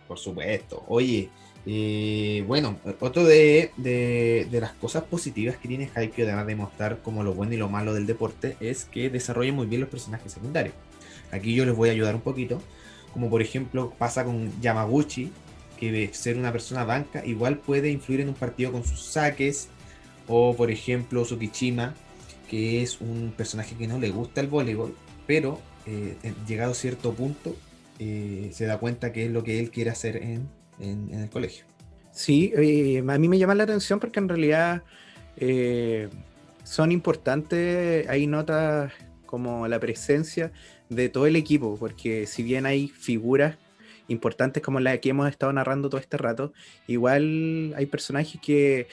Por 0.07 0.17
supuesto. 0.17 0.85
Oye, 0.87 1.27
eh, 1.65 2.45
bueno, 2.47 2.79
otro 3.01 3.25
de, 3.25 3.73
de, 3.75 4.47
las 4.61 4.71
cosas 4.71 5.03
positivas 5.03 5.57
que 5.57 5.67
tiene 5.67 5.91
Haikyuu, 5.93 6.25
además 6.27 6.47
de 6.47 6.55
mostrar 6.55 6.99
como 6.99 7.25
lo 7.25 7.33
bueno 7.33 7.53
y 7.53 7.57
lo 7.57 7.67
malo 7.67 7.93
del 7.93 8.05
deporte, 8.05 8.55
es 8.61 8.85
que 8.85 9.09
desarrolla 9.09 9.51
muy 9.51 9.67
bien 9.67 9.81
los 9.81 9.89
personajes 9.89 10.31
secundarios. 10.31 10.75
Aquí 11.33 11.53
yo 11.53 11.65
les 11.65 11.75
voy 11.75 11.89
a 11.89 11.91
ayudar 11.91 12.15
un 12.15 12.21
poquito 12.21 12.61
como 13.13 13.29
por 13.29 13.41
ejemplo 13.41 13.93
pasa 13.97 14.23
con 14.23 14.51
Yamaguchi, 14.61 15.31
que 15.79 15.91
de 15.91 16.13
ser 16.13 16.37
una 16.37 16.51
persona 16.51 16.83
banca 16.83 17.25
igual 17.25 17.57
puede 17.57 17.91
influir 17.91 18.21
en 18.21 18.29
un 18.29 18.35
partido 18.35 18.71
con 18.71 18.83
sus 18.83 19.03
saques, 19.03 19.69
o 20.27 20.55
por 20.55 20.71
ejemplo 20.71 21.23
Tsukishima, 21.23 21.93
que 22.49 22.81
es 22.81 22.99
un 23.01 23.33
personaje 23.35 23.75
que 23.75 23.87
no 23.87 23.99
le 23.99 24.09
gusta 24.09 24.41
el 24.41 24.47
voleibol, 24.47 24.95
pero 25.25 25.59
eh, 25.85 26.15
llegado 26.47 26.71
a 26.71 26.75
cierto 26.75 27.13
punto 27.13 27.55
eh, 27.99 28.49
se 28.53 28.65
da 28.65 28.77
cuenta 28.77 29.13
que 29.13 29.25
es 29.25 29.31
lo 29.31 29.43
que 29.43 29.59
él 29.59 29.71
quiere 29.71 29.89
hacer 29.89 30.17
en, 30.17 30.49
el 30.79 31.29
colegio. 31.29 31.65
Sí, 32.11 32.51
eh, 32.55 33.03
a 33.07 33.17
mí 33.17 33.27
me 33.27 33.39
llama 33.39 33.55
la 33.55 33.63
atención 33.63 33.99
porque 33.99 34.19
en 34.19 34.29
realidad 34.29 34.83
son 36.63 36.91
importantes, 36.91 38.07
hay 38.09 38.27
notas 38.27 38.91
como 39.25 39.67
la 39.67 39.79
presencia 39.79 40.51
de 40.89 41.09
todo 41.09 41.25
el 41.27 41.35
equipo, 41.35 41.77
porque 41.77 42.27
si 42.27 42.43
bien 42.43 42.65
hay 42.65 42.87
figuras 42.87 43.57
importantes 44.07 44.63
como 44.63 44.79
la 44.79 44.97
que 44.99 45.09
hemos 45.09 45.29
estado 45.29 45.51
narrando 45.53 45.89
todo 45.89 45.99
este 45.99 46.17
rato, 46.17 46.53
igual 46.87 47.73
hay 47.75 47.85
personajes 47.85 48.39
que, 48.41 48.87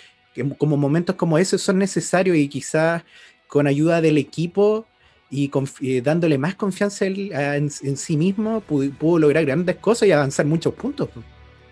como 0.58 0.76
momentos 0.76 1.16
como 1.16 1.38
esos 1.38 1.62
son 1.62 1.78
necesarios 1.78 2.36
y 2.36 2.48
quizás 2.48 3.04
con 3.46 3.66
ayuda 3.66 4.00
del 4.00 4.18
equipo 4.18 4.86
y 5.30 5.50
eh, 5.82 6.00
dándole 6.00 6.38
más 6.38 6.54
confianza 6.54 7.06
en, 7.06 7.70
sí 7.70 8.16
mismo 8.16 8.60
pudo, 8.60 9.18
lograr 9.18 9.44
grandes 9.44 9.76
cosas 9.76 10.08
y 10.08 10.12
avanzar 10.12 10.46
muchos 10.46 10.74
puntos. 10.74 11.08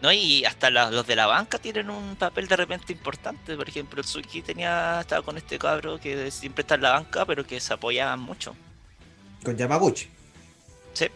No, 0.00 0.12
y 0.12 0.44
hasta 0.44 0.68
los 0.70 1.06
de 1.06 1.14
la 1.14 1.26
banca 1.26 1.58
tienen 1.58 1.88
un 1.88 2.16
papel 2.16 2.48
de 2.48 2.56
repente 2.56 2.92
importante. 2.92 3.56
Por 3.56 3.68
ejemplo, 3.68 4.00
el 4.00 4.06
Suki 4.06 4.42
tenía, 4.42 4.98
estaba 5.00 5.22
con 5.22 5.36
este 5.36 5.60
cabro 5.60 6.00
que 6.00 6.28
siempre 6.32 6.62
está 6.62 6.74
en 6.74 6.82
la 6.82 6.90
banca, 6.90 7.24
pero 7.24 7.46
que 7.46 7.60
se 7.60 7.72
apoyaban 7.72 8.18
mucho. 8.18 8.56
Con 9.44 9.56
Yamaguchi. 9.56 10.08
Sí, 10.92 11.06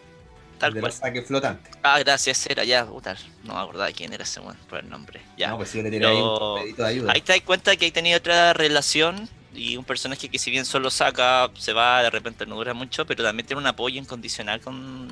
tal 0.57 0.73
de 0.73 0.79
cual. 0.79 0.91
Los 0.91 0.99
saques 0.99 1.25
flotantes. 1.25 1.73
Ah, 1.83 1.99
gracias, 1.99 2.45
era 2.47 2.63
ya, 2.63 2.85
puta, 2.85 3.15
no 3.43 3.53
me 3.53 3.59
acordaba 3.59 3.91
quién 3.91 4.13
era 4.13 4.23
ese 4.23 4.41
por 4.69 4.79
el 4.79 4.89
nombre. 4.89 5.21
Ya. 5.37 5.49
No, 5.49 5.57
pues 5.57 5.69
sí, 5.69 5.81
le 5.81 5.89
tiene 5.89 6.05
ahí 6.05 6.17
un 6.17 6.61
pedito 6.61 6.83
de 6.83 6.89
ayuda. 6.89 7.11
Ahí 7.13 7.21
te 7.21 7.33
das 7.33 7.41
cuenta 7.41 7.75
que 7.75 7.85
ahí 7.85 7.91
tenía 7.91 8.17
otra 8.17 8.53
relación 8.53 9.29
y 9.53 9.77
un 9.77 9.85
personaje 9.85 10.29
que 10.29 10.37
si 10.37 10.51
bien 10.51 10.65
solo 10.65 10.89
saca, 10.89 11.49
se 11.57 11.73
va, 11.73 12.03
de 12.03 12.09
repente 12.09 12.45
no 12.45 12.55
dura 12.55 12.73
mucho, 12.73 13.05
pero 13.05 13.23
también 13.23 13.47
tiene 13.47 13.61
un 13.61 13.67
apoyo 13.67 13.99
incondicional 13.99 14.61
con, 14.61 15.09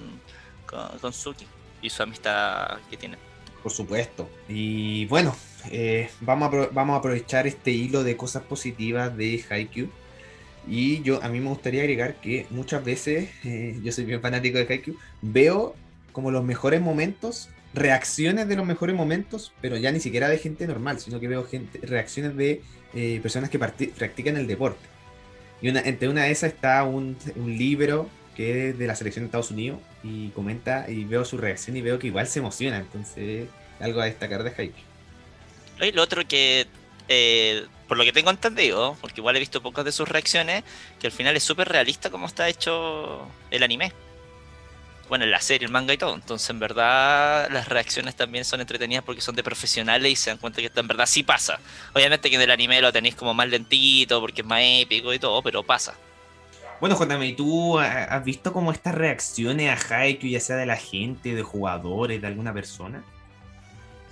con, 1.02 1.14
Suki 1.14 1.46
y 1.82 1.90
su 1.90 2.04
amistad 2.04 2.78
que 2.90 2.98
tiene. 2.98 3.18
Por 3.64 3.72
supuesto. 3.72 4.30
Y 4.48 5.06
bueno, 5.06 5.36
eh, 5.72 6.10
vamos, 6.22 6.54
a, 6.54 6.68
vamos 6.72 6.96
a 6.96 7.00
aprovechar 7.00 7.48
este 7.48 7.72
hilo 7.72 8.04
de 8.04 8.16
cosas 8.16 8.44
positivas 8.44 9.16
de 9.18 9.44
Haikyuu 9.50 9.90
y 10.68 11.02
yo, 11.04 11.22
a 11.24 11.30
mí 11.30 11.40
me 11.40 11.50
gustaría 11.50 11.82
agregar 11.82 12.16
que 12.16 12.48
muchas 12.50 12.84
veces, 12.84 13.30
eh, 13.44 13.80
yo 13.84 13.92
soy 13.92 14.06
bien 14.06 14.22
fanático 14.22 14.58
de 14.58 14.66
Haikyuu, 14.68 14.98
veo 15.22 15.76
como 16.12 16.32
los 16.32 16.44
mejores 16.44 16.82
momentos, 16.82 17.50
reacciones 17.74 18.48
de 18.48 18.56
los 18.56 18.66
mejores 18.66 18.96
momentos, 18.96 19.52
pero 19.62 19.78
ya 19.78 19.92
ni 19.92 20.00
siquiera 20.00 20.30
de 20.30 20.38
gente 20.38 20.66
normal, 20.66 21.00
sino 21.00 21.20
que 21.20 21.28
veo 21.28 21.48
reacciones 21.84 22.36
de 22.36 22.62
eh, 22.94 23.20
personas 23.22 23.50
que 23.50 23.60
practican 23.60 24.38
el 24.38 24.48
deporte. 24.48 24.86
Y 25.62 25.70
una, 25.70 25.82
entre 25.82 26.08
una 26.08 26.24
de 26.24 26.32
esas 26.32 26.54
está 26.54 26.84
un, 26.84 27.18
un, 27.36 27.58
libro 27.58 28.10
que 28.36 28.70
es 28.70 28.78
de 28.78 28.88
la 28.88 28.96
selección 28.96 29.24
de 29.24 29.28
Estados 29.28 29.52
Unidos 29.52 29.80
y 30.04 30.30
comenta 30.30 30.90
y 30.90 31.04
veo 31.06 31.26
su 31.26 31.38
reacción 31.38 31.78
y 31.78 31.82
veo 31.82 32.00
que 32.00 32.08
igual 32.08 32.28
se 32.28 32.40
emociona, 32.40 32.78
entonces 32.78 33.48
algo 33.80 34.02
a 34.02 34.06
destacar 34.06 34.44
de 34.44 34.50
Haikyuu. 34.50 35.94
Lo 35.94 36.02
otro 36.02 36.26
que 36.28 36.66
eh, 37.08 37.66
por 37.88 37.98
lo 37.98 38.04
que 38.04 38.14
tengo 38.14 38.30
entendido, 38.30 38.98
porque 39.02 39.22
igual 39.22 39.36
he 39.36 39.40
visto 39.40 39.62
pocas 39.62 39.86
de 39.86 39.92
sus 39.92 40.08
reacciones, 40.08 40.64
que 41.00 41.08
al 41.08 41.14
final 41.14 41.36
es 41.36 41.44
súper 41.44 41.70
realista 41.70 42.10
como 42.10 42.26
está 42.28 42.48
hecho 42.50 43.28
el 43.52 43.64
anime. 43.64 43.94
Bueno, 45.08 45.28
la 45.28 45.40
serie, 45.40 45.68
el 45.68 45.72
manga 45.72 45.94
y 45.94 45.98
todo. 45.98 46.16
Entonces, 46.16 46.50
en 46.50 46.60
verdad, 46.60 47.48
las 47.52 47.70
reacciones 47.70 48.16
también 48.16 48.44
son 48.44 48.62
entretenidas 48.62 49.04
porque 49.04 49.22
son 49.22 49.36
de 49.36 49.44
profesionales 49.44 50.12
y 50.12 50.16
se 50.16 50.32
dan 50.32 50.40
cuenta 50.40 50.62
que 50.62 50.68
esto 50.68 50.80
en 50.80 50.88
verdad 50.88 51.06
sí 51.06 51.22
pasa. 51.22 51.60
Obviamente 51.94 52.30
que 52.30 52.38
en 52.38 52.42
el 52.42 52.50
anime 52.50 52.82
lo 52.82 52.92
tenéis 52.92 53.14
como 53.14 53.34
más 53.36 53.48
lentito 53.48 54.20
porque 54.20 54.42
es 54.42 54.48
más 54.48 54.62
épico 54.64 55.14
y 55.14 55.20
todo, 55.20 55.44
pero 55.44 55.62
pasa. 55.62 55.94
Bueno, 56.80 56.96
J.M., 56.96 57.26
¿y 57.26 57.34
tú 57.34 57.80
has 57.80 58.24
visto 58.26 58.52
como 58.52 58.72
estas 58.72 58.96
reacciones 58.96 59.70
a 59.70 59.96
Haikyuu, 59.96 60.32
ya 60.32 60.40
sea 60.40 60.56
de 60.56 60.66
la 60.66 60.76
gente, 60.76 61.36
de 61.36 61.44
jugadores, 61.44 62.20
de 62.20 62.28
alguna 62.28 62.54
persona? 62.54 63.04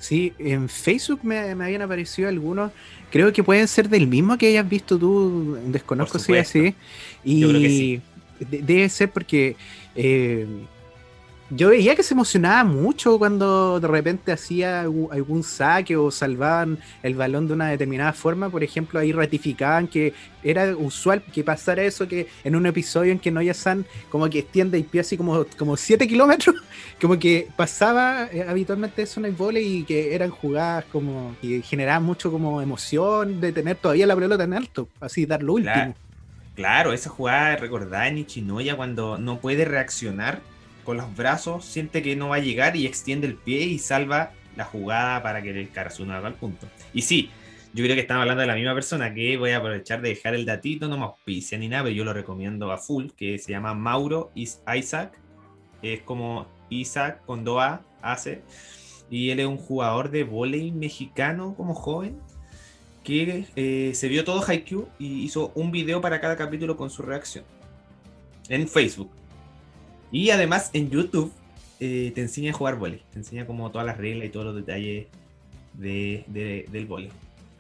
Sí, 0.04 0.34
en 0.38 0.68
Facebook 0.68 1.22
me, 1.24 1.40
habían 1.40 1.82
aparecido 1.82 2.28
algunos. 2.28 2.74
Creo 3.10 3.32
que 3.32 3.42
pueden 3.42 3.70
ser 3.70 3.88
del 3.88 4.06
mismo 4.06 4.38
que 4.38 4.48
hayas 4.48 4.68
visto 4.68 5.00
tú. 5.00 5.58
Desconozco 5.68 6.20
si 6.20 6.34
es 6.34 6.50
así. 6.50 6.76
Y 7.24 8.02
debe 8.38 8.90
ser 8.90 9.12
porque 9.12 9.56
eh, 9.96 10.46
yo 11.56 11.70
veía 11.70 11.96
que 11.96 12.04
se 12.04 12.14
emocionaba 12.14 12.64
mucho 12.64 13.18
cuando 13.20 13.80
de 13.80 13.88
repente 13.88 14.32
hacía 14.32 14.82
algún 14.82 15.44
saque 15.44 15.96
o 15.96 16.10
salvaban 16.10 16.80
el 17.04 17.16
balón 17.16 17.48
de 17.48 17.54
una 17.54 17.70
determinada 17.70 18.14
forma. 18.14 18.50
Por 18.50 18.64
ejemplo, 18.64 19.00
ahí 19.00 19.12
ratificaban 19.12 19.88
que 19.88 20.14
era 20.44 20.76
usual 20.76 21.22
que 21.22 21.44
pasara 21.44 21.84
eso, 21.84 22.08
que 22.08 22.28
en 22.44 22.56
un 22.56 22.66
episodio 22.66 23.12
en 23.12 23.20
que 23.20 23.32
Noya-san 23.32 23.86
como 24.10 24.30
que 24.30 24.40
extiende 24.40 24.78
el 24.78 24.86
pie 24.86 25.02
así 25.02 25.16
como, 25.16 25.46
como 25.58 25.78
7 25.78 26.08
kilómetros, 26.08 26.56
como 27.02 27.20
que 27.20 27.48
pasaba 27.56 28.28
eh, 28.32 28.46
habitualmente 28.48 29.04
eso 29.04 29.20
en 29.20 29.28
el 29.28 29.34
vole 29.34 29.62
y 29.62 29.84
que 29.84 30.16
eran 30.16 30.32
jugadas 30.32 30.86
como 30.92 31.36
y 31.42 31.62
generaban 31.62 32.04
mucho 32.04 32.32
como 32.32 32.62
emoción 32.62 33.40
de 33.40 33.52
tener 33.52 33.78
todavía 33.78 34.08
la 34.08 34.16
pelota 34.16 34.44
en 34.44 34.54
alto, 34.54 34.88
así 35.00 35.26
dar 35.26 35.44
lo 35.44 35.54
último. 35.54 35.96
Claro, 36.56 36.94
esa 36.94 37.10
jugada 37.10 37.56
recordada 37.56 38.08
en 38.08 38.20
Ichinoya 38.20 38.76
cuando 38.76 39.18
no 39.18 39.40
puede 39.40 39.66
reaccionar 39.66 40.42
con 40.84 40.98
los 40.98 41.16
brazos, 41.16 41.66
siente 41.66 42.02
que 42.02 42.16
no 42.16 42.30
va 42.30 42.38
a 42.38 42.40
llegar 42.40 42.76
y 42.76 42.86
extiende 42.86 43.28
el 43.28 43.36
pie 43.36 43.62
y 43.66 43.80
salva 43.80 44.32
la 44.56 44.66
jugada 44.66 45.24
para 45.24 45.42
que 45.42 45.50
el 45.50 45.72
Karasuno 45.72 46.14
haga 46.14 46.28
el 46.28 46.36
punto. 46.36 46.68
Y 46.94 47.02
sí, 47.02 47.30
yo 47.74 47.84
creo 47.84 47.96
que 47.96 48.02
estamos 48.02 48.22
hablando 48.22 48.42
de 48.42 48.48
la 48.48 48.56
misma 48.56 48.76
persona 48.76 49.14
que 49.14 49.36
voy 49.38 49.52
a 49.52 49.58
aprovechar 49.58 50.02
de 50.02 50.10
dejar 50.10 50.36
el 50.36 50.46
datito, 50.46 50.88
no 50.88 50.98
me 50.98 51.06
auspicia 51.06 51.58
ni 51.58 51.68
nada, 51.68 51.84
pero 51.84 51.96
yo 51.96 52.04
lo 52.04 52.14
recomiendo 52.14 52.72
a 52.72 52.78
full, 52.78 53.08
que 53.18 53.40
se 53.40 53.52
llama 53.52 53.74
Mauro 53.74 54.32
Isaac. 54.36 55.20
Es 55.82 56.02
como 56.02 56.48
Isaac 56.70 57.26
con 57.26 57.44
Doa 57.44 57.82
hace. 58.02 58.44
Y 59.10 59.32
él 59.32 59.40
es 59.40 59.48
un 59.48 59.58
jugador 59.58 60.12
de 60.12 60.24
volei 60.24 60.72
mexicano 60.72 61.56
como 61.56 61.74
joven 61.74 62.20
que 63.04 63.46
eh, 63.56 63.92
se 63.96 64.08
vio 64.08 64.24
todo 64.24 64.44
Haikyuu 64.46 64.88
y 64.98 65.24
hizo 65.24 65.52
un 65.56 65.72
video 65.72 66.00
para 66.00 66.22
cada 66.22 66.38
capítulo 66.38 66.78
con 66.78 66.90
su 66.90 67.02
reacción 67.02 67.44
en 68.50 68.68
Facebook. 68.68 69.10
Y 70.14 70.30
además 70.30 70.70
en 70.74 70.92
YouTube 70.92 71.34
eh, 71.80 72.12
te 72.14 72.22
enseña 72.22 72.52
a 72.52 72.54
jugar 72.54 72.78
volei. 72.78 73.02
Te 73.12 73.18
enseña 73.18 73.48
como 73.48 73.72
todas 73.72 73.86
las 73.86 73.98
reglas 73.98 74.28
y 74.28 74.30
todos 74.30 74.46
los 74.46 74.56
detalles 74.56 75.08
de, 75.74 76.24
del 76.72 76.86
volei. 76.86 77.10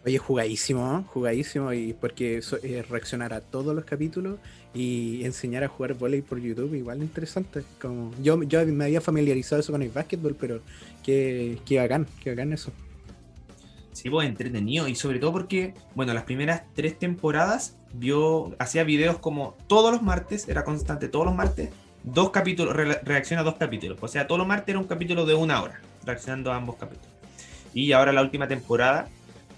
Oye, 0.06 0.18
jugadísimo, 0.20 0.99
¿eh? 0.99 1.04
jugadísimo, 1.08 1.74
y 1.74 1.93
porque 1.93 2.38
eso, 2.38 2.58
eh, 2.62 2.84
reaccionar 2.88 3.34
a 3.34 3.41
todos 3.41 3.74
los 3.74 3.86
capítulos 3.86 4.38
y 4.74 5.24
enseñar 5.24 5.64
a 5.64 5.68
jugar 5.68 5.95
volei 5.95 6.22
por 6.22 6.39
YouTube, 6.39 6.76
igual 6.76 7.01
interesante. 7.01 7.64
Como, 7.82 8.12
yo, 8.22 8.43
yo 8.43 8.64
me 8.68 8.86
había 8.86 9.01
familiarizado 9.01 9.62
eso 9.62 9.72
con 9.72 9.82
el 9.82 9.89
básquetbol, 9.89 10.36
pero 10.39 10.62
qué, 11.04 11.58
qué 11.66 11.80
bacán, 11.80 12.06
qué 12.22 12.32
bacán 12.32 12.54
eso. 12.54 12.72
Sí, 13.93 14.10
pues 14.10 14.28
entretenido, 14.28 14.88
y 14.88 14.95
sobre 14.95 15.18
todo 15.18 15.32
porque, 15.32 15.74
bueno, 15.95 16.14
las 16.14 16.24
primeras 16.24 16.64
tres 16.76 16.99
temporadas 16.99 17.78
vio, 17.93 18.56
hacía 18.60 18.84
videos 18.84 19.18
como 19.20 19.56
todos 19.68 19.91
los 19.91 20.04
martes, 20.04 20.47
era 20.49 20.64
constante 20.64 21.08
todos 21.08 21.26
los 21.26 21.36
martes, 21.36 21.70
dos 22.04 22.30
capítulos, 22.32 22.76
re- 22.76 22.99
reacciona 23.04 23.41
a 23.41 23.43
dos 23.45 23.56
capítulos. 23.56 23.97
O 24.01 24.08
sea, 24.08 24.28
todos 24.28 24.39
los 24.39 24.47
martes 24.47 24.70
era 24.70 24.80
un 24.80 24.88
capítulo 24.88 25.26
de 25.26 25.34
una 25.36 25.62
hora, 25.62 25.80
reaccionando 26.06 26.51
a 26.51 26.56
ambos 26.58 26.76
capítulos. 26.76 27.10
Y 27.74 27.91
ahora 27.93 28.12
la 28.14 28.22
última 28.22 28.47
temporada 28.47 29.08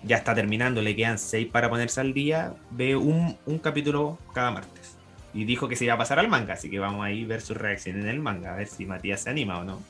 ya 0.04 0.18
está 0.18 0.36
terminando, 0.36 0.82
le 0.82 0.96
quedan 0.96 1.18
seis 1.18 1.48
para 1.52 1.70
ponerse 1.70 2.00
al 2.00 2.14
día, 2.14 2.54
ve 2.72 2.96
un, 2.96 3.38
un 3.46 3.58
capítulo 3.60 4.18
cada 4.34 4.52
martes. 4.52 4.96
Y 5.34 5.44
dijo 5.46 5.68
que 5.68 5.76
se 5.76 5.84
iba 5.86 5.96
a 5.96 5.98
pasar 5.98 6.20
al 6.20 6.28
manga, 6.30 6.54
así 6.54 6.70
que 6.70 6.80
vamos 6.80 7.04
ahí 7.06 7.24
a 7.24 7.28
ver 7.28 7.42
su 7.42 7.54
reacción 7.56 8.00
en 8.00 8.08
el 8.08 8.20
manga, 8.20 8.54
a 8.54 8.56
ver 8.58 8.68
si 8.68 8.86
Matías 8.86 9.22
se 9.24 9.30
anima 9.32 9.60
o 9.60 9.64
no. 9.66 9.82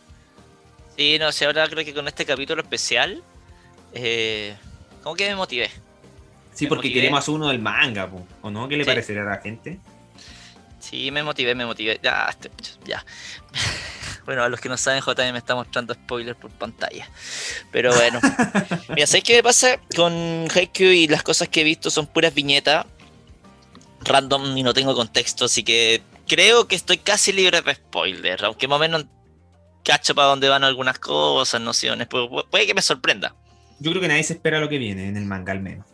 Sí, 0.98 1.18
no 1.20 1.32
sé, 1.32 1.46
ahora 1.46 1.68
creo 1.68 1.84
que 1.86 1.94
con 1.94 2.08
este 2.08 2.26
capítulo 2.26 2.62
especial, 2.64 3.22
eh, 3.94 4.56
como 5.04 5.16
que 5.16 5.28
me 5.30 5.36
motivé. 5.36 5.70
Sí, 6.54 6.64
Me 6.66 6.70
porque 6.70 6.88
motivé. 6.88 6.94
queremos 7.02 7.28
uno 7.28 7.50
del 7.50 7.60
manga, 7.60 8.08
po, 8.10 8.26
¿o 8.42 8.50
no? 8.50 8.68
¿Qué 8.70 8.78
le 8.78 8.86
Sí. 8.86 8.90
parecerá 8.90 9.22
a 9.24 9.36
la 9.36 9.38
gente? 9.42 9.78
Sí, 10.90 11.10
me 11.12 11.24
motivé, 11.24 11.56
me 11.56 11.66
motivé. 11.66 12.00
Ya, 12.04 12.28
este- 12.30 12.52
ya. 12.86 13.04
Bueno, 14.26 14.42
a 14.42 14.50
los 14.50 14.60
que 14.60 14.70
no 14.70 14.76
saben, 14.76 15.04
JM 15.04 15.34
me 15.34 15.38
está 15.38 15.54
mostrando 15.54 15.94
spoilers 15.94 16.36
por 16.40 16.50
pantalla. 16.50 17.08
Pero 17.72 17.94
bueno. 17.94 18.20
Mira, 18.90 19.06
¿sabes 19.06 19.24
qué 19.24 19.36
me 19.36 19.44
pasa 19.44 19.80
con 19.96 20.48
Haikyuu 20.52 20.90
y 20.94 21.08
las 21.08 21.22
cosas 21.22 21.48
que 21.48 21.62
he 21.62 21.64
visto 21.64 21.92
son 21.92 22.08
puras 22.08 22.34
viñetas 22.34 22.88
random 24.02 24.58
y 24.58 24.64
no 24.64 24.74
tengo 24.74 24.96
contexto, 24.96 25.46
así 25.46 25.64
que 25.64 26.02
creo 26.28 26.68
que 26.68 26.76
estoy 26.76 26.98
casi 26.98 27.34
libre 27.34 27.62
de 27.62 27.76
spoilers, 27.76 28.42
aunque 28.44 28.68
más 28.68 28.78
o 28.78 28.80
menos 28.80 29.06
cacho 29.84 30.16
para 30.16 30.28
dónde 30.30 30.50
van 30.50 30.64
algunas 30.64 30.98
cosas, 31.00 31.62
nociones, 31.62 32.08
pu- 32.10 32.28
pu- 32.30 32.48
puede 32.50 32.66
que 32.68 32.74
me 32.74 32.82
sorprenda. 32.82 33.36
Yo 33.80 33.92
creo 33.92 34.02
que 34.02 34.08
nadie 34.08 34.24
se 34.24 34.34
espera 34.34 34.60
lo 34.60 34.70
que 34.70 34.78
viene 34.80 35.08
en 35.08 35.18
el 35.18 35.26
manga 35.26 35.52
al 35.52 35.60
menos. 35.60 35.86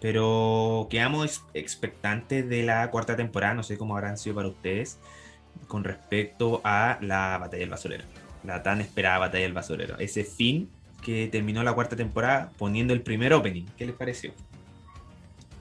Pero 0.00 0.86
quedamos 0.90 1.26
ex- 1.26 1.44
expectantes 1.54 2.48
de 2.48 2.62
la 2.62 2.90
cuarta 2.90 3.16
temporada, 3.16 3.54
no 3.54 3.62
sé 3.62 3.78
cómo 3.78 3.96
habrán 3.96 4.16
sido 4.18 4.36
para 4.36 4.48
ustedes, 4.48 4.98
con 5.66 5.84
respecto 5.84 6.60
a 6.64 6.98
la 7.00 7.38
batalla 7.38 7.60
del 7.60 7.70
basurero. 7.70 8.04
La 8.44 8.62
tan 8.62 8.80
esperada 8.80 9.18
batalla 9.18 9.42
del 9.42 9.52
basurero. 9.52 9.98
Ese 9.98 10.24
fin 10.24 10.70
que 11.02 11.28
terminó 11.28 11.62
la 11.62 11.72
cuarta 11.72 11.96
temporada 11.96 12.50
poniendo 12.58 12.94
el 12.94 13.02
primer 13.02 13.32
opening. 13.32 13.64
¿Qué 13.76 13.86
les 13.86 13.94
pareció? 13.94 14.32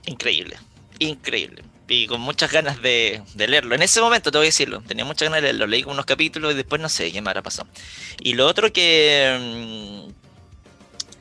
Increíble, 0.06 0.58
increíble. 1.00 1.64
Y 1.90 2.08
con 2.08 2.20
muchas 2.20 2.52
ganas 2.52 2.82
de, 2.82 3.22
leerlo. 3.36 3.74
En 3.74 3.82
ese 3.82 4.02
momento, 4.02 4.30
tengo 4.30 4.42
que 4.42 4.48
decirlo, 4.48 4.82
tenía 4.82 5.06
muchas 5.06 5.30
ganas 5.30 5.42
de 5.42 5.54
leerlo. 5.54 5.68
Leí 5.68 5.84
unos 5.86 6.06
capítulos 6.06 6.54
y 6.54 6.56
después 6.56 6.82
no 6.82 6.90
sé 6.90 7.12
qué 7.12 7.22
me 7.22 7.30
habrá 7.30 7.42
pasado. 7.42 7.70
Y 8.20 8.34
lo 8.34 8.46
otro 8.46 8.74
que... 8.74 10.06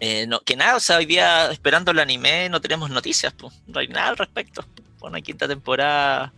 eh, 0.01 0.27
no, 0.27 0.41
que 0.41 0.57
nada, 0.57 0.77
o 0.77 0.81
sea, 0.81 0.99
hoy 0.99 1.07
día 1.07 1.51
esperando 1.51 1.91
el 1.91 1.99
anime 1.99 2.49
no 2.49 2.61
tenemos 2.61 2.91
noticias, 2.91 3.33
pues. 3.33 3.55
no 3.67 3.79
hay 3.81 3.89
nada 3.89 4.09
al 4.11 4.17
respecto. 4.17 4.65
Una 5.01 5.21
quinta 5.21 5.47
temporada, 5.47 6.33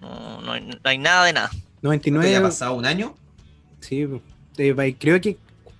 no, 0.00 0.40
no 0.42 0.52
hay, 0.52 0.60
no 0.66 0.78
hay 0.84 0.98
nada 0.98 1.24
de 1.26 1.32
nada. 1.32 1.50
¿No 1.82 1.90
te 1.90 2.10
99, 2.10 2.28
haya 2.28 2.42
pasado 2.42 2.74
un 2.74 2.86
año? 2.86 3.14
sí, 3.80 4.06
eh, 4.58 4.96
creo 4.98 5.20
que 5.20 5.36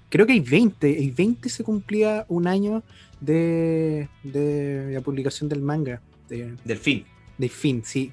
creo 0.09 0.27
que 0.27 0.33
hay 0.33 0.41
20, 0.41 0.99
el 0.99 1.13
20 1.13 1.49
se 1.49 1.63
cumplía 1.63 2.25
un 2.29 2.47
año 2.49 2.83
de, 3.21 4.09
de 4.25 4.91
la 4.93 5.01
publicación 5.01 5.49
del 5.49 5.61
manga, 5.61 6.01
de, 6.29 6.57
Del 6.65 6.79
fin. 6.79 7.07
de 7.39 7.49
fin, 7.49 7.83
sí. 7.85 8.13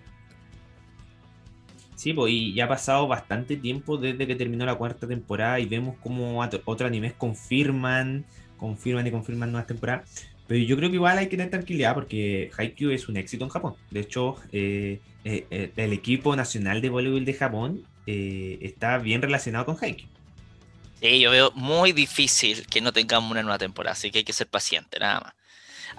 Sí, 1.95 2.13
pues, 2.13 2.31
y 2.31 2.53
ya 2.53 2.65
ha 2.65 2.67
pasado 2.69 3.07
bastante 3.07 3.57
tiempo 3.57 3.97
desde 3.97 4.25
que 4.25 4.35
terminó 4.35 4.65
la 4.65 4.75
cuarta 4.75 5.05
temporada 5.07 5.59
y 5.59 5.65
vemos 5.65 5.97
como 6.01 6.41
at- 6.41 6.61
otros 6.65 6.87
animes 6.87 7.13
confirman, 7.13 8.25
confirman 8.59 9.07
y 9.07 9.11
confirman 9.11 9.51
nuevas 9.51 9.67
temporadas. 9.67 10.27
Pero 10.47 10.63
yo 10.63 10.75
creo 10.77 10.89
que 10.89 10.95
igual 10.95 11.17
hay 11.17 11.25
que 11.25 11.37
tener 11.37 11.51
tranquilidad 11.51 11.93
porque 11.93 12.49
Haikyuu 12.57 12.91
es 12.91 13.07
un 13.07 13.17
éxito 13.17 13.43
en 13.43 13.51
Japón. 13.51 13.75
De 13.91 13.99
hecho, 13.99 14.35
eh, 14.51 14.99
eh, 15.23 15.45
eh, 15.51 15.71
el 15.75 15.93
equipo 15.93 16.35
nacional 16.35 16.81
de 16.81 16.89
voleibol 16.89 17.23
de 17.23 17.33
Japón 17.35 17.83
está 18.07 18.97
bien 18.97 19.21
relacionado 19.21 19.65
con 19.65 19.77
Haikyuu. 19.79 20.09
Sí, 20.99 21.19
yo 21.19 21.29
veo 21.29 21.51
muy 21.53 21.91
difícil 21.91 22.65
que 22.65 22.81
no 22.81 22.91
tengamos 22.91 23.29
una 23.29 23.43
nueva 23.43 23.59
temporada, 23.59 23.93
así 23.93 24.09
que 24.09 24.19
hay 24.19 24.23
que 24.23 24.33
ser 24.33 24.47
paciente, 24.47 24.97
nada 24.99 25.21
más. 25.21 25.33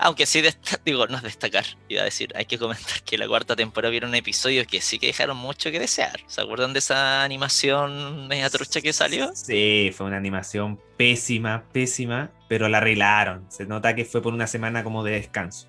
Aunque 0.02 0.24
sí, 0.24 0.42
digo, 0.84 1.06
no 1.08 1.18
es 1.18 1.22
destacar, 1.22 1.64
iba 1.88 2.00
a 2.00 2.04
decir, 2.06 2.32
hay 2.34 2.46
que 2.46 2.58
comentar 2.58 3.02
que 3.02 3.18
la 3.18 3.28
cuarta 3.28 3.54
temporada 3.54 3.90
vieron 3.90 4.14
episodios 4.14 4.66
que 4.66 4.80
sí 4.80 4.98
que 4.98 5.08
dejaron 5.08 5.36
mucho 5.36 5.70
que 5.70 5.78
desear. 5.78 6.20
¿Se 6.26 6.40
acuerdan 6.40 6.72
de 6.72 6.78
esa 6.78 7.22
animación 7.22 8.26
media 8.26 8.48
trucha 8.48 8.80
que 8.80 8.92
salió? 8.94 9.30
Sí, 9.34 9.90
fue 9.94 10.06
una 10.06 10.16
animación 10.16 10.80
pésima, 10.96 11.64
pésima, 11.72 12.30
pero 12.48 12.68
la 12.68 12.78
arreglaron. 12.78 13.44
Se 13.50 13.66
nota 13.66 13.94
que 13.94 14.04
fue 14.06 14.22
por 14.22 14.32
una 14.32 14.46
semana 14.46 14.82
como 14.82 15.04
de 15.04 15.12
descanso. 15.12 15.68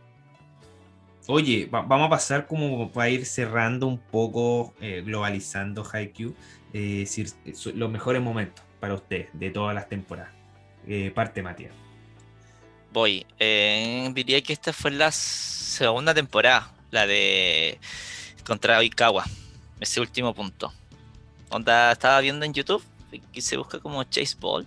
Oye, 1.28 1.68
va- 1.68 1.82
vamos 1.84 2.08
a 2.08 2.10
pasar 2.10 2.48
como 2.48 2.92
para 2.92 3.10
ir 3.10 3.26
cerrando 3.26 3.86
un 3.88 4.00
poco, 4.00 4.74
eh, 4.82 5.04
globalizando 5.06 5.86
Haikyuu, 5.90 6.34
eh, 6.74 7.06
eh, 7.18 7.54
los 7.76 7.92
mejores 7.92 8.22
momentos 8.22 8.64
para 8.80 8.96
ustedes 8.96 9.28
de 9.34 9.50
todas 9.52 9.76
las 9.76 9.88
temporadas. 9.88 10.32
Eh, 10.88 11.12
parte 11.14 11.44
Matías. 11.44 11.74
Voy. 12.92 13.26
eh, 13.40 14.10
diría 14.14 14.42
que 14.42 14.54
esta 14.54 14.74
fue 14.74 14.92
la 14.92 15.12
segunda 15.12 16.14
temporada, 16.14 16.74
la 16.92 17.08
de 17.08 17.80
contra 18.46 18.80
Oikawa, 18.80 19.26
ese 19.80 20.02
último 20.02 20.34
punto. 20.34 20.74
Onda, 21.50 21.92
estaba 21.92 22.20
viendo 22.20 22.46
en 22.46 22.54
YouTube 22.54 22.84
que 23.34 23.42
se 23.42 23.58
busca 23.58 23.80
como 23.80 24.04
Chase 24.04 24.36
Ball, 24.40 24.66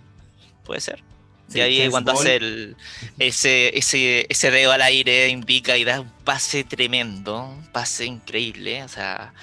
puede 0.63 0.81
ser. 0.81 1.03
Sí, 1.47 1.59
y 1.59 1.61
ahí 1.61 1.77
Chase 1.77 1.91
cuando 1.91 2.13
Ball. 2.13 2.21
hace 2.21 2.35
el, 2.37 2.77
ese, 3.19 3.77
ese, 3.77 4.25
ese 4.29 4.51
dedo 4.51 4.71
al 4.71 4.81
aire, 4.81 5.29
indica 5.29 5.77
y 5.77 5.83
da 5.83 6.01
un 6.01 6.09
pase 6.23 6.63
tremendo, 6.63 7.43
un 7.45 7.65
pase 7.71 8.05
increíble, 8.05 8.83
o 8.83 8.87
sea, 8.87 9.33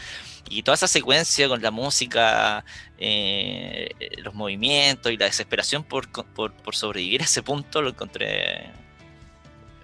y 0.53 0.63
toda 0.63 0.75
esa 0.75 0.87
secuencia 0.87 1.49
con 1.49 1.63
la 1.63 1.71
música, 1.71 2.63
eh, 2.99 3.89
los 4.23 4.35
movimientos 4.35 5.11
y 5.11 5.17
la 5.17 5.25
desesperación 5.25 5.83
por, 5.83 6.09
por, 6.09 6.53
sobrevivir 6.75 7.23
a 7.23 7.25
ese 7.25 7.43
punto 7.43 7.81
lo 7.81 7.89
encontré 7.89 8.67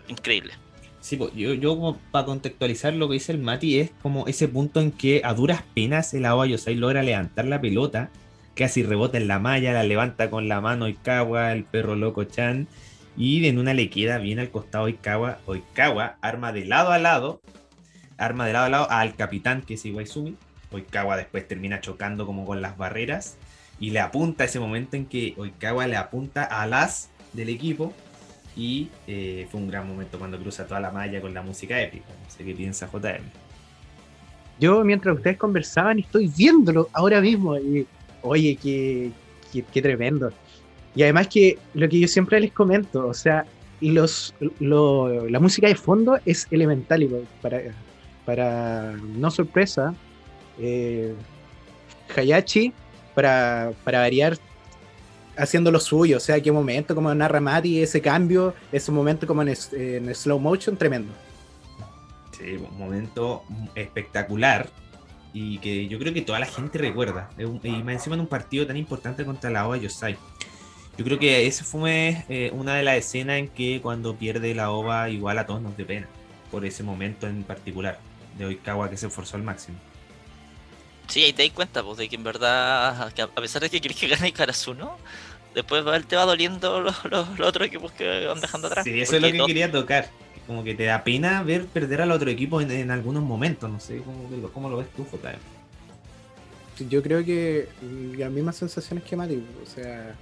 increíble. 0.08 0.52
Sí, 1.00 1.16
pues, 1.16 1.32
yo, 1.34 1.54
yo 1.54 1.96
para 2.10 2.26
contextualizar 2.26 2.92
lo 2.92 3.08
que 3.08 3.14
dice 3.14 3.32
el 3.32 3.38
Mati 3.38 3.78
es 3.78 3.92
como 4.02 4.26
ese 4.26 4.46
punto 4.46 4.80
en 4.80 4.92
que 4.92 5.22
a 5.24 5.32
duras 5.32 5.62
penas 5.74 6.12
el 6.12 6.26
Aoba 6.26 6.46
Yosai 6.46 6.74
logra 6.74 7.02
levantar 7.02 7.46
la 7.46 7.62
pelota, 7.62 8.10
casi 8.54 8.82
rebota 8.82 9.16
en 9.16 9.26
la 9.26 9.38
malla, 9.38 9.72
la 9.72 9.84
levanta 9.84 10.28
con 10.28 10.48
la 10.48 10.60
mano 10.60 10.84
Oikawa, 10.84 11.52
el 11.52 11.64
perro 11.64 11.96
loco 11.96 12.24
Chan, 12.24 12.68
y 13.16 13.46
en 13.46 13.58
una 13.58 13.72
le 13.72 13.88
queda 13.88 14.18
bien 14.18 14.38
al 14.38 14.50
costado 14.50 14.84
Oikawa, 14.84 15.38
Oikawa 15.46 16.18
arma 16.20 16.52
de 16.52 16.66
lado 16.66 16.90
a 16.90 16.98
lado, 16.98 17.40
arma 18.18 18.46
de 18.46 18.52
lado 18.52 18.66
a 18.66 18.68
lado 18.68 18.90
al 18.90 19.16
capitán 19.16 19.62
que 19.62 19.74
es 19.74 19.86
Iwaizumi, 19.86 20.36
Oikawa 20.72 21.16
después 21.16 21.46
termina 21.48 21.80
chocando 21.80 22.26
como 22.26 22.44
con 22.44 22.60
las 22.62 22.76
barreras 22.76 23.36
y 23.80 23.90
le 23.90 24.00
apunta 24.00 24.44
ese 24.44 24.60
momento 24.60 24.96
en 24.96 25.06
que 25.06 25.34
Oikawa 25.36 25.86
le 25.86 25.96
apunta 25.96 26.44
al 26.44 26.72
as 26.74 27.10
del 27.32 27.48
equipo 27.48 27.92
y 28.56 28.88
eh, 29.06 29.46
fue 29.50 29.60
un 29.60 29.68
gran 29.68 29.86
momento 29.86 30.18
cuando 30.18 30.38
cruza 30.38 30.66
toda 30.66 30.80
la 30.80 30.90
malla 30.90 31.20
con 31.20 31.32
la 31.32 31.42
música 31.42 31.80
épica. 31.80 32.06
No 32.24 32.30
sé 32.30 32.44
qué 32.44 32.54
piensa 32.54 32.88
JM. 32.92 33.22
Yo, 34.58 34.82
mientras 34.84 35.16
ustedes 35.16 35.36
conversaban, 35.36 36.00
estoy 36.00 36.28
viéndolo 36.36 36.88
ahora 36.92 37.20
mismo. 37.20 37.56
Y, 37.56 37.86
oye, 38.22 38.58
qué, 38.60 39.12
qué, 39.52 39.62
qué 39.62 39.80
tremendo. 39.82 40.32
Y 40.96 41.02
además 41.04 41.28
que 41.28 41.56
lo 41.74 41.88
que 41.88 42.00
yo 42.00 42.08
siempre 42.08 42.40
les 42.40 42.50
comento, 42.52 43.06
o 43.06 43.14
sea, 43.14 43.44
los, 43.80 44.34
lo- 44.58 45.28
la 45.28 45.38
música 45.38 45.68
de 45.68 45.76
fondo 45.76 46.18
es 46.24 46.48
elemental 46.50 47.04
y 47.04 47.10
para, 47.40 47.60
para 48.24 48.96
no 49.16 49.30
sorpresa, 49.30 49.94
eh, 50.58 51.14
Hayachi, 52.16 52.72
para, 53.14 53.72
para 53.84 54.00
variar, 54.00 54.38
haciendo 55.38 55.70
lo 55.70 55.80
suyo, 55.80 56.16
o 56.16 56.20
sea, 56.20 56.40
qué 56.40 56.52
momento, 56.52 56.94
como 56.94 57.14
narra 57.14 57.40
Mati, 57.40 57.80
ese 57.80 58.00
cambio, 58.00 58.54
ese 58.72 58.90
momento 58.90 59.26
como 59.26 59.42
en, 59.42 60.14
slow 60.14 60.38
motion, 60.38 60.76
tremendo. 60.76 61.12
Sí, 62.36 62.56
un 62.56 62.78
momento 62.78 63.44
espectacular 63.74 64.68
y 65.32 65.58
que 65.58 65.88
yo 65.88 65.98
creo 65.98 66.12
que 66.12 66.22
toda 66.22 66.40
la 66.40 66.46
gente 66.46 66.78
recuerda. 66.78 67.30
Y 67.38 67.70
más 67.82 67.94
encima 67.94 68.14
en 68.14 68.20
un 68.22 68.26
partido 68.26 68.66
tan 68.66 68.76
importante 68.76 69.24
contra 69.24 69.50
la 69.50 69.66
OA 69.66 69.78
Yosai. 69.78 70.16
Yo 70.96 71.04
creo 71.04 71.18
que 71.18 71.46
esa 71.46 71.64
fue 71.64 72.24
eh, 72.28 72.50
una 72.52 72.74
de 72.74 72.82
las 72.82 72.96
escenas 72.96 73.38
en 73.38 73.48
que 73.48 73.80
cuando 73.80 74.16
pierde 74.16 74.54
la 74.54 74.70
OVA 74.70 75.10
igual 75.10 75.38
a 75.38 75.46
todos 75.46 75.62
nos 75.62 75.76
dio 75.76 75.86
pena. 75.86 76.08
Por 76.50 76.64
ese 76.64 76.82
momento 76.82 77.28
en 77.28 77.44
particular 77.44 78.00
de 78.36 78.46
Oikawa 78.46 78.90
que 78.90 78.96
se 78.96 79.06
esforzó 79.06 79.36
al 79.36 79.42
máximo. 79.44 79.78
Sí, 81.08 81.24
ahí 81.24 81.32
te 81.32 81.42
das 81.42 81.52
cuenta, 81.52 81.82
pues, 81.82 81.98
de 81.98 82.08
que 82.08 82.16
en 82.16 82.22
verdad, 82.24 83.12
que 83.12 83.22
a 83.22 83.28
pesar 83.28 83.62
de 83.62 83.70
que 83.70 83.80
querés 83.80 83.96
que 83.96 84.08
gane 84.08 84.32
Karasuno, 84.32 84.96
después 85.54 85.86
va- 85.86 85.98
te 86.00 86.16
va 86.16 86.24
doliendo 86.24 86.80
los, 86.80 87.04
los, 87.06 87.38
los 87.38 87.48
otros 87.48 87.66
equipos 87.66 87.92
que 87.92 88.26
van 88.26 88.40
dejando 88.40 88.68
atrás. 88.68 88.84
Sí, 88.84 89.00
eso 89.00 89.16
es 89.16 89.22
lo 89.22 89.32
que 89.32 89.46
quería 89.46 89.70
tocar. 89.70 90.10
como 90.46 90.64
que 90.64 90.74
te 90.74 90.84
da 90.84 91.04
pena 91.04 91.42
ver 91.42 91.66
perder 91.66 92.02
al 92.02 92.12
otro 92.12 92.30
equipo 92.30 92.60
en, 92.60 92.90
algunos 92.90 93.22
momentos. 93.22 93.70
No 93.70 93.80
sé 93.80 94.02
cómo, 94.02 94.50
cómo 94.52 94.70
lo 94.70 94.78
ves 94.78 94.88
tú, 94.96 95.04
JM. 95.04 95.38
Yo 96.88 97.02
creo 97.02 97.24
que 97.24 97.68
las 98.16 98.30
mismas 98.30 98.56
sensaciones 98.56 99.04
que 99.04 99.16
Mati. 99.16 99.42
O 99.62 99.66
sea, 99.66 100.14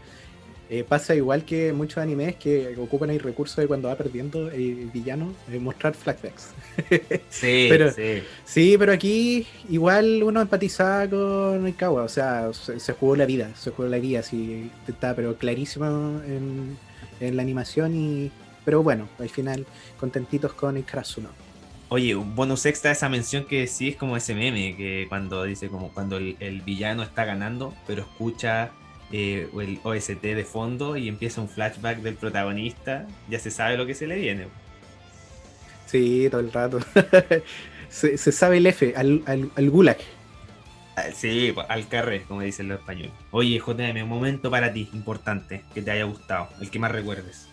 eh, 0.71 0.85
pasa 0.85 1.15
igual 1.15 1.45
que 1.45 1.73
muchos 1.73 1.99
animes 1.99 2.37
que 2.37 2.75
ocupan 2.79 3.11
el 3.11 3.21
recurso 3.21 3.61
de 3.61 3.67
cuando 3.69 3.89
va 3.89 3.95
perdiendo 3.97 4.51
el 4.51 4.91
villano, 4.93 5.33
de 5.47 5.61
mostrar 5.61 5.95
flashbacks. 5.95 6.51
Sí, 7.31 7.67
pero, 7.69 7.91
sí. 7.91 8.23
Sí, 8.45 8.77
pero 8.79 8.93
aquí 8.93 9.47
igual 9.69 10.23
uno 10.23 10.41
empatizaba 10.41 11.09
con 11.09 11.67
el 11.67 11.75
Kawa, 11.77 12.03
o 12.03 12.09
sea, 12.09 12.51
se, 12.53 12.93
jugó 12.93 13.17
la 13.17 13.27
vida, 13.27 13.51
se 13.55 13.71
jugó 13.71 13.89
la 13.89 13.99
guía, 13.99 14.23
sí, 14.23 14.71
está, 14.87 15.15
pero 15.15 15.37
clarísimo 15.37 15.87
en, 16.27 16.77
en 17.21 17.37
la 17.37 17.43
animación 17.43 17.95
y 17.95 18.31
pero 18.67 18.83
bueno, 18.83 19.09
al 19.19 19.31
final 19.31 19.65
contentitos 19.99 20.53
con 20.53 20.77
el 20.77 20.85
Karasuno. 20.85 21.31
Oye, 21.89 22.17
un 22.17 22.35
bonus 22.35 22.67
extra 22.67 22.91
esa 22.91 23.09
mención 23.09 23.45
que 23.45 23.69
sí 23.69 23.91
es 23.91 23.97
como 23.97 24.17
ese 24.17 24.35
meme, 24.35 24.77
que 24.77 25.07
cuando 25.09 25.45
dice 25.45 25.69
como 25.69 25.93
cuando 25.93 26.17
el, 26.17 26.63
villano 26.63 27.05
está 27.05 27.25
ganando, 27.25 27.73
pero 27.87 28.03
escucha 28.03 28.73
eh, 29.13 29.49
el 29.55 29.79
OST 29.85 30.21
de 30.21 30.45
fondo 30.45 30.97
y 30.97 31.07
empieza 31.07 31.41
un 31.41 31.49
flashback 31.49 31.99
del 31.99 32.17
protagonista, 32.17 33.07
ya 33.31 33.39
se 33.39 33.53
sabe 33.53 33.77
lo 33.77 33.87
que 33.87 33.95
se 33.95 34.09
le 34.09 34.17
viene. 34.17 34.49
Sí, 35.87 36.29
todo 36.31 36.41
el 36.41 36.53
rato. 36.53 36.81
se, 37.89 38.17
sabe 38.19 38.59
el 38.59 38.67
F, 38.67 38.95
al, 38.97 39.23
al, 39.27 39.71
gulag. 39.71 39.99
Ah, 40.97 41.05
sí, 41.15 41.55
al 41.69 41.89
carré, 41.89 42.23
como 42.23 42.43
dicen 42.43 42.69
los 42.69 42.81
españoles. 42.81 43.13
Oye, 43.31 43.59
JM, 43.59 44.03
un 44.03 44.09
momento 44.09 44.51
para 44.51 44.73
ti 44.73 44.89
importante 44.93 45.63
que 45.75 45.83
te 45.83 45.91
haya 45.91 46.05
gustado, 46.05 46.49
el 46.61 46.71
que 46.71 46.79
más 46.79 46.93
recuerdes. 46.93 47.49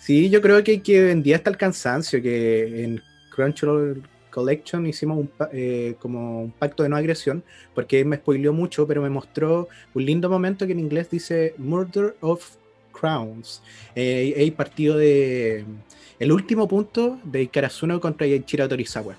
Sí, 0.00 0.30
yo 0.30 0.40
creo 0.40 0.62
que, 0.64 0.82
que 0.82 1.00
vendía 1.00 1.36
hasta 1.36 1.50
el 1.50 1.56
cansancio, 1.56 2.20
que 2.20 2.84
en 2.84 3.02
Crunchyroll 3.30 4.02
Collection 4.32 4.86
hicimos 4.86 5.18
un, 5.18 5.30
eh, 5.52 5.94
como 6.00 6.42
un 6.42 6.50
pacto 6.50 6.82
de 6.82 6.88
no 6.88 6.96
agresión, 6.96 7.44
porque 7.74 8.04
me 8.04 8.16
spoileó 8.16 8.52
mucho, 8.52 8.86
pero 8.86 9.02
me 9.02 9.10
mostró 9.10 9.68
un 9.94 10.04
lindo 10.04 10.28
momento 10.28 10.66
que 10.66 10.72
en 10.72 10.80
inglés 10.80 11.10
dice 11.10 11.54
Murder 11.58 12.16
of 12.20 12.56
Crowns. 12.92 13.62
Eh, 13.94 14.34
el 14.36 14.52
partido 14.54 14.96
de. 14.96 15.64
El 16.22 16.30
último 16.30 16.68
punto 16.68 17.18
de 17.24 17.48
Karasuno 17.48 18.00
contra 18.00 18.28
Ichiro 18.28 18.68
Torizawa. 18.68 19.16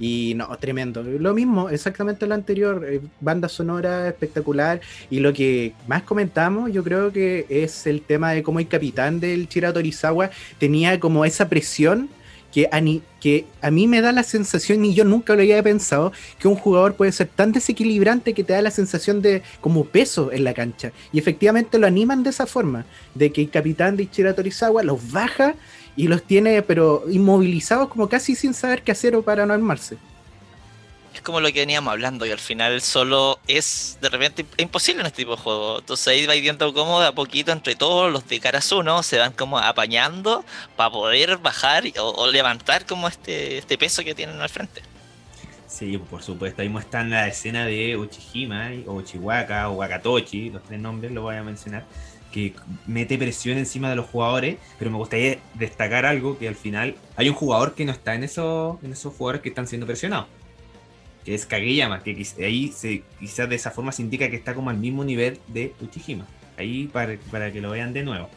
Y 0.00 0.32
no, 0.34 0.48
tremendo. 0.56 1.02
Lo 1.02 1.34
mismo, 1.34 1.68
exactamente 1.68 2.26
lo 2.26 2.32
anterior. 2.34 2.86
Eh, 2.88 3.02
banda 3.20 3.50
sonora 3.50 4.08
espectacular. 4.08 4.80
Y 5.10 5.20
lo 5.20 5.34
que 5.34 5.74
más 5.86 6.04
comentamos, 6.04 6.72
yo 6.72 6.82
creo 6.82 7.12
que 7.12 7.44
es 7.50 7.86
el 7.86 8.00
tema 8.00 8.32
de 8.32 8.42
cómo 8.42 8.60
el 8.60 8.66
capitán 8.66 9.20
del 9.20 9.46
Chira 9.46 9.74
Torizawa 9.74 10.30
tenía 10.58 10.98
como 10.98 11.26
esa 11.26 11.50
presión 11.50 12.08
que 12.50 12.66
a, 12.72 12.80
que 13.20 13.44
a 13.60 13.70
mí 13.70 13.86
me 13.86 14.00
da 14.00 14.12
la 14.12 14.22
sensación, 14.22 14.82
y 14.86 14.94
yo 14.94 15.04
nunca 15.04 15.34
lo 15.34 15.42
había 15.42 15.62
pensado, 15.62 16.12
que 16.38 16.48
un 16.48 16.54
jugador 16.54 16.94
puede 16.94 17.12
ser 17.12 17.28
tan 17.28 17.52
desequilibrante 17.52 18.32
que 18.32 18.42
te 18.42 18.54
da 18.54 18.62
la 18.62 18.70
sensación 18.70 19.20
de 19.20 19.42
como 19.60 19.84
peso 19.84 20.32
en 20.32 20.44
la 20.44 20.54
cancha. 20.54 20.92
Y 21.12 21.18
efectivamente 21.18 21.78
lo 21.78 21.86
animan 21.86 22.22
de 22.22 22.30
esa 22.30 22.46
forma, 22.46 22.86
de 23.14 23.32
que 23.32 23.42
el 23.42 23.50
capitán 23.50 23.96
de 23.96 24.04
Ichira 24.04 24.34
Torizawa 24.34 24.82
los 24.82 25.12
baja 25.12 25.56
y 25.98 26.06
los 26.06 26.22
tiene 26.22 26.62
pero 26.62 27.04
inmovilizados 27.10 27.88
como 27.88 28.08
casi 28.08 28.36
sin 28.36 28.54
saber 28.54 28.82
qué 28.82 28.92
hacer 28.92 29.16
o 29.16 29.22
para 29.22 29.44
no 29.44 29.52
armarse. 29.52 29.98
Es 31.12 31.20
como 31.22 31.40
lo 31.40 31.52
que 31.52 31.58
veníamos 31.58 31.90
hablando 31.90 32.24
y 32.24 32.30
al 32.30 32.38
final 32.38 32.80
solo 32.80 33.40
es 33.48 33.98
de 34.00 34.08
repente 34.08 34.46
imposible 34.58 35.00
en 35.00 35.06
este 35.06 35.22
tipo 35.22 35.34
de 35.34 35.42
juego. 35.42 35.80
Entonces 35.80 36.06
ahí 36.06 36.24
vais 36.26 36.40
viendo 36.40 36.72
cómo 36.72 37.00
de 37.00 37.08
a 37.08 37.12
poquito 37.12 37.50
entre 37.50 37.74
todos 37.74 38.12
los 38.12 38.28
de 38.28 38.38
Karasuno 38.38 39.02
se 39.02 39.18
van 39.18 39.32
como 39.32 39.58
apañando 39.58 40.44
para 40.76 40.92
poder 40.92 41.38
bajar 41.38 41.82
o, 41.98 42.28
levantar 42.28 42.86
como 42.86 43.08
este, 43.08 43.58
este 43.58 43.76
peso 43.76 44.04
que 44.04 44.14
tienen 44.14 44.40
al 44.40 44.48
frente. 44.48 44.82
Sí, 45.66 45.98
por 45.98 46.22
supuesto. 46.22 46.62
Ahí 46.62 46.68
muestran 46.68 47.10
la 47.10 47.26
escena 47.26 47.66
de 47.66 47.96
Uchihima 47.96 48.70
o 48.86 48.94
Uchiwaka 48.94 49.68
o 49.68 49.72
Wakatochi, 49.72 50.50
los 50.50 50.62
tres 50.62 50.78
nombres 50.78 51.10
lo 51.10 51.22
voy 51.22 51.34
a 51.34 51.42
mencionar 51.42 51.84
que 52.32 52.54
mete 52.86 53.18
presión 53.18 53.58
encima 53.58 53.90
de 53.90 53.96
los 53.96 54.06
jugadores, 54.06 54.56
pero 54.78 54.90
me 54.90 54.98
gustaría 54.98 55.38
destacar 55.54 56.06
algo 56.06 56.38
que 56.38 56.48
al 56.48 56.54
final 56.54 56.94
hay 57.16 57.28
un 57.28 57.34
jugador 57.34 57.74
que 57.74 57.84
no 57.84 57.92
está 57.92 58.14
en 58.14 58.24
esos, 58.24 58.82
en 58.82 58.92
esos 58.92 59.14
jugadores 59.14 59.42
que 59.42 59.48
están 59.48 59.66
siendo 59.66 59.86
presionados, 59.86 60.26
que 61.24 61.34
es 61.34 61.46
Kageyama, 61.46 62.02
que 62.02 62.26
ahí 62.40 62.72
quizás 63.18 63.48
de 63.48 63.54
esa 63.54 63.70
forma 63.70 63.92
se 63.92 64.02
indica 64.02 64.28
que 64.30 64.36
está 64.36 64.54
como 64.54 64.70
al 64.70 64.76
mismo 64.76 65.04
nivel 65.04 65.38
de 65.48 65.74
Uchihima, 65.80 66.26
ahí 66.56 66.88
para, 66.88 67.16
que 67.52 67.60
lo 67.60 67.70
vean 67.70 67.92
de 67.92 68.02
nuevo. 68.02 68.28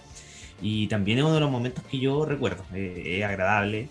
Y 0.62 0.88
también 0.88 1.18
es 1.18 1.24
uno 1.24 1.34
de 1.34 1.39
los 1.39 1.52
momentos 1.52 1.84
que 1.86 2.00
yo 2.00 2.26
recuerdo, 2.26 2.64
eh, 2.74 3.18
es 3.18 3.26
agradable. 3.26 3.89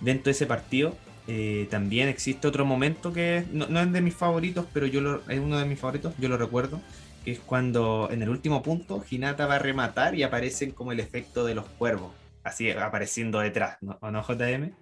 Dentro 0.00 0.24
de 0.24 0.32
ese 0.32 0.46
partido 0.46 0.94
eh, 1.26 1.66
también 1.70 2.08
existe 2.08 2.46
otro 2.46 2.66
momento 2.66 3.12
que 3.12 3.44
no, 3.50 3.64
es 3.80 3.92
de 3.92 4.00
mis 4.02 4.14
favoritos, 4.14 4.66
pero 4.72 4.86
yo 4.86 5.22
es 5.28 5.40
uno 5.40 5.58
de 5.58 5.64
mis 5.64 5.78
favoritos, 5.78 6.12
yo 6.18 6.28
lo 6.28 6.36
recuerdo, 6.36 6.80
que 7.24 7.32
es 7.32 7.40
cuando 7.40 8.08
en 8.10 8.22
el 8.22 8.28
último 8.28 8.62
punto 8.62 9.02
Hinata 9.08 9.46
va 9.46 9.56
a 9.56 9.58
rematar 9.58 10.14
y 10.14 10.22
aparecen 10.22 10.72
como 10.72 10.92
el 10.92 11.00
efecto 11.00 11.44
de 11.44 11.54
los 11.54 11.64
cuervos, 11.64 12.12
así 12.42 12.70
apareciendo 12.70 13.40
detrás, 13.40 13.78
¿no, 13.80 13.98
¿O 14.00 14.10
no 14.10 14.22
JM? 14.22 14.72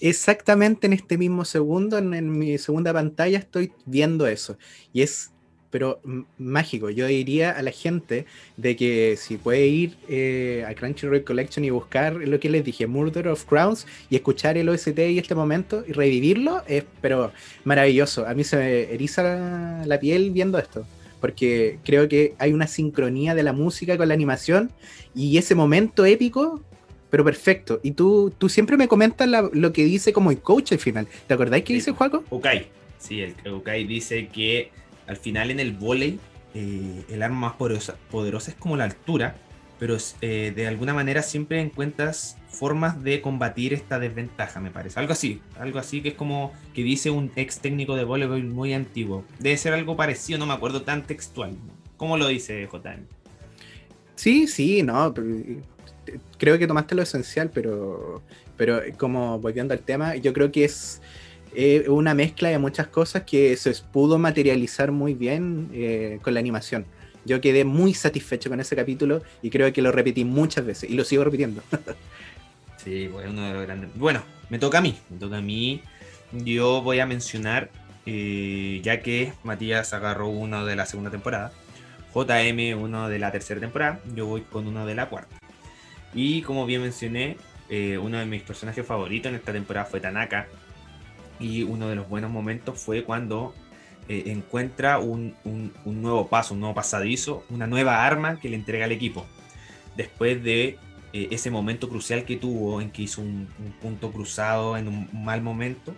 Exactamente 0.00 0.86
en 0.86 0.92
este 0.92 1.18
mismo 1.18 1.44
segundo, 1.44 1.98
en, 1.98 2.38
mi 2.38 2.58
segunda 2.58 2.92
pantalla, 2.92 3.38
estoy 3.38 3.72
viendo 3.84 4.26
eso. 4.26 4.56
Y 4.94 5.02
es, 5.02 5.30
pero 5.70 6.00
mágico. 6.38 6.88
Yo 6.88 7.06
diría 7.06 7.50
a 7.50 7.62
la 7.62 7.70
gente 7.70 8.24
de 8.56 8.76
que 8.76 9.16
si 9.18 9.36
puede 9.36 9.66
ir 9.66 9.96
eh, 10.08 10.64
a 10.66 10.74
Crunchyroll 10.74 11.22
Collection 11.22 11.64
y 11.64 11.70
buscar 11.70 12.14
lo 12.14 12.40
que 12.40 12.48
les 12.48 12.64
dije, 12.64 12.86
Murder 12.86 13.28
of 13.28 13.44
Crowns, 13.44 13.86
y 14.08 14.16
escuchar 14.16 14.56
el 14.56 14.70
OST 14.70 14.98
y 14.98 15.18
este 15.18 15.34
momento 15.34 15.84
y 15.86 15.92
revivirlo, 15.92 16.62
es 16.66 16.84
pero 17.02 17.32
maravilloso. 17.64 18.26
A 18.26 18.32
mí 18.32 18.42
se 18.42 18.56
me 18.56 18.94
eriza 18.94 19.84
la 19.84 20.00
piel 20.00 20.30
viendo 20.30 20.58
esto 20.58 20.86
porque 21.20 21.78
creo 21.84 22.08
que 22.08 22.34
hay 22.38 22.52
una 22.52 22.66
sincronía 22.66 23.34
de 23.34 23.42
la 23.42 23.52
música 23.52 23.96
con 23.96 24.08
la 24.08 24.14
animación 24.14 24.72
y 25.14 25.36
ese 25.38 25.54
momento 25.54 26.04
épico, 26.04 26.62
pero 27.10 27.24
perfecto. 27.24 27.80
Y 27.82 27.92
tú, 27.92 28.32
tú 28.36 28.48
siempre 28.48 28.76
me 28.76 28.88
comentas 28.88 29.28
lo 29.52 29.72
que 29.72 29.84
dice 29.84 30.12
como 30.12 30.30
el 30.30 30.38
coach 30.38 30.72
al 30.72 30.78
final. 30.78 31.06
¿Te 31.26 31.34
acordáis 31.34 31.64
que 31.64 31.74
dice 31.74 31.92
Juaco? 31.92 32.24
Ukai. 32.30 32.66
Sí, 32.98 33.22
el 33.22 33.34
Ukai 33.52 33.84
dice 33.84 34.28
que 34.28 34.70
al 35.06 35.16
final 35.16 35.50
en 35.50 35.60
el 35.60 35.72
volei 35.72 36.18
eh, 36.54 37.04
el 37.08 37.22
arma 37.22 37.48
más 37.48 37.52
poderosa, 37.54 37.96
poderosa 38.10 38.50
es 38.50 38.56
como 38.56 38.76
la 38.76 38.84
altura 38.84 39.36
pero 39.80 39.96
eh, 40.20 40.52
de 40.54 40.68
alguna 40.68 40.92
manera 40.92 41.22
siempre 41.22 41.58
encuentras 41.58 42.36
formas 42.48 43.02
de 43.02 43.22
combatir 43.22 43.72
esta 43.72 43.98
desventaja, 43.98 44.60
me 44.60 44.70
parece. 44.70 45.00
Algo 45.00 45.14
así, 45.14 45.40
algo 45.58 45.78
así 45.78 46.02
que 46.02 46.10
es 46.10 46.14
como 46.14 46.52
que 46.74 46.84
dice 46.84 47.08
un 47.08 47.32
ex 47.34 47.60
técnico 47.60 47.96
de 47.96 48.04
voleibol 48.04 48.44
muy 48.44 48.74
antiguo. 48.74 49.24
Debe 49.38 49.56
ser 49.56 49.72
algo 49.72 49.96
parecido, 49.96 50.38
no 50.38 50.44
me 50.44 50.52
acuerdo 50.52 50.82
tan 50.82 51.06
textual. 51.06 51.56
¿Cómo 51.96 52.18
lo 52.18 52.28
dice 52.28 52.68
JM? 52.70 53.06
Sí, 54.16 54.46
sí, 54.46 54.82
no, 54.82 55.14
creo 56.36 56.58
que 56.58 56.66
tomaste 56.66 56.94
lo 56.94 57.00
esencial, 57.00 57.50
pero, 57.52 58.22
pero 58.58 58.82
como 58.98 59.38
volviendo 59.38 59.72
al 59.72 59.80
tema, 59.80 60.14
yo 60.16 60.34
creo 60.34 60.52
que 60.52 60.64
es 60.64 61.00
una 61.88 62.12
mezcla 62.12 62.50
de 62.50 62.58
muchas 62.58 62.88
cosas 62.88 63.22
que 63.22 63.56
se 63.56 63.72
pudo 63.90 64.18
materializar 64.18 64.92
muy 64.92 65.14
bien 65.14 65.70
eh, 65.72 66.18
con 66.22 66.34
la 66.34 66.40
animación. 66.40 66.84
Yo 67.24 67.40
quedé 67.40 67.64
muy 67.64 67.94
satisfecho 67.94 68.48
con 68.48 68.60
ese 68.60 68.76
capítulo 68.76 69.22
y 69.42 69.50
creo 69.50 69.72
que 69.72 69.82
lo 69.82 69.92
repetí 69.92 70.24
muchas 70.24 70.64
veces 70.64 70.90
y 70.90 70.94
lo 70.94 71.04
sigo 71.04 71.24
repitiendo. 71.24 71.62
sí, 72.84 73.08
pues 73.12 73.28
uno 73.28 73.46
de 73.46 73.54
los 73.54 73.62
grandes. 73.62 73.90
Bueno, 73.94 74.22
me 74.48 74.58
toca 74.58 74.78
a 74.78 74.80
mí. 74.80 74.96
Me 75.10 75.18
toca 75.18 75.38
a 75.38 75.42
mí. 75.42 75.82
Yo 76.32 76.82
voy 76.82 77.00
a 77.00 77.06
mencionar, 77.06 77.70
eh, 78.06 78.80
ya 78.82 79.00
que 79.00 79.32
Matías 79.42 79.92
agarró 79.92 80.28
uno 80.28 80.64
de 80.64 80.76
la 80.76 80.86
segunda 80.86 81.10
temporada, 81.10 81.52
JM 82.14 82.80
uno 82.80 83.08
de 83.08 83.18
la 83.18 83.32
tercera 83.32 83.60
temporada, 83.60 84.00
yo 84.14 84.26
voy 84.26 84.42
con 84.42 84.66
uno 84.66 84.86
de 84.86 84.94
la 84.94 85.08
cuarta. 85.08 85.36
Y 86.14 86.42
como 86.42 86.66
bien 86.66 86.82
mencioné, 86.82 87.36
eh, 87.68 87.98
uno 87.98 88.18
de 88.18 88.26
mis 88.26 88.42
personajes 88.42 88.84
favoritos 88.84 89.30
en 89.30 89.36
esta 89.36 89.52
temporada 89.52 89.86
fue 89.86 90.00
Tanaka. 90.00 90.46
Y 91.38 91.62
uno 91.62 91.88
de 91.88 91.96
los 91.96 92.08
buenos 92.08 92.30
momentos 92.30 92.78
fue 92.78 93.04
cuando 93.04 93.54
eh, 94.10 94.32
encuentra 94.32 94.98
un, 94.98 95.36
nuevo 95.84 96.26
paso, 96.26 96.54
un 96.54 96.58
nuevo 96.58 96.74
pasadizo, 96.74 97.44
una 97.48 97.68
nueva 97.68 98.04
arma 98.04 98.40
que 98.40 98.48
le 98.48 98.56
entrega 98.56 98.86
al 98.86 98.90
equipo. 98.90 99.24
Después 99.96 100.42
de 100.42 100.78
eh, 101.12 101.28
ese 101.30 101.48
momento 101.52 101.88
crucial 101.88 102.24
que 102.24 102.36
tuvo 102.36 102.80
en 102.80 102.90
que 102.90 103.02
hizo 103.02 103.20
un, 103.20 103.46
punto 103.80 104.10
cruzado 104.10 104.76
en 104.76 104.88
un 104.88 105.08
mal 105.12 105.42
momento, 105.42 105.94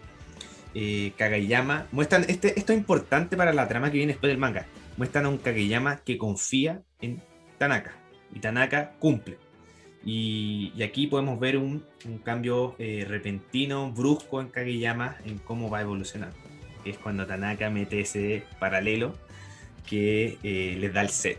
eh, 0.74 1.12
Kageyama 1.16 1.86
muestran, 1.90 2.26
este, 2.28 2.58
esto 2.58 2.74
es 2.74 2.78
importante 2.78 3.34
para 3.34 3.54
la 3.54 3.66
trama 3.66 3.90
que 3.90 3.96
viene 3.96 4.12
después 4.12 4.28
del 4.28 4.38
manga, 4.38 4.66
muestran 4.98 5.24
a 5.24 5.30
un 5.30 5.38
Kageyama 5.38 6.02
que 6.04 6.18
confía 6.18 6.82
en 7.00 7.22
Tanaka 7.56 7.94
y 8.34 8.40
Tanaka 8.40 8.92
cumple. 8.98 9.38
Y, 10.04 10.82
aquí 10.82 11.06
podemos 11.06 11.40
ver 11.40 11.56
un, 11.56 11.82
cambio 12.24 12.76
repentino, 12.78 13.90
brusco 13.90 14.42
en 14.42 14.48
Kageyama, 14.48 15.16
en 15.24 15.38
cómo 15.38 15.70
va 15.70 15.80
evolucionando 15.80 16.41
que 16.82 16.90
es 16.90 16.98
cuando 16.98 17.26
Tanaka 17.26 17.70
mete 17.70 18.00
ese 18.00 18.44
paralelo 18.58 19.14
que 19.86 20.38
eh, 20.42 20.76
les 20.78 20.92
da 20.92 21.02
el 21.02 21.10
set 21.10 21.38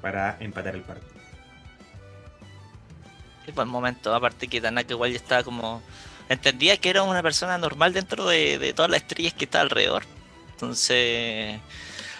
para 0.00 0.36
empatar 0.40 0.74
el 0.74 0.82
partido. 0.82 1.08
Es 3.46 3.54
buen 3.54 3.68
momento, 3.68 4.14
aparte 4.14 4.48
que 4.48 4.60
Tanaka 4.60 4.92
igual 4.92 5.10
ya 5.10 5.16
estaba 5.16 5.42
como... 5.42 5.82
Entendía 6.28 6.76
que 6.76 6.90
era 6.90 7.02
una 7.02 7.22
persona 7.22 7.56
normal 7.56 7.94
dentro 7.94 8.26
de, 8.26 8.58
de 8.58 8.74
todas 8.74 8.90
las 8.90 9.00
estrellas 9.00 9.32
que 9.32 9.44
está 9.44 9.60
alrededor. 9.60 10.04
Entonces... 10.52 11.58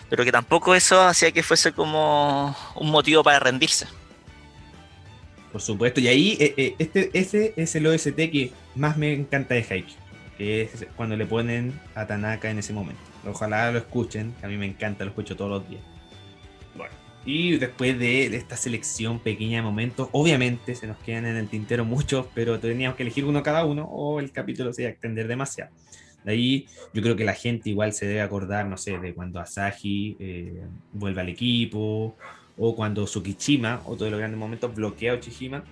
Pero 0.09 0.25
que 0.25 0.33
tampoco 0.33 0.75
eso 0.75 1.03
hacía 1.03 1.33
que 1.33 1.43
fuese 1.43 1.73
como 1.73 2.57
un 2.77 2.91
motivo 2.91 3.23
para 3.23 3.41
rendirse. 3.41 3.87
Por 5.53 5.61
supuesto, 5.61 6.01
y 6.01 6.09
ahí 6.09 6.37
eh, 6.41 6.55
eh, 6.57 6.75
este, 6.79 7.11
ese 7.15 7.55
es 7.57 7.75
el 7.75 7.87
OST 7.87 8.15
que 8.17 8.53
más 8.75 8.97
me 8.97 9.13
encanta 9.13 9.55
de 9.55 9.67
Haikyuu, 9.69 9.97
que 10.39 10.63
es 10.63 10.87
cuando 10.97 11.17
le 11.17 11.27
ponen 11.27 11.79
a 11.95 12.07
Tanaka 12.07 12.51
en 12.51 12.61
ese 12.61 12.73
momento. 12.73 13.01
Ojalá 13.27 13.71
lo 13.73 13.79
escuchen, 13.79 14.33
que 14.41 14.47
a 14.47 14.49
mí 14.49 14.57
me 14.57 14.67
encanta, 14.67 15.05
lo 15.05 15.11
escucho 15.11 15.37
todos 15.37 15.51
los 15.51 15.69
días. 15.69 15.83
Bueno, 16.77 16.95
y 17.27 17.59
después 17.59 17.99
de 17.99 18.25
esta 18.35 18.57
selección 18.57 19.19
pequeña 19.19 19.59
de 19.59 19.63
momentos, 19.63 20.09
obviamente 20.13 20.75
se 20.75 20.87
nos 20.87 20.97
quedan 20.99 21.27
en 21.27 21.37
el 21.37 21.49
tintero 21.49 21.85
muchos, 21.85 22.27
pero 22.35 22.59
teníamos 22.59 22.97
que 22.97 23.03
elegir 23.03 23.25
uno 23.25 23.43
cada 23.43 23.65
uno 23.65 23.85
o 23.85 24.21
el 24.21 24.33
capítulo 24.33 24.73
se 24.73 24.83
iba 24.83 24.89
a 24.89 24.93
extender 24.93 25.27
demasiado. 25.29 25.73
De 26.25 26.33
ahí 26.33 26.67
yo 26.95 27.03
creo 27.03 27.17
que 27.17 27.25
la 27.25 27.35
gente 27.35 27.71
igual 27.71 27.93
se 27.93 28.07
debe 28.07 28.21
acordar, 28.21 28.67
no 28.67 28.77
sé, 28.77 28.99
de 28.99 29.13
cuando 29.15 29.41
Asahi 29.41 30.17
eh, 30.21 30.63
vuelve 30.93 31.21
al 31.21 31.29
equipo, 31.29 32.17
o 32.57 32.75
cuando 32.75 33.05
Tsukishima, 33.05 33.83
otro 33.87 34.05
de 34.05 34.11
los 34.11 34.19
grandes 34.19 34.39
momentos, 34.39 34.75
bloquea 34.75 35.13
a 35.13 35.15
Uchihima 35.17 35.65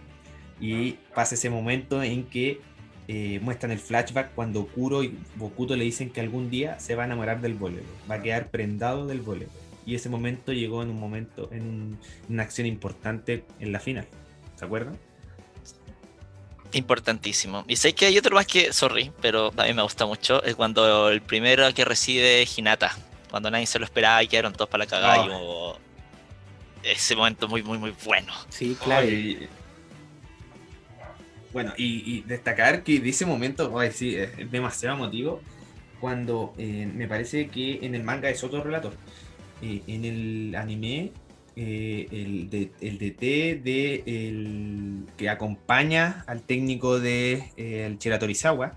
y 0.60 0.92
pasa 1.14 1.34
ese 1.34 1.50
momento 1.50 2.02
en 2.02 2.24
que 2.24 2.60
eh, 3.08 3.38
muestran 3.42 3.70
el 3.72 3.78
flashback 3.78 4.34
cuando 4.34 4.66
Kuro 4.66 5.02
y 5.02 5.16
Bokuto 5.36 5.76
le 5.76 5.84
dicen 5.84 6.10
que 6.10 6.20
algún 6.20 6.50
día 6.50 6.78
se 6.80 6.94
va 6.94 7.04
a 7.04 7.06
enamorar 7.06 7.40
del 7.40 7.54
voleibol, 7.54 7.86
va 8.10 8.16
a 8.16 8.22
quedar 8.22 8.50
prendado 8.50 9.06
del 9.06 9.20
voleibol. 9.20 9.54
Y 9.86 9.94
ese 9.94 10.08
momento 10.08 10.52
llegó 10.52 10.82
en 10.82 10.90
un 10.90 10.98
momento, 10.98 11.48
en 11.52 11.96
una 12.28 12.42
acción 12.42 12.66
importante 12.66 13.44
en 13.60 13.70
la 13.72 13.78
final. 13.78 14.08
¿Se 14.56 14.64
acuerdan? 14.64 14.98
Importantísimo. 16.72 17.64
Y 17.68 17.76
sé 17.76 17.94
que 17.94 18.06
hay 18.06 18.18
otro 18.18 18.34
más 18.34 18.46
que, 18.46 18.72
sorry, 18.72 19.12
pero 19.22 19.52
a 19.56 19.64
mí 19.64 19.72
me 19.72 19.82
gusta 19.82 20.04
mucho, 20.04 20.42
es 20.42 20.56
cuando 20.56 21.08
el 21.08 21.22
primero 21.22 21.72
que 21.72 21.84
recibe 21.84 22.44
Hinata, 22.56 22.96
cuando 23.30 23.50
nadie 23.50 23.66
se 23.66 23.78
lo 23.78 23.84
esperaba 23.84 24.22
y 24.22 24.28
quedaron 24.28 24.52
todos 24.52 24.68
para 24.68 24.84
la 24.84 24.90
cagada. 24.90 25.24
y 25.24 25.28
hubo- 25.28 25.78
ese 26.82 27.16
momento 27.16 27.48
muy, 27.48 27.62
muy, 27.64 27.78
muy 27.78 27.92
bueno. 28.04 28.32
Sí, 28.48 28.76
claro. 28.82 29.06
Ay, 29.08 29.48
Bueno, 31.56 31.72
y, 31.78 32.20
destacar 32.26 32.82
que 32.82 33.00
de 33.00 33.08
ese 33.08 33.24
momento, 33.24 33.78
ay, 33.78 33.90
sí, 33.90 34.14
es 34.14 34.50
demasiado 34.50 34.94
emotivo, 34.94 35.40
cuando 36.00 36.52
eh, 36.58 36.86
me 36.94 37.08
parece 37.08 37.48
que 37.48 37.78
en 37.80 37.94
el 37.94 38.02
manga 38.02 38.28
es 38.28 38.44
otro 38.44 38.62
relator. 38.62 38.92
Eh, 39.62 39.80
en 39.86 40.04
el 40.04 40.54
anime, 40.54 41.12
eh, 41.56 42.08
el, 42.12 42.50
DT 42.50 43.62
de 43.64 44.02
el, 44.04 45.06
que 45.16 45.30
acompaña 45.30 46.24
al 46.26 46.42
técnico 46.42 47.00
de 47.00 47.44
el 47.56 47.96
Shira 47.96 48.18
Torizawa 48.18 48.74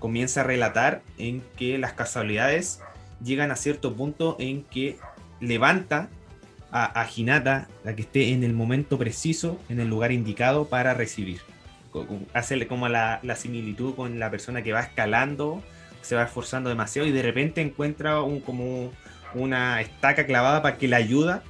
comienza 0.00 0.40
a 0.40 0.42
relatar 0.42 1.02
en 1.18 1.40
que 1.56 1.78
las 1.78 1.92
casualidades 1.92 2.80
llegan 3.22 3.52
a 3.52 3.54
cierto 3.54 3.94
punto 3.94 4.34
en 4.40 4.64
que 4.64 4.96
levanta 5.38 6.08
a, 6.72 7.00
a 7.00 7.08
Hinata, 7.08 7.68
la 7.84 7.94
que 7.94 8.02
esté 8.02 8.32
en 8.32 8.42
el 8.42 8.54
momento 8.54 8.98
preciso, 8.98 9.60
en 9.68 9.78
el 9.78 9.86
lugar 9.86 10.10
indicado 10.10 10.64
para 10.68 10.94
recibir. 10.94 11.38
Hacerle 12.34 12.66
como 12.66 12.88
la, 12.88 13.20
similitud 13.36 13.94
con 13.94 14.18
la 14.18 14.30
persona 14.30 14.62
que 14.62 14.72
va 14.72 14.80
escalando, 14.80 15.62
se 16.02 16.14
va 16.14 16.24
esforzando 16.24 16.68
demasiado 16.68 17.08
y 17.08 17.12
de 17.12 17.22
repente 17.22 17.60
encuentra 17.60 18.22
un, 18.22 18.40
como 18.40 18.92
una 19.34 19.80
estaca 19.80 20.26
clavada 20.26 20.62
para 20.62 20.78
que 20.78 20.88
le 20.88 20.96
ayuda 20.96 21.42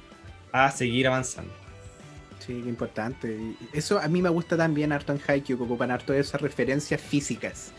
a 0.51 0.71
seguir 0.71 1.07
avanzando. 1.07 1.51
Sí, 2.39 2.61
qué 2.63 2.69
importante. 2.69 3.55
Eso 3.73 3.99
a 3.99 4.07
mí 4.07 4.21
me 4.21 4.29
gusta 4.29 4.57
también 4.57 4.91
harto 4.91 5.13
en 5.13 5.21
Haikyuu, 5.25 5.57
que 5.57 5.63
ocupan 5.63 5.91
harto 5.91 6.13
de 6.13 6.19
esas 6.19 6.41
referencias 6.41 6.99
físicas. 7.01 7.71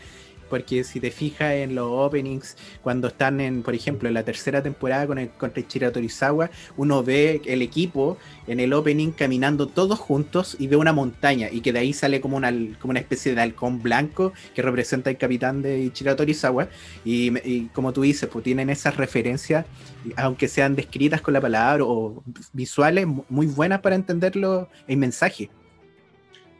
Porque 0.51 0.83
si 0.83 0.99
te 0.99 1.09
fijas 1.09 1.53
en 1.53 1.73
los 1.73 1.87
openings, 1.89 2.57
cuando 2.83 3.07
están 3.07 3.39
en, 3.41 3.63
por 3.63 3.73
ejemplo, 3.73 4.07
en 4.07 4.13
la 4.13 4.23
tercera 4.23 4.61
temporada 4.61 5.07
con 5.07 5.17
el, 5.17 5.29
contra 5.29 5.61
Ichiro 5.61 5.91
Torizawa, 5.91 6.51
uno 6.77 7.01
ve 7.03 7.41
el 7.45 7.61
equipo 7.63 8.17
en 8.47 8.59
el 8.59 8.73
opening 8.73 9.11
caminando 9.11 9.67
todos 9.67 9.97
juntos 9.97 10.57
y 10.59 10.67
ve 10.67 10.75
una 10.75 10.93
montaña 10.93 11.47
y 11.51 11.61
que 11.61 11.71
de 11.73 11.79
ahí 11.79 11.93
sale 11.93 12.21
como 12.21 12.37
una, 12.37 12.51
como 12.79 12.91
una 12.91 12.99
especie 12.99 13.33
de 13.33 13.41
halcón 13.41 13.81
blanco 13.81 14.33
que 14.53 14.61
representa 14.61 15.09
el 15.09 15.17
capitán 15.17 15.61
de 15.61 15.79
Ichiro 15.79 16.15
Torizawa. 16.15 16.67
Y, 17.05 17.31
y 17.49 17.69
como 17.73 17.93
tú 17.93 18.01
dices, 18.01 18.29
pues 18.29 18.43
tienen 18.43 18.69
esas 18.69 18.97
referencias, 18.97 19.65
aunque 20.17 20.47
sean 20.47 20.75
descritas 20.75 21.21
con 21.21 21.33
la 21.33 21.39
palabra 21.41 21.83
o 21.85 22.23
visuales, 22.51 23.07
mu- 23.07 23.23
muy 23.29 23.47
buenas 23.47 23.79
para 23.79 23.95
entenderlo 23.95 24.67
el 24.87 24.97
mensaje. 24.97 25.49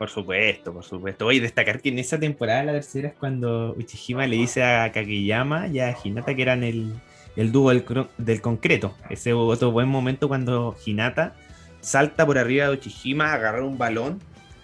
Por 0.01 0.09
supuesto, 0.09 0.73
por 0.73 0.83
supuesto. 0.83 1.27
Oye, 1.27 1.39
destacar 1.39 1.79
que 1.79 1.89
en 1.89 1.99
esa 1.99 2.19
temporada, 2.19 2.63
la 2.63 2.71
tercera, 2.71 3.09
es 3.09 3.13
cuando 3.13 3.75
Uchihima 3.77 4.25
le 4.25 4.35
dice 4.35 4.63
a 4.63 4.91
Kageyama 4.91 5.67
y 5.67 5.79
a 5.79 5.95
Hinata 6.03 6.33
que 6.33 6.41
eran 6.41 6.63
el, 6.63 6.99
el 7.35 7.51
dúo 7.51 7.69
del, 7.69 8.41
concreto. 8.41 8.97
Ese 9.11 9.33
otro 9.33 9.69
buen 9.69 9.87
momento 9.87 10.27
cuando 10.27 10.75
Hinata 10.83 11.35
salta 11.81 12.25
por 12.25 12.39
arriba 12.39 12.65
de 12.65 12.71
Uchihima 12.71 13.27
a 13.27 13.33
agarrar 13.35 13.61
un 13.61 13.77
balón 13.77 14.19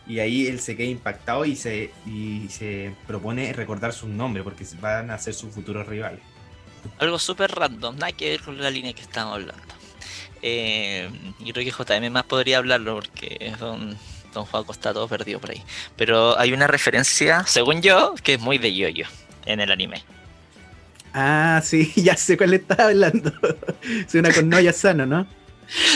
y 0.08 0.22
ahí 0.22 0.48
él 0.48 0.60
se 0.60 0.76
queda 0.76 0.88
impactado 0.88 1.46
y 1.46 1.56
se, 1.56 1.92
y 2.08 2.48
se 2.50 2.96
propone 3.06 3.54
recordar 3.54 3.94
su 3.94 4.08
nombre 4.08 4.42
porque 4.42 4.66
van 4.82 5.12
a 5.12 5.20
ser 5.20 5.36
sus 5.36 5.54
futuros 5.54 5.86
rivales. 5.86 6.22
Algo 6.98 7.20
súper 7.20 7.52
random, 7.52 7.96
nada 7.96 8.12
que 8.12 8.30
ver 8.30 8.42
con 8.42 8.60
la 8.60 8.72
línea 8.72 8.92
que 8.92 9.04
estamos 9.04 9.36
hablando. 9.36 9.76
Eh, 10.42 11.10
creo 11.40 11.54
que 11.54 11.72
JM 11.72 12.12
más 12.12 12.24
podría 12.24 12.58
hablarlo 12.58 12.96
porque 12.96 13.54
Don, 13.60 13.98
don 14.38 14.46
Juaco 14.46 14.72
está 14.72 14.94
todo 14.94 15.08
perdido 15.08 15.40
por 15.40 15.52
ahí. 15.52 15.62
Pero 15.96 16.38
hay 16.40 16.54
una 16.54 16.68
referencia, 16.68 17.44
según 17.46 17.82
yo, 17.82 18.16
que 18.24 18.36
es 18.36 18.40
muy 18.40 18.58
de 18.58 18.74
yoyo 18.76 19.06
en 19.46 19.60
el 19.60 19.72
anime. 19.72 20.04
Ah, 21.14 21.62
sí, 21.64 21.92
ya 21.96 22.16
sé 22.16 22.38
cuál 22.38 22.54
estaba 22.54 22.86
hablando. 22.86 23.32
Es 24.08 24.14
una 24.16 24.34
con 24.34 24.50
Noya 24.50 24.74
Sano, 24.74 25.06
¿no? 25.06 25.28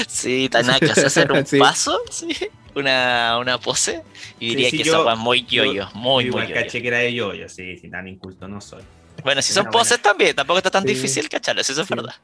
Sí, 0.07 0.49
Tanaka 0.49 0.93
se 0.95 1.05
hace 1.05 1.25
un 1.31 1.45
Sí. 1.45 1.57
paso, 1.59 1.99
sí, 2.09 2.35
una, 2.75 3.37
una 3.39 3.57
pose, 3.59 4.01
y 4.39 4.49
diría 4.49 4.69
sí, 4.69 4.77
que 4.79 4.83
yo- 4.83 4.93
esa 4.95 5.03
fue 5.03 5.15
muy 5.15 5.45
yoyo, 5.45 5.89
muy, 5.93 6.25
Yo 6.25 6.31
muy 6.33 6.41
yoyo. 6.43 6.55
caché 6.55 6.81
que 6.81 6.87
era 6.89 6.97
de 6.99 7.13
yo, 7.13 7.33
yo 7.33 7.47
sí, 7.47 7.77
sí, 7.77 7.89
tan 7.89 8.07
inculto 8.07 8.47
no 8.47 8.59
soy. 8.61 8.81
Bueno, 9.23 9.41
si 9.41 9.53
son 9.53 9.65
poses 9.67 10.01
también, 10.01 10.35
tampoco 10.35 10.57
está 10.57 10.71
tan 10.71 10.83
Sí. 10.83 10.89
difícil 10.89 11.29
cacharlo, 11.29 11.61
eso 11.61 11.71
es 11.79 11.87
Sí. 11.87 11.93
verdad. 11.93 12.15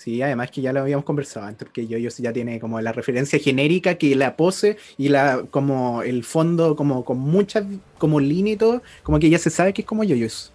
Sí, 0.00 0.22
además 0.22 0.50
que 0.50 0.62
ya 0.62 0.72
lo 0.72 0.80
habíamos 0.80 1.04
conversado 1.04 1.44
antes, 1.44 1.68
porque 1.68 1.86
yo 1.86 1.98
ya 1.98 2.32
tiene 2.32 2.58
como 2.58 2.80
la 2.80 2.90
referencia 2.90 3.38
genérica 3.38 3.96
que 3.96 4.16
la 4.16 4.34
pose 4.34 4.78
y 4.96 5.10
la 5.10 5.42
como 5.50 6.00
el 6.00 6.24
fondo 6.24 6.74
como 6.74 7.04
con 7.04 7.18
muchas 7.18 7.66
como 7.98 8.18
línea 8.18 8.54
y 8.54 8.56
todo, 8.56 8.82
como 9.02 9.18
que 9.18 9.28
ya 9.28 9.38
se 9.38 9.50
sabe 9.50 9.74
que 9.74 9.82
es 9.82 9.86
como 9.86 10.02
yoyos. 10.02 10.54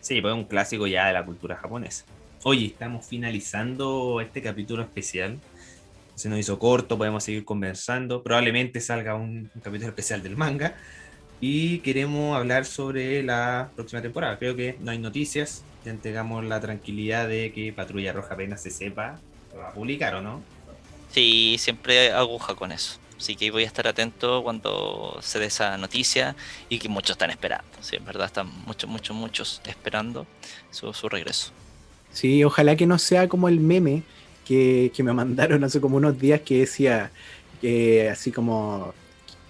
Sí, 0.00 0.20
pues 0.20 0.34
es 0.34 0.38
un 0.40 0.46
clásico 0.46 0.88
ya 0.88 1.06
de 1.06 1.12
la 1.12 1.24
cultura 1.24 1.54
japonesa. 1.54 2.04
Oye, 2.42 2.66
estamos 2.66 3.06
finalizando 3.06 4.20
este 4.20 4.42
capítulo 4.42 4.82
especial. 4.82 5.38
Se 6.16 6.28
nos 6.28 6.40
hizo 6.40 6.58
corto, 6.58 6.98
podemos 6.98 7.22
seguir 7.22 7.44
conversando. 7.44 8.24
Probablemente 8.24 8.80
salga 8.80 9.14
un, 9.14 9.52
un 9.54 9.60
capítulo 9.62 9.90
especial 9.90 10.20
del 10.20 10.36
manga. 10.36 10.74
Y 11.46 11.80
queremos 11.80 12.34
hablar 12.34 12.64
sobre 12.64 13.22
la 13.22 13.68
próxima 13.74 14.00
temporada. 14.00 14.38
Creo 14.38 14.56
que 14.56 14.78
no 14.80 14.92
hay 14.92 14.96
noticias. 14.96 15.62
Ya 15.84 15.90
entregamos 15.90 16.42
la 16.42 16.58
tranquilidad 16.58 17.28
de 17.28 17.52
que 17.52 17.70
Patrulla 17.70 18.14
Roja 18.14 18.32
apenas 18.32 18.62
se 18.62 18.70
sepa. 18.70 19.20
Lo 19.52 19.58
va 19.58 19.68
a 19.68 19.72
publicar 19.74 20.14
o 20.14 20.22
no. 20.22 20.40
Sí, 21.12 21.56
siempre 21.58 22.12
aguja 22.12 22.54
con 22.54 22.72
eso. 22.72 22.98
Así 23.18 23.36
que 23.36 23.50
voy 23.50 23.64
a 23.64 23.66
estar 23.66 23.86
atento 23.86 24.42
cuando 24.42 25.18
se 25.20 25.38
dé 25.38 25.44
esa 25.44 25.76
noticia 25.76 26.34
y 26.70 26.78
que 26.78 26.88
muchos 26.88 27.10
están 27.10 27.28
esperando. 27.28 27.68
Sí, 27.82 27.96
en 27.96 28.06
verdad 28.06 28.24
están 28.24 28.48
muchos, 28.64 28.88
muchos, 28.88 29.14
muchos 29.14 29.60
esperando 29.66 30.26
su, 30.70 30.94
su 30.94 31.10
regreso. 31.10 31.50
Sí, 32.10 32.42
ojalá 32.42 32.74
que 32.74 32.86
no 32.86 32.98
sea 32.98 33.28
como 33.28 33.50
el 33.50 33.60
meme 33.60 34.02
que, 34.46 34.90
que 34.96 35.02
me 35.02 35.12
mandaron 35.12 35.62
hace 35.62 35.78
como 35.78 35.98
unos 35.98 36.18
días 36.18 36.40
que 36.40 36.60
decía 36.60 37.10
que 37.60 38.08
así 38.08 38.32
como 38.32 38.94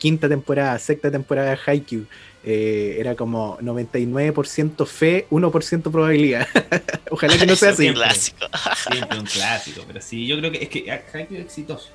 quinta 0.04 0.28
temporada, 0.28 0.78
sexta 0.78 1.10
temporada 1.10 1.52
de 1.52 1.58
Haikyuu. 1.64 2.04
eh, 2.44 2.96
era 2.98 3.14
como 3.14 3.56
99% 3.60 4.84
fe, 4.86 5.26
1% 5.30 5.90
probabilidad. 5.90 6.46
ojalá 7.10 7.38
que 7.38 7.46
no 7.46 7.56
sea 7.56 7.70
así. 7.70 7.88
un 7.88 7.94
clásico. 7.94 8.46
Siempre 8.92 9.18
un 9.18 9.24
clásico. 9.24 9.82
Pero 9.86 10.02
sí, 10.02 10.26
yo 10.26 10.36
creo 10.36 10.52
que 10.52 10.62
es 10.64 10.68
que 10.68 10.90
Haikyuu 10.90 11.38
es 11.38 11.44
exitoso. 11.46 11.88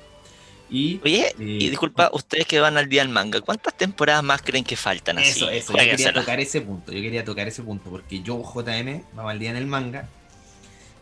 Y 0.68 1.00
Oye, 1.04 1.28
Eh, 1.38 1.58
y 1.60 1.68
disculpa, 1.68 2.10
ustedes 2.12 2.46
que 2.46 2.58
van 2.58 2.76
al 2.76 2.88
día 2.88 3.02
del 3.02 3.12
manga, 3.12 3.40
¿cuántas 3.42 3.74
temporadas 3.76 4.24
más 4.24 4.42
creen 4.42 4.64
que 4.64 4.74
faltan 4.74 5.18
así? 5.18 5.30
Eso, 5.30 5.48
eso, 5.48 5.72
yo 5.72 5.78
quería 5.78 6.12
tocar 6.12 6.40
ese 6.40 6.60
punto, 6.62 6.90
yo 6.90 7.00
quería 7.00 7.24
tocar 7.24 7.46
ese 7.46 7.62
punto, 7.62 7.88
porque 7.88 8.20
yo, 8.22 8.42
JM, 8.42 9.02
vamos 9.14 9.30
al 9.30 9.38
día 9.38 9.50
en 9.50 9.56
el 9.56 9.66
manga, 9.68 10.08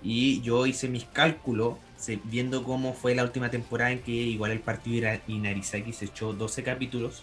y 0.02 0.42
yo 0.42 0.66
hice 0.66 0.88
mis 0.88 1.04
cálculos, 1.04 1.76
se- 1.98 2.20
viendo 2.24 2.64
cómo 2.64 2.94
fue 2.94 3.14
la 3.14 3.24
última 3.24 3.50
temporada 3.50 3.90
en 3.90 3.98
que 4.00 4.12
igual 4.12 4.52
el 4.52 4.60
partido 4.60 4.98
era 5.06 5.20
Inarizaki 5.28 5.92
se 5.92 6.06
echó 6.06 6.32
12 6.32 6.62
capítulos, 6.62 7.22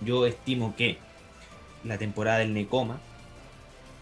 yo 0.00 0.26
estimo 0.26 0.74
que 0.74 0.98
la 1.84 1.98
temporada 1.98 2.38
del 2.38 2.52
Nekoma, 2.54 2.98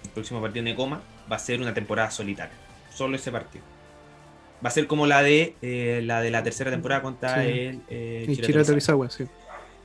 el 0.04 0.10
próximo 0.10 0.40
partido 0.40 0.64
de 0.64 0.70
Nekoma, 0.70 1.02
va 1.30 1.36
a 1.36 1.38
ser 1.38 1.60
una 1.60 1.74
temporada 1.74 2.10
solitaria, 2.10 2.54
solo 2.94 3.16
ese 3.16 3.30
partido. 3.30 3.64
Va 4.64 4.68
a 4.68 4.72
ser 4.72 4.86
como 4.86 5.06
la 5.06 5.22
de 5.22 5.56
eh, 5.60 6.00
la 6.04 6.22
de 6.22 6.30
la 6.30 6.42
tercera 6.42 6.70
temporada 6.70 7.02
contra 7.02 7.42
Sí. 7.42 7.50
el 7.50 7.82
eh, 7.90 8.24
Y 8.28 8.34
sí. 9.10 9.24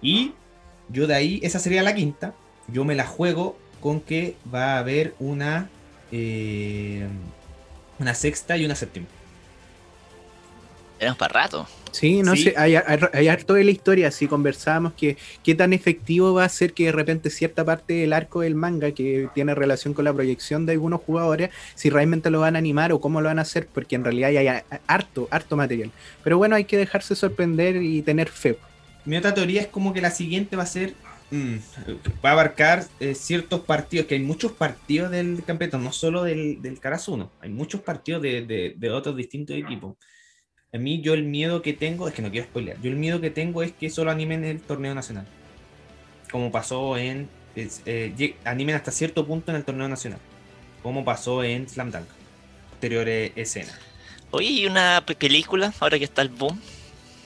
Y 0.01 0.34
Yo 0.91 1.05
de 1.05 1.13
ahí, 1.15 1.39
esa 1.43 1.59
sería 1.59 1.84
la 1.84 1.93
quinta. 1.93 2.34
Yo 2.67 2.84
me 2.86 2.95
la 2.95 3.05
juego 3.05 3.57
con 3.82 3.99
que 4.01 4.36
va 4.53 4.75
a 4.75 4.80
haber 4.80 5.13
una, 5.19 5.69
eh, 6.11 7.07
una 7.99 8.13
sexta 8.15 8.57
y 8.57 8.65
una 8.65 8.73
séptima. 8.75 9.05
Tenemos 11.00 11.18
para 11.18 11.41
rato. 11.43 11.68
Sí, 11.91 12.22
no 12.22 12.36
Sí. 12.36 12.43
sé, 12.43 12.54
hay, 12.56 12.76
hay, 12.76 13.00
hay 13.14 13.28
harto 13.30 13.56
de 13.56 13.64
la 13.64 13.72
historia, 13.72 14.12
si 14.12 14.28
conversábamos 14.28 14.93
que 14.93 15.18
qué 15.43 15.56
tan 15.56 15.74
efectivo 15.74 16.34
va 16.34 16.43
a 16.43 16.50
ser 16.50 16.74
que 16.74 16.86
de 16.86 16.91
repente 16.91 17.32
cierta 17.32 17.66
parte 17.66 17.93
del 17.95 18.14
arco 18.14 18.41
del 18.41 18.54
manga 18.54 18.91
que 18.91 19.28
tiene 19.34 19.56
relación 19.56 19.95
con 19.95 20.06
la 20.06 20.14
proyección 20.14 20.66
de 20.68 20.74
algunos 20.74 21.02
jugadores, 21.02 21.50
si 21.74 21.89
realmente 21.89 22.30
lo 22.30 22.41
van 22.41 22.56
a 22.56 22.60
animar 22.60 22.91
o 22.91 23.00
cómo 23.02 23.22
lo 23.22 23.30
van 23.30 23.39
a 23.39 23.43
hacer, 23.43 23.66
porque 23.74 23.95
en 23.95 24.04
realidad 24.04 24.30
hay 24.30 24.80
harto, 24.88 25.28
harto 25.32 25.56
material. 25.58 25.89
Pero 26.24 26.38
bueno, 26.38 26.56
hay 26.56 26.66
que 26.66 26.78
dejarse 26.78 27.16
sorprender 27.16 27.78
y 27.82 28.04
tener 28.04 28.30
fe. 28.30 28.58
Mi 29.06 29.18
otra 29.18 29.34
teoría 29.34 29.62
es 29.62 29.68
como 29.68 29.91
que 29.93 30.02
la 30.02 30.12
siguiente 30.12 30.56
va 30.56 30.64
a 30.64 30.68
ser. 30.68 30.93
mm, 31.32 31.56
va 32.26 32.30
a 32.30 32.34
abarcar 32.34 32.86
eh, 33.00 33.16
ciertos 33.16 33.62
partidos, 33.62 34.06
que 34.08 34.16
hay 34.16 34.22
muchos 34.22 34.52
partidos 34.52 35.10
del 35.12 35.43
campeonato, 35.45 35.78
no 35.80 35.91
solo 35.91 36.24
del, 36.24 36.60
del 36.62 36.80
Karasuno, 36.80 37.32
hay 37.39 37.50
muchos 37.50 37.82
partidos 37.82 38.22
de, 38.22 38.45
de- 38.45 38.74
de 38.78 38.89
otros 38.91 39.16
distintos 39.16 39.56
equipos. 39.56 39.95
A 40.74 40.78
mí, 40.78 41.01
yo 41.01 41.13
el 41.15 41.24
miedo 41.24 41.61
que 41.61 41.74
tengo, 41.74 42.07
es 42.07 42.13
que 42.13 42.22
no 42.22 42.30
quiero 42.30 42.45
spoilear, 42.47 42.80
yo 42.82 42.89
el 42.91 42.95
miedo 42.95 43.20
que 43.22 43.32
tengo 43.32 43.63
es 43.63 43.72
que 43.72 43.89
solo 43.89 44.11
animen 44.11 44.43
el 44.43 44.61
torneo 44.61 44.93
nacional. 44.93 45.26
Como 46.32 46.51
pasó 46.51 46.95
en. 46.97 47.28
es- 47.55 47.82
eh, 47.88 48.36
animen 48.45 48.76
hasta 48.76 48.91
cierto 48.91 49.26
punto 49.26 49.51
en 49.51 49.57
el 49.57 49.63
torneo 49.65 49.88
nacional. 49.88 50.20
Como 50.84 51.03
pasó 51.03 51.43
en 51.43 51.67
Slam 51.67 51.91
Dunk. 51.91 52.05
Posteriores 52.70 53.32
escenas. 53.36 53.76
Oye, 54.32 54.49
¿y 54.49 54.65
una 54.67 55.03
pe- 55.05 55.15
película, 55.15 55.74
ahora 55.80 55.97
que 55.97 56.05
está 56.05 56.22
el 56.22 56.30
boom? 56.30 56.61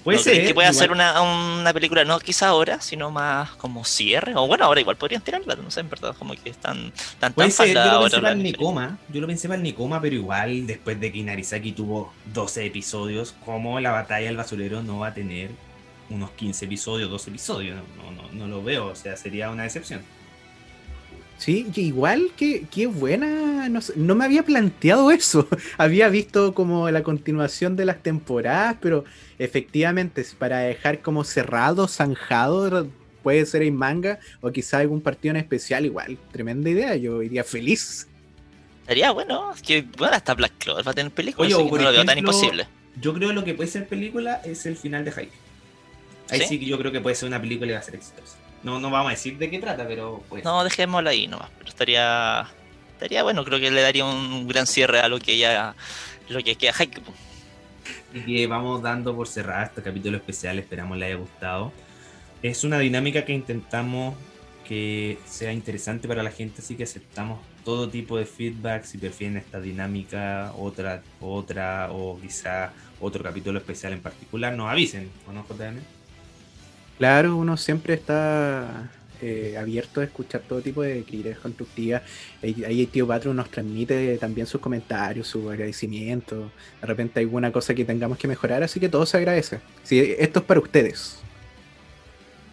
Puede 0.04 0.18
¿No 0.18 0.24
crees 0.24 0.36
ser. 0.38 0.44
que 0.46 0.50
igual- 0.52 0.68
hacer 0.68 0.92
una, 0.92 1.22
una 1.22 1.72
película, 1.74 2.04
no 2.04 2.20
quizá 2.20 2.50
ahora, 2.50 2.82
sino 2.82 3.10
más 3.12 3.52
como 3.52 3.86
cierre? 3.86 4.34
O 4.36 4.46
bueno, 4.48 4.66
ahora 4.66 4.82
igual 4.82 4.98
podrían 4.98 5.22
tirarla, 5.22 5.56
no 5.56 5.72
sé, 5.72 5.80
en 5.80 5.90
verdad, 5.90 6.16
como 6.20 6.34
que 6.36 6.50
están 6.50 6.92
tan 7.20 7.32
Puede 7.34 7.50
tan 7.50 7.56
ser, 7.68 7.68
yo 7.70 7.74
lo 7.76 7.90
ahora 7.90 8.02
pensé 8.10 8.18
para 8.22 8.32
el. 8.34 8.44
Nikoma, 8.44 8.98
yo 9.10 9.22
lo 9.22 9.28
pensé 9.28 9.48
para 9.48 9.58
el 9.58 9.64
Nikoma, 9.64 10.02
pero 10.02 10.16
igual 10.16 10.68
después 10.68 11.00
de 11.00 11.12
que 11.12 11.20
Inarizaki 11.20 11.72
tuvo 11.72 12.14
12 12.34 12.66
episodios, 12.66 13.34
como 13.46 13.80
la 13.80 13.92
batalla 13.92 14.28
del 14.28 14.38
basurero 14.38 14.84
no 14.84 15.00
va 15.00 15.08
a 15.08 15.14
tener 15.14 15.52
unos 16.10 16.32
15 16.32 16.66
episodios, 16.66 17.10
12 17.10 17.30
episodios, 17.30 17.78
no, 17.98 18.12
no, 18.12 18.30
no 18.34 18.48
lo 18.48 18.62
veo, 18.64 18.88
o 18.88 18.96
sea, 18.96 19.16
sería 19.16 19.50
una 19.50 19.64
decepción. 19.64 20.02
Sí, 21.44 21.68
que 21.76 21.82
igual 21.82 22.32
que, 22.38 22.68
que 22.72 22.88
buena, 22.88 23.68
no, 23.68 23.82
sé, 23.82 23.92
no 23.98 24.16
me 24.16 24.24
había 24.24 24.44
planteado 24.44 25.12
eso. 25.12 25.46
había 25.78 26.08
visto 26.08 26.54
como 26.54 26.90
la 26.90 27.04
continuación 27.04 27.76
de 27.76 27.84
las 27.84 28.02
temporadas, 28.02 28.78
pero 28.80 29.04
efectivamente, 29.40 30.26
para 30.40 30.60
dejar 30.60 31.02
como 31.02 31.26
cerrado, 31.26 31.90
zanjado, 31.90 32.88
puede 33.24 33.46
ser 33.46 33.64
en 33.64 33.76
manga 33.76 34.20
o 34.40 34.52
quizá 34.54 34.78
algún 34.78 35.02
partido 35.02 35.32
en 35.32 35.42
especial, 35.42 35.84
igual, 35.84 36.18
tremenda 36.32 36.70
idea, 36.70 36.96
yo 36.96 37.22
iría 37.22 37.44
feliz. 37.44 38.08
Sería 38.88 39.12
bueno, 39.12 39.52
es 39.54 39.62
que 39.62 39.82
bueno, 39.98 40.16
hasta 40.16 40.36
Black 40.36 40.54
Clover 40.60 40.88
va 40.88 40.92
a 40.92 40.96
tener 40.96 41.12
película, 41.12 41.46
Oye, 41.46 41.56
así 41.56 41.62
o 41.62 41.66
que 41.66 41.70
por 41.72 41.80
no 41.82 41.88
lo 41.88 41.92
veo 41.92 42.06
tan 42.06 42.20
imposible. 42.20 42.68
Yo 43.02 43.14
creo 43.14 43.34
lo 43.34 43.44
que 43.44 43.54
puede 43.54 43.70
ser 43.70 43.86
película 43.86 44.40
es 44.46 44.66
el 44.66 44.78
final 44.78 45.04
de 45.04 45.12
Haikyuu. 45.12 45.36
Ahí 46.30 46.40
¿Sí? 46.40 46.46
¿Sí? 46.48 46.60
que 46.60 46.68
yo 46.68 46.78
creo 46.78 46.94
que 46.94 47.02
puede 47.02 47.18
ser 47.18 47.28
una 47.28 47.42
película 47.42 47.70
y 47.70 47.74
va 47.74 47.80
a 47.80 47.84
ser 47.84 47.96
exitosa. 47.96 48.38
No, 48.64 48.80
no 48.80 48.90
vamos 48.90 49.08
a 49.08 49.12
decir 49.12 49.38
de 49.38 49.50
qué 49.50 49.60
trata, 49.60 49.86
pero 49.88 50.24
pues. 50.30 50.44
No, 50.44 50.64
dejémosla 50.64 51.10
ahí 51.10 51.28
nomás, 51.28 51.50
pero 51.58 51.70
estaría 51.70 52.48
estaría 52.94 53.24
bueno, 53.24 53.44
creo 53.44 53.60
que 53.60 53.70
le 53.70 53.82
daría 53.82 54.06
un 54.06 54.48
gran 54.48 54.66
cierre 54.66 55.00
a 55.00 55.10
lo 55.10 55.20
que 55.20 55.38
ya 55.38 55.76
lo 56.30 56.42
que 56.42 56.56
queda 56.56 56.74
Haikyuu. 56.78 57.04
po. 57.04 57.14
y 58.14 58.22
que 58.22 58.48
vamos 58.48 58.82
dando 58.82 59.16
por 59.16 59.28
cerrada 59.28 59.66
este 59.66 59.82
capítulo 59.82 60.18
especial, 60.18 60.58
esperamos 60.60 60.98
le 60.98 61.08
haya 61.08 61.16
gustado. 61.16 61.74
Es 62.42 62.64
una 62.64 62.80
dinámica 62.80 63.26
que 63.26 63.34
intentamos 63.34 64.16
que 64.64 65.18
sea 65.26 65.52
interesante 65.52 66.08
para 66.08 66.24
la 66.24 66.32
gente, 66.32 66.62
así 66.62 66.76
que 66.76 66.84
aceptamos 66.84 67.42
todo 67.66 67.90
tipo 67.90 68.18
de 68.18 68.26
feedback, 68.26 68.84
si 68.86 68.98
prefieren 68.98 69.38
esta 69.38 69.60
dinámica, 69.60 70.54
otra, 70.58 71.02
otra, 71.20 71.90
o 71.92 72.20
quizá 72.20 72.72
otro 73.00 73.24
capítulo 73.24 73.60
especial 73.60 73.94
en 73.94 74.02
particular, 74.02 74.54
nos 74.54 74.70
avisen, 74.70 75.10
¿o 75.28 75.34
no, 75.34 75.46
JM? 75.46 75.80
Claro, 76.98 77.36
uno 77.36 77.58
siempre 77.58 77.96
está 77.96 78.90
eh, 79.22 79.56
abierto 79.58 80.02
a 80.02 80.04
escuchar 80.04 80.42
todo 80.42 80.62
tipo 80.62 80.82
de 80.82 81.04
críticas 81.04 81.40
constructivas. 81.40 82.02
Ahí 82.42 82.64
ahí 82.66 82.86
tío 82.88 83.08
Patro 83.08 83.34
nos 83.34 83.50
transmite 83.50 84.18
también 84.18 84.46
sus 84.46 84.60
comentarios, 84.60 85.28
sus 85.28 85.50
agradecimientos. 85.50 86.52
De 86.82 86.88
repente 86.88 87.22
alguna 87.22 87.52
cosa 87.52 87.74
que 87.74 87.86
tengamos 87.86 88.18
que 88.18 88.28
mejorar, 88.28 88.64
así 88.64 88.80
que 88.80 88.90
todo 88.90 89.06
se 89.06 89.18
agradece. 89.18 89.60
Sí, 89.84 90.16
esto 90.20 90.40
es 90.40 90.46
para 90.46 90.60
ustedes. 90.60 91.20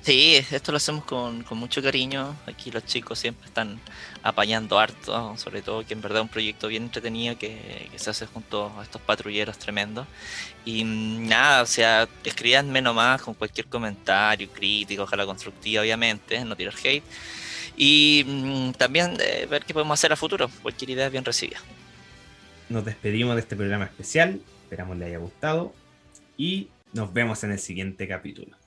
Sí, 0.03 0.36
esto 0.51 0.72
lo 0.72 0.76
hacemos 0.78 1.05
con, 1.05 1.43
con 1.43 1.59
mucho 1.59 1.82
cariño. 1.82 2.34
Aquí 2.47 2.70
los 2.70 2.84
chicos 2.86 3.18
siempre 3.18 3.47
están 3.47 3.78
apañando 4.22 4.78
harto, 4.78 5.36
sobre 5.36 5.61
todo 5.61 5.84
que 5.84 5.93
en 5.93 6.01
verdad 6.01 6.20
es 6.20 6.22
un 6.22 6.28
proyecto 6.30 6.68
bien 6.68 6.84
entretenido 6.84 7.36
que 7.36 7.91
se 7.97 8.09
hace 8.09 8.26
junto 8.26 8.72
a 8.78 8.82
estos 8.82 9.03
patrulleros 9.03 9.59
tremendos. 9.59 10.07
Y 10.65 10.85
nada, 10.85 11.63
o 11.63 11.67
sea, 11.67 12.09
escríbanme 12.25 12.83
nomás 12.83 13.23
con 13.23 13.35
cualquier 13.35 13.67
comentario, 13.67 14.49
crítico, 14.49 15.05
ojalá 15.05 15.25
constructiva, 15.25 15.83
obviamente, 15.83 16.45
no 16.45 16.55
tirar 16.55 16.75
hate. 16.83 17.03
Y 17.77 18.25
mm, 18.27 18.73
también 18.73 19.17
eh, 19.21 19.47
ver 19.49 19.65
qué 19.65 19.73
podemos 19.73 19.99
hacer 19.99 20.13
a 20.13 20.17
futuro. 20.17 20.51
Cualquier 20.63 20.91
idea 20.91 21.07
es 21.07 21.13
bien 21.13 21.25
recibida. 21.25 21.59
Nos 22.69 22.85
despedimos 22.85 23.35
de 23.35 23.41
este 23.41 23.57
programa 23.57 23.85
especial, 23.87 24.41
esperamos 24.63 24.97
le 24.97 25.07
haya 25.07 25.19
gustado 25.19 25.75
y 26.37 26.69
nos 26.93 27.13
vemos 27.13 27.43
en 27.43 27.53
el 27.53 27.59
siguiente 27.59 28.07
capítulo. 28.07 28.60